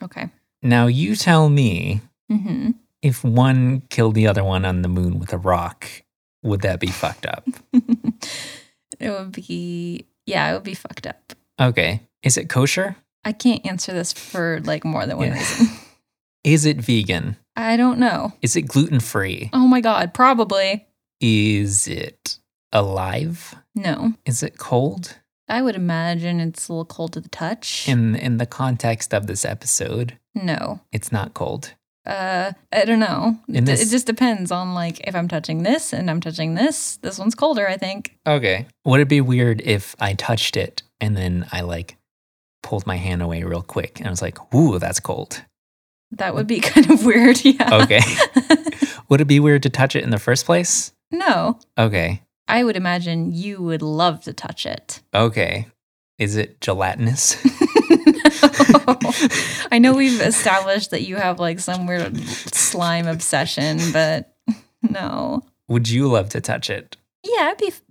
[0.00, 0.28] Okay.
[0.62, 2.70] Now you tell me hmm
[3.02, 5.86] if one killed the other one on the moon with a rock,
[6.44, 7.46] would that be fucked up?
[9.00, 11.32] it would be yeah, it would be fucked up.
[11.60, 12.00] Okay.
[12.22, 12.96] Is it kosher?
[13.24, 15.34] I can't answer this for like more than one Yeah.
[15.34, 15.66] reason.
[16.44, 17.36] Is it vegan?
[17.56, 18.32] I don't know.
[18.42, 19.50] Is it gluten free?
[19.52, 20.86] Oh my god, probably
[21.20, 22.38] Is it
[22.72, 23.54] alive?
[23.74, 24.14] no.
[24.24, 25.18] Is it cold?
[25.48, 27.88] I would imagine it's a little cold to the touch.
[27.88, 30.80] In in the context of this episode, no.
[30.92, 31.74] it's not cold.
[32.08, 33.38] Uh, I don't know.
[33.48, 36.96] This- it just depends on like if I'm touching this and I'm touching this.
[37.02, 38.16] This one's colder, I think.
[38.26, 38.66] Okay.
[38.86, 41.96] Would it be weird if I touched it and then I like
[42.62, 45.42] pulled my hand away real quick and I was like, "Ooh, that's cold."
[46.12, 47.44] That would be kind of weird.
[47.44, 47.82] Yeah.
[47.82, 48.00] Okay.
[49.10, 50.92] Would it be weird to touch it in the first place?
[51.10, 52.22] no, Okay.
[52.46, 55.02] I would imagine you would love to touch it.
[55.14, 55.66] Okay.
[56.18, 57.36] Is it gelatinous?
[59.72, 64.34] I know we've established that you have like some weird slime obsession, but
[64.82, 65.42] no.
[65.68, 66.96] Would you love to touch it?
[67.24, 67.66] Yeah, it'd be.
[67.68, 67.82] f-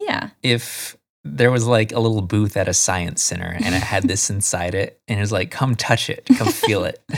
[0.00, 0.30] Yeah.
[0.42, 4.30] If there was like a little booth at a science center and it had this
[4.36, 7.00] inside it and it was like, come touch it, come feel it.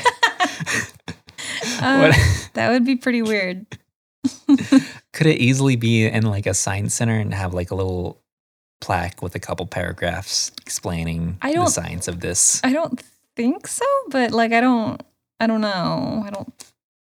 [1.81, 3.67] Uh, what- that would be pretty weird.
[5.13, 8.22] Could it easily be in like a science center and have like a little
[8.83, 12.61] plaque with a couple paragraphs explaining I the don't- science of this?
[12.63, 13.01] I don't
[13.37, 15.01] think so, but like I don't.
[15.41, 16.23] I don't know.
[16.27, 16.53] I don't.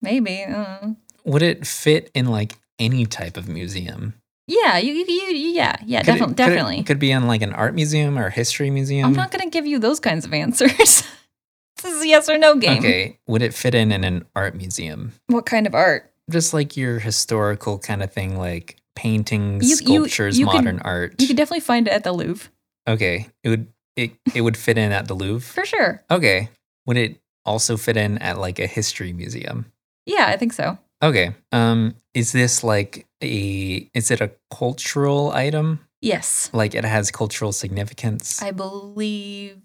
[0.00, 0.44] Maybe.
[0.44, 0.90] Uh,
[1.24, 4.14] Would it fit in like any type of museum?
[4.46, 4.78] yeah.
[4.78, 4.92] You.
[4.94, 5.04] You.
[5.04, 5.76] you yeah.
[5.84, 6.02] Yeah.
[6.02, 6.32] Could it- Definitely.
[6.32, 6.82] it- definitely.
[6.84, 9.06] Could, be in like an art museum or a history museum.
[9.06, 10.70] I'm not gonna give you those kinds of answers.
[11.82, 12.78] this is a yes or no game.
[12.78, 13.18] Okay.
[13.26, 15.12] Would it fit in in an art museum?
[15.26, 16.10] What kind of art?
[16.30, 20.80] Just like your historical kind of thing, like paintings, You- you- sculptures, you could- modern
[20.80, 21.20] art.
[21.20, 22.50] You could definitely find it at the Louvre
[22.88, 23.28] okay.
[23.44, 25.40] It would it it would fit in at the Louvre.
[25.40, 26.02] for sure.
[26.10, 26.48] Okay.
[26.86, 29.66] Would it also fit in at like a history museum?
[30.06, 30.78] Yeah, I think so.
[31.02, 31.34] Okay.
[31.52, 35.80] Um is this like a is it a cultural item?
[36.02, 38.40] Yes, Like it has cultural significance?
[38.42, 39.58] I believe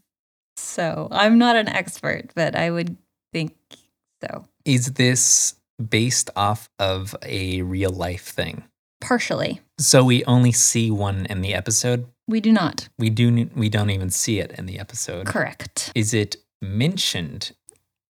[0.58, 1.08] so.
[1.12, 2.98] I'm not an expert, but I would
[3.34, 3.54] think
[4.22, 4.46] so.
[4.66, 5.56] is this
[5.90, 8.64] based off of a real life thing?
[9.02, 9.62] Partially.
[9.80, 12.08] So we only see one in the episode.
[12.28, 12.88] We do not.
[12.98, 15.28] We do we don't even see it in the episode.
[15.28, 15.92] Correct.
[15.96, 17.52] Is it mentioned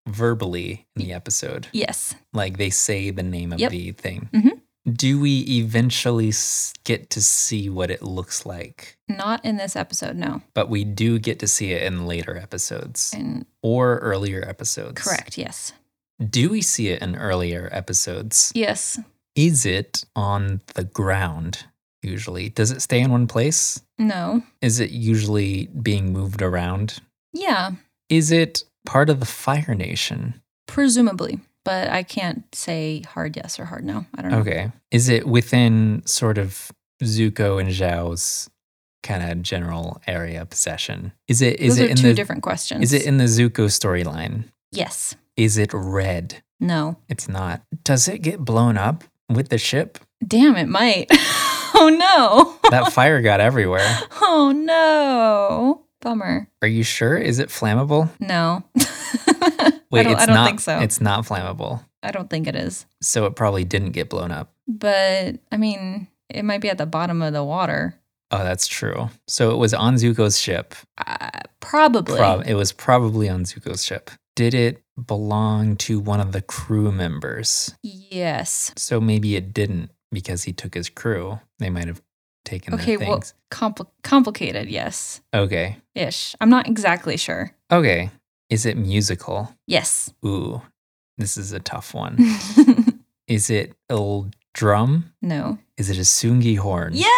[0.08, 1.68] verbally in the episode?
[1.74, 2.16] Yes.
[2.34, 3.72] Like they say the name of Yep.
[3.72, 4.30] the thing.
[4.34, 4.62] Mhm.
[4.94, 6.32] Do we eventually
[6.84, 8.98] get to see what it looks like?
[9.08, 10.44] Not in this episode, no.
[10.54, 15.02] But we do get to see it in later episodes And or earlier episodes.
[15.02, 15.74] correct, yes.
[16.30, 18.52] Do we see it in earlier episodes?
[18.54, 19.00] Yes.
[19.36, 21.66] Is it on the ground?
[22.04, 22.50] usually?
[22.50, 23.82] Does it stay in one place?
[23.98, 24.44] No.
[24.62, 27.00] Is it usually being moved around?
[27.34, 27.72] Yeah,
[28.10, 30.40] Is it part of the Fire Nation?
[30.68, 31.40] presumably.
[31.64, 34.06] But I can't say hard yes or hard no.
[34.16, 34.38] I don't know.
[34.42, 34.72] Okay.
[34.92, 36.72] Is it within sort of
[37.04, 38.52] Zuko and Zhao's
[39.02, 41.12] kind of general area possession?
[41.28, 42.84] Is it is Those it are in two the different questions.
[42.84, 44.44] is it in the Zuko storyline?
[44.72, 45.16] yes.
[45.36, 46.44] Is it red?
[46.60, 46.98] No.
[47.10, 47.64] It's not.
[47.84, 49.98] Does it get blown up with the ship?
[50.26, 51.08] Damn, it might.
[51.12, 51.90] oh
[52.64, 52.70] no.
[52.72, 54.00] That fire got everywhere.
[54.22, 55.82] oh no.
[56.02, 56.48] Bummer.
[56.62, 57.18] Are you sure?
[57.18, 58.10] Is it flammable?
[58.20, 58.64] No.
[59.92, 60.48] Wait, I don't, it's I don't not.
[60.48, 60.80] think so.
[60.80, 61.84] It's not flammable.
[62.04, 62.86] I don't think it is.
[63.02, 64.54] So it probably didn't get blown up.
[64.68, 67.96] But I mean, it might be at the bottom of the water.
[68.32, 69.10] Oh, that's true.
[69.28, 70.76] So it was on Zuko's ship.
[70.98, 71.30] Uh,
[71.60, 72.18] probably.
[72.18, 74.12] Prob- it was probably on Zuko's ship.
[74.36, 77.76] Did it belong to one of the crew members?
[77.84, 78.72] yes.
[78.78, 81.40] So maybe it didn't because he took his crew.
[81.60, 82.02] They might have
[82.46, 85.22] taken Okay, well, compl- complicated, yes.
[85.34, 85.78] okay.
[85.96, 86.36] Ish.
[86.40, 87.52] I'm not exactly sure.
[87.72, 88.12] Okay.
[88.50, 89.54] Is it musical?
[89.68, 90.14] Yes.
[90.26, 90.62] Ooh,
[91.18, 92.18] this is a tough one.
[93.28, 94.22] is it a
[94.54, 95.12] drum?
[95.22, 95.58] no.
[95.78, 96.94] Is it a Tsungi horn?
[96.94, 97.08] Yeah.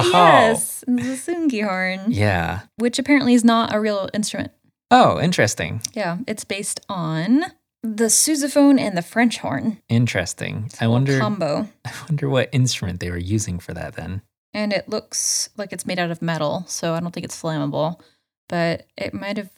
[0.00, 0.10] Oh.
[0.12, 0.84] Yes.
[0.86, 2.60] It's a Tsungi horn, Yeah.
[2.76, 4.52] which apparently is not a real instrument.
[4.90, 5.80] Oh, interesting.
[5.92, 6.18] Yeah.
[6.26, 7.42] It's based on
[7.82, 9.80] the sousaphone and the French horn.
[9.88, 10.70] Interesting.
[10.80, 11.18] I wonder.
[11.18, 11.68] combo.
[11.84, 14.22] I wonder what instrument they were using for that then.
[14.54, 18.00] And it looks like it's made out of metal, so I don't think it's flammable.
[18.48, 19.50] But it might have.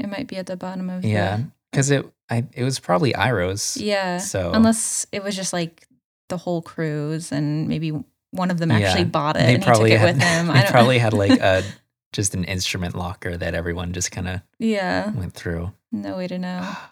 [0.00, 1.46] It might be at the bottom of Yeah, the.
[1.70, 3.76] because it I it was probably Iroh's.
[3.76, 4.18] Yeah.
[4.18, 5.86] So Unless it was just like
[6.28, 7.92] the whole cruise, and maybe
[8.32, 10.50] one of them Yeah, actually bought it they and he took it had with him.
[10.50, 11.62] I they don't, probably had like a
[12.12, 15.10] just an instrument locker that everyone just kind of yeah.
[15.12, 15.72] went through.
[15.90, 16.68] No way to know.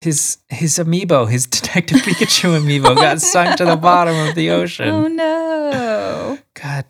[0.00, 4.50] His his amiibo, his Detective Pikachu amiibo, Oh, got sunk to the bottom of the
[4.50, 4.88] ocean.
[4.88, 6.38] Oh no.
[6.54, 6.84] God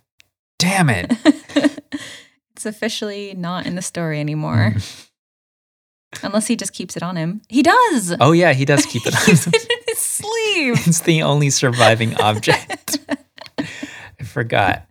[0.59, 1.11] damn it!
[2.53, 4.75] it's officially not in the story anymore.
[4.77, 5.09] Mm.
[6.23, 7.41] Unless he just keeps it on him.
[7.49, 8.15] He does.
[8.21, 9.23] oh yeah, he does keep it on.
[9.27, 10.87] it in his sleeve.
[10.87, 12.99] it's the only surviving object.
[13.59, 14.87] I forgot.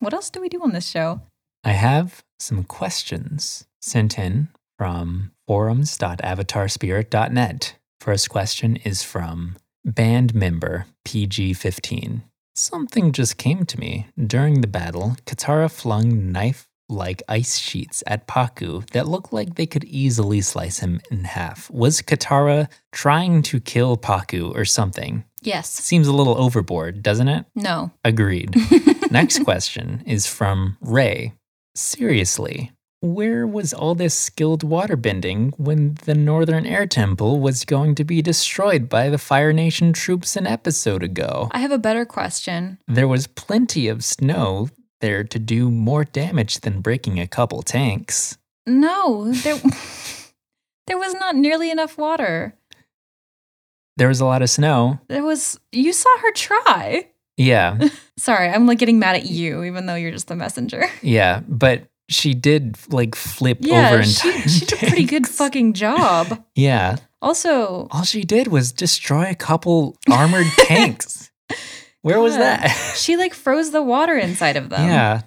[0.00, 1.20] What else do we do on this show?
[1.64, 4.48] I have some questions sent in
[4.78, 7.74] from forums.avatarspirit.net.
[8.00, 12.22] First question is from band member PG15.
[12.54, 14.06] Something just came to me.
[14.16, 19.66] During the battle, Katara flung knife like ice sheets at Pakku that looked like they
[19.66, 21.70] could easily slice him in half.
[21.70, 25.24] Was Katara trying to kill Pakku or something?
[25.42, 25.68] Yes.
[25.70, 27.46] Seems a little overboard, doesn't it?
[27.54, 27.92] No.
[28.04, 28.54] Agreed.
[29.10, 31.34] Next question is from Ray.
[31.74, 38.04] Seriously, where was all this skilled waterbending when the Northern Air Temple was going to
[38.04, 41.48] be destroyed by the Fire Nation troops an episode ago?
[41.52, 42.78] I have a better question.
[42.88, 44.68] There was plenty of snow
[45.00, 48.36] there to do more damage than breaking a couple tanks.
[48.66, 49.60] No, there
[50.88, 52.57] there was not nearly enough water.
[53.98, 54.98] There was a lot of snow.
[55.08, 57.08] There was you saw her try.
[57.36, 57.78] Yeah,
[58.18, 60.84] Sorry, I'm like getting mad at you, even though you're just the messenger.
[61.02, 65.26] yeah, but she did like flip Yeah, over and she, she did a pretty good
[65.28, 66.42] fucking job.
[66.56, 71.30] Yeah, Also, all she did was destroy a couple armored tanks.
[72.02, 72.68] Where was that?
[72.96, 74.88] she like froze the water inside of them.
[74.88, 75.22] yeah.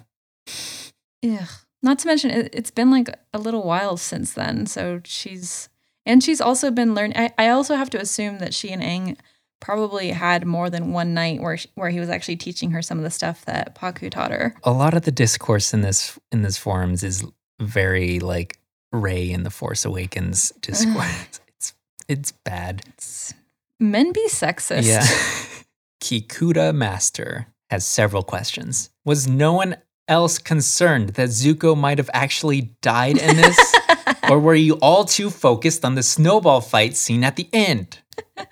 [1.24, 1.48] Ugh.
[1.84, 4.66] Not to mention, it's been like a little while since then.
[4.66, 5.68] So she's,
[6.06, 7.16] and she's also been learning.
[7.16, 9.16] I, I also have to assume that she and Aang
[9.60, 12.98] probably had more than one night where she, where he was actually teaching her some
[12.98, 14.54] of the stuff that Pakku taught her.
[14.64, 17.24] A lot of the discourse in this in this forums is
[17.60, 18.58] very like
[18.90, 21.40] Rey in the Force Awakens discourse.
[21.48, 21.74] it's
[22.08, 22.82] it's bad.
[22.88, 23.32] It's,
[23.78, 24.86] men be sexist.
[24.86, 25.06] Yeah.
[26.02, 28.90] Kikuta Master has several questions.
[29.04, 29.76] Was no one
[30.12, 33.58] else concerned that Zuko might have actually died in this?
[34.30, 37.98] or were you all too focused on the snowball fight scene at the end?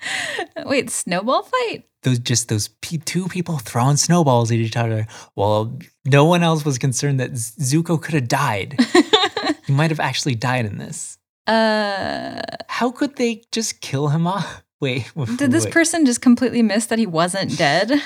[0.65, 1.85] Wait, snowball fight?
[2.03, 2.67] those just those
[3.05, 5.05] two people throwing snowballs at each other.
[5.35, 8.75] Well, no one else was concerned that Zuko could have died.
[9.67, 11.19] he might have actually died in this.
[11.47, 14.63] uh, How could they just kill him off?
[14.79, 15.73] Wait, wait did this wait.
[15.73, 18.01] person just completely miss that he wasn't dead?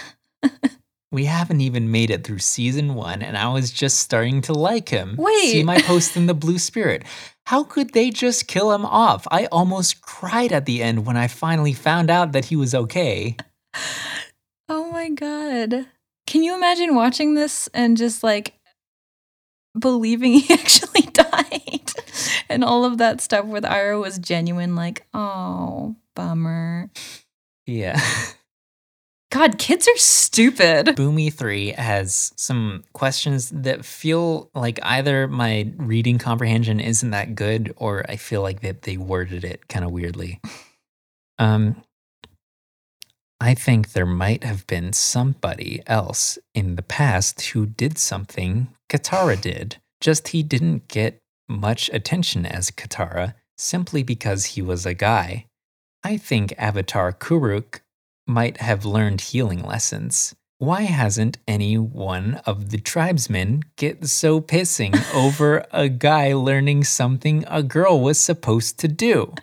[1.15, 4.89] We haven't even made it through season one, and I was just starting to like
[4.89, 5.15] him.
[5.17, 5.49] Wait.
[5.49, 7.03] see my post in the Blue Spirit.
[7.45, 9.25] How could they just kill him off?
[9.31, 13.37] I almost cried at the end when I finally found out that he was okay.
[14.67, 15.85] Oh my god.
[16.27, 18.55] Can you imagine watching this and just like
[19.79, 21.93] believing he actually died?
[22.49, 26.89] and all of that stuff with Iroh was genuine, like, oh, bummer.
[27.65, 28.01] Yeah.
[29.35, 30.85] God, kids are stupid.
[30.95, 37.73] Boomy 3 has some questions that feel like either my reading comprehension isn't that good
[37.75, 40.39] or I feel like that they worded it kind of weirdly.
[41.37, 41.83] Um
[43.41, 49.39] I think there might have been somebody else in the past who did something Katara
[49.39, 49.75] did.
[49.99, 55.47] Just he didn't get much attention as Katara simply because he was a guy.
[56.05, 57.81] I think Avatar Kuruk
[58.27, 60.35] might have learned healing lessons.
[60.57, 67.43] Why hasn't any one of the tribesmen get so pissing over a guy learning something
[67.47, 69.33] a girl was supposed to do?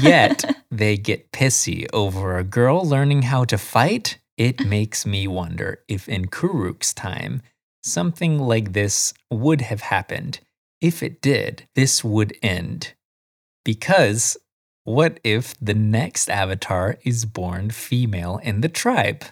[0.00, 4.18] Yet they get pissy over a girl learning how to fight?
[4.36, 7.42] It makes me wonder if in Kuruk's time,
[7.82, 10.40] something like this would have happened.
[10.80, 12.94] If it did, this would end.
[13.64, 14.36] Because
[14.84, 19.24] what if the next avatar is born female in the tribe?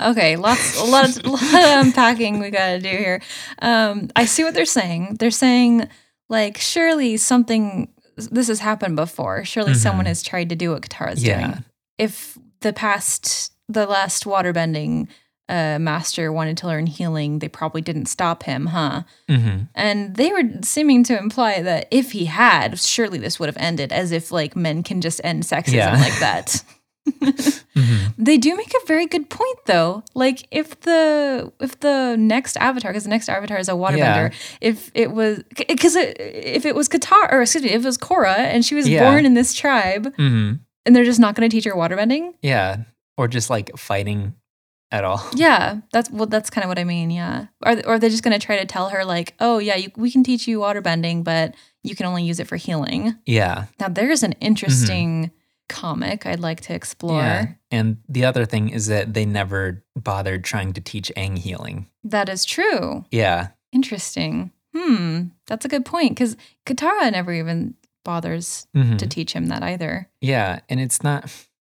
[0.00, 3.20] Okay, lots, a lot, of, lot of unpacking we got to do here.
[3.60, 5.16] Um, I see what they're saying.
[5.18, 5.88] They're saying
[6.28, 7.92] like, surely something.
[8.16, 9.44] This has happened before.
[9.44, 10.08] Surely someone Mhm.
[10.08, 11.40] has tried to do what Katara's Yeah.
[11.48, 11.64] doing.
[11.98, 15.08] If the past, the last waterbending
[15.50, 19.02] uh, master wanted to learn healing, they probably didn't stop him, huh?
[19.28, 23.56] hmm And they were seeming to imply that if he had, surely this would have
[23.58, 25.96] ended, as if like men can just end sexism Yeah.
[25.96, 26.64] like that.
[27.74, 30.02] hmm They do make a very good point though.
[30.14, 34.90] Like if the if the next avatar, because the next avatar is a waterbender, if
[34.94, 38.64] it was because if it was Katara or excuse me, if it was Korra and
[38.64, 39.04] she was Yeah.
[39.10, 40.52] born in this tribe hmm
[40.86, 42.84] and they're just not going to teach her waterbending, Yeah.
[43.16, 44.34] Or just like fighting
[44.92, 45.24] at all.
[45.34, 47.10] yeah, that's well, that's kind of what I mean.
[47.10, 49.90] Yeah, or or they're just going to try to tell her like, oh yeah, you,
[49.96, 53.16] we can teach you water bending, but you can only use it for healing.
[53.26, 53.66] Yeah.
[53.78, 55.30] Now there's an interesting
[55.68, 57.20] comic I'd like to explore.
[57.22, 57.46] Yeah.
[57.70, 61.86] And the other thing is that they never bothered trying to teach Aang healing.
[62.04, 63.04] That is true.
[63.10, 63.48] Yeah.
[63.72, 64.50] Interesting.
[64.76, 66.36] Hmm, that's a good point because
[66.66, 68.98] Katara never even bothers Mhm.
[68.98, 70.08] to teach him that either.
[70.20, 70.60] Yeah.
[70.68, 71.30] And it's not,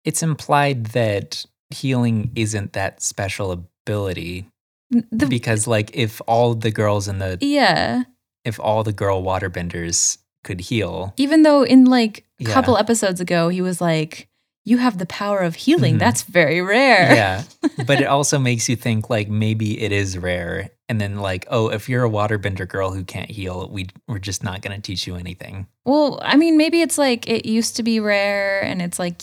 [0.05, 4.47] it's implied that healing isn't that special ability
[4.91, 8.03] The, because, like, if all the girls in the, yeah,
[8.45, 12.53] if all the girl waterbenders could heal, even though in like a Yeah.
[12.53, 14.29] couple episodes ago he was like,
[14.65, 15.95] "You have the power of healing.
[15.97, 15.99] Mhm.
[16.01, 17.45] That's very rare." yeah.
[17.87, 20.71] But it also makes you think, like, maybe it is rare.
[20.89, 24.45] And then, like, oh, if you're a waterbender girl who can't heal, we, we're just
[24.45, 25.67] not going to teach you anything.
[25.87, 29.23] Well, I mean, maybe it's like it used to be rare, and it's like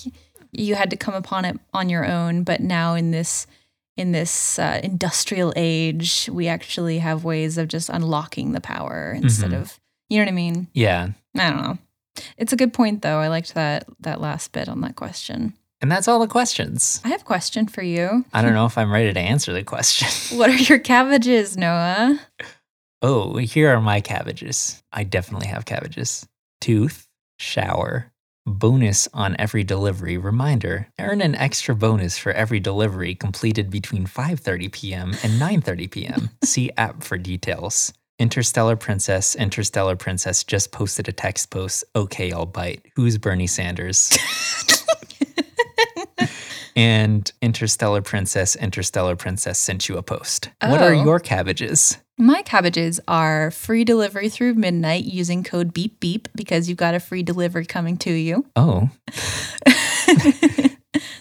[0.52, 2.44] you had to come upon it on your own.
[2.44, 3.48] But now in this
[3.98, 9.52] in this uh, industrial age, we actually have ways of just unlocking the power instead
[9.52, 9.62] Mhm.
[9.62, 10.68] of you know what I mean.
[10.74, 11.10] Yeah.
[11.38, 11.78] I don't know.
[12.38, 13.20] It's a good point though.
[13.20, 15.54] I liked that that last bit on that question.
[15.82, 17.00] And that's all the questions.
[17.06, 18.26] I have a question for you.
[18.34, 20.08] I don't know if I'm ready to answer the question.
[20.38, 22.20] What are your cabbages, Noah?
[23.02, 24.84] Oh, here are my cabbages.
[24.92, 26.28] I definitely have cabbages.
[26.60, 27.08] Tooth,
[27.38, 28.12] shower,
[28.50, 30.18] bonus on every delivery.
[30.18, 35.10] Reminder: earn an extra bonus for every delivery completed between 5:30 p.m.
[35.24, 36.30] and 9:30 p.m.
[36.44, 37.94] See app for details.
[38.18, 41.86] Interstellar Princess, Interstellar Princess just posted a text post.
[41.96, 42.86] Okay, I'll bite.
[42.96, 44.18] Who's Bernie Sanders?
[46.76, 50.50] and Interstellar Princess, Interstellar Princess sent you a post.
[50.62, 51.04] What are Oh.
[51.04, 51.98] your cabbages?
[52.22, 57.00] My cabbages are free delivery through midnight using code beep beep because you've got a
[57.00, 58.46] free delivery coming to you.
[58.58, 58.90] Oh,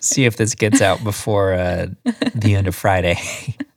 [0.01, 1.87] see if this gets out before uh,
[2.35, 3.17] the end of Friday.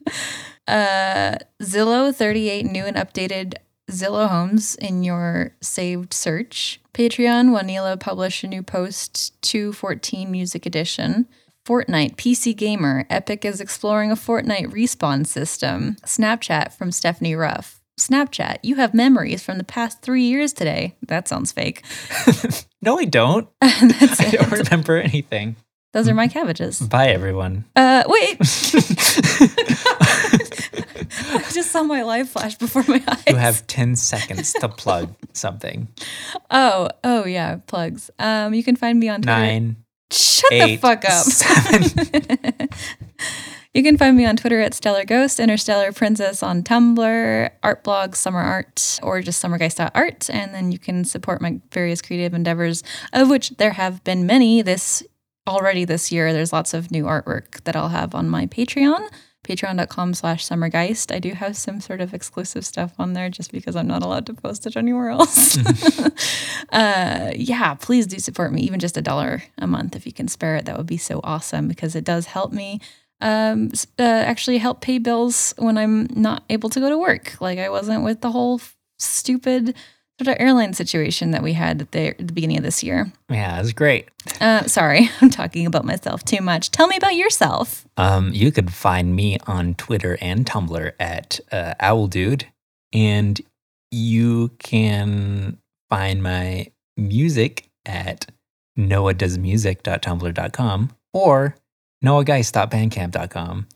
[0.68, 3.56] uh, Zillow 38 new and updated
[3.92, 6.80] Zillow homes in your saved search.
[6.94, 11.28] Patreon, Wanila published a new post 214 Music Edition.
[11.72, 15.96] Fortnite, PC Gamer, Epic is exploring a Fortnite respawn system.
[16.06, 17.80] Snapchat from Stephanie Ruff.
[17.98, 20.98] Snapchat, you have memories from the past three years today.
[21.08, 21.86] That sounds fake.
[22.82, 23.48] no, I don't.
[23.62, 25.56] That's I don't remember anything.
[25.94, 26.82] Those are my cabbages.
[26.82, 27.64] Bye, everyone.
[27.74, 28.38] Uh, wait.
[31.34, 33.24] I just saw my live flash before my eyes.
[33.28, 35.88] you have 10 seconds to plug something.
[36.50, 38.12] Oh, oh yeah, plugs.
[38.20, 39.38] Um, you can find me on Twitter.
[39.38, 39.78] Nine,
[40.12, 41.24] Shut eight, the fuck up.
[41.24, 42.70] seven.
[43.74, 48.16] you can find me on Twitter at Stellar Ghost, Interstellar Princess on Tumblr, art blog,
[48.16, 50.30] summer art, or just summergeist.art.
[50.30, 52.84] And then you can support my various creative endeavors,
[53.14, 55.04] of which there have been many this
[55.48, 56.34] already this year.
[56.34, 59.10] There's lots of new artwork that I'll have on my Patreon.
[59.44, 61.14] Patreon.com slash summergeist.
[61.14, 64.26] I do have some sort of exclusive stuff on there just because I'm not allowed
[64.28, 65.58] to post it anywhere else.
[66.70, 70.28] uh, yeah, please do support me, even just a dollar a month if you can
[70.28, 70.66] spare it.
[70.66, 72.80] That would be so awesome because it does help me
[73.22, 77.40] um, uh, actually help pay bills when I'm not able to go to work.
[77.40, 78.62] Like I wasn't with the whole
[79.00, 79.76] stupid
[80.28, 83.12] of airline situation that we had at the, at the beginning of this year.
[83.30, 84.10] Yeah, it was great.
[84.40, 86.72] Uh, sorry, I'm talking about myself too much.
[86.72, 87.86] Tell me about yourself.
[87.98, 92.44] Um, you could find me on Twitter and Tumblr at uh, OwlDude,
[92.94, 93.42] and
[93.92, 95.58] you can
[95.90, 96.68] find my
[96.98, 98.28] music at
[98.78, 101.56] noahdoesmusic.tumblr.com or
[102.04, 103.68] noahgeist.bandcamp.com.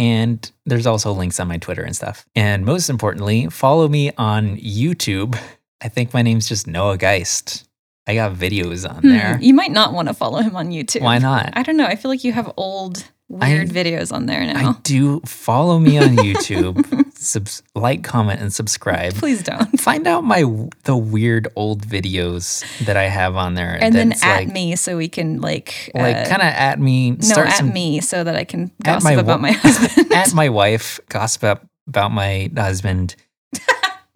[0.00, 2.24] And there's also links on my Twitter and stuff.
[2.36, 5.36] And most importantly, follow me on YouTube.
[5.80, 7.64] I think my name's just Noah Geist.
[8.06, 9.38] I got videos on Hmm, there.
[9.40, 11.02] You might not want to follow him on YouTube.
[11.02, 11.50] Why not?
[11.54, 11.84] I don't know.
[11.86, 14.70] I feel like you have old, weird videos on there now.
[14.70, 19.12] I do follow me on YouTube, subs- like, comment, and subscribe.
[19.14, 19.78] Please don't.
[19.78, 20.42] Find out my
[20.84, 24.96] the weird old videos that I have on there, And then at like, me so
[24.96, 27.10] we can like, like uh, kind of at me.
[27.10, 30.12] no, at some, me so that I can gossip my about my husband.
[30.14, 33.16] at my wife, gossip about my husband,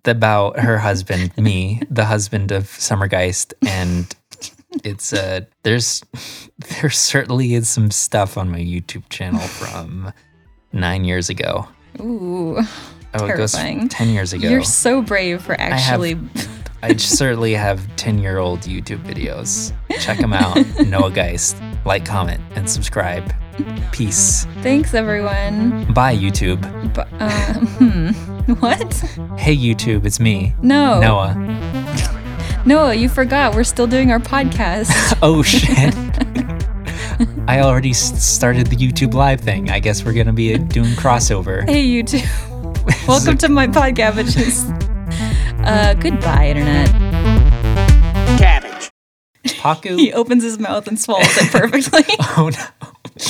[0.05, 4.15] about her husband, me, the husband of Summergeist, and
[4.85, 6.03] it's uh there's
[6.81, 10.12] there certainly is some stuff on my YouTube channel from
[10.73, 11.69] nine years ago.
[12.01, 12.59] Ooh,
[13.15, 13.89] Oh, it goes Terrifying.
[13.91, 14.49] ten years ago.
[14.49, 16.19] you're so brave for actually.
[16.85, 19.73] I certainly have 10 year old YouTube videos.
[20.01, 20.57] Check them out.
[20.87, 21.57] Noah Geist.
[21.85, 23.33] Like, comment, and subscribe.
[23.93, 24.47] Peace.
[24.63, 25.93] Thanks, everyone.
[25.93, 26.61] Bye, YouTube.
[26.95, 28.09] But, uh, hmm.
[28.55, 28.95] What?
[29.39, 32.63] Hey, YouTube, it's me, No, Noah.
[32.67, 33.55] Noah, you forgot.
[33.55, 34.91] We're still doing our podcast.
[35.23, 35.95] Oh, shit.
[37.49, 39.71] I already s- started the YouTube live thing.
[39.71, 41.69] I guess we're going to be doing crossover.
[41.69, 42.27] hey, YouTube.
[43.07, 44.89] Welcome to my podcast, bitches.
[45.65, 46.89] Uh, goodbye, internet.
[48.39, 48.91] Cabbage.
[49.45, 49.97] Pakku.
[49.99, 52.03] He opens his mouth and swallows it perfectly.
[52.37, 52.67] Oh, no.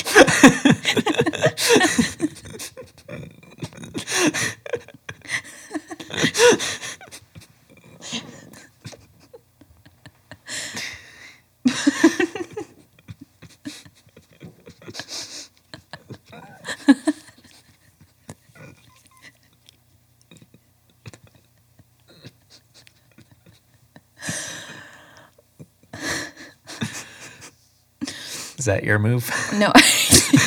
[28.59, 29.31] Is that your move?
[29.53, 29.81] no, I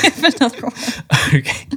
[0.03, 0.73] have another one.
[1.33, 1.67] okay.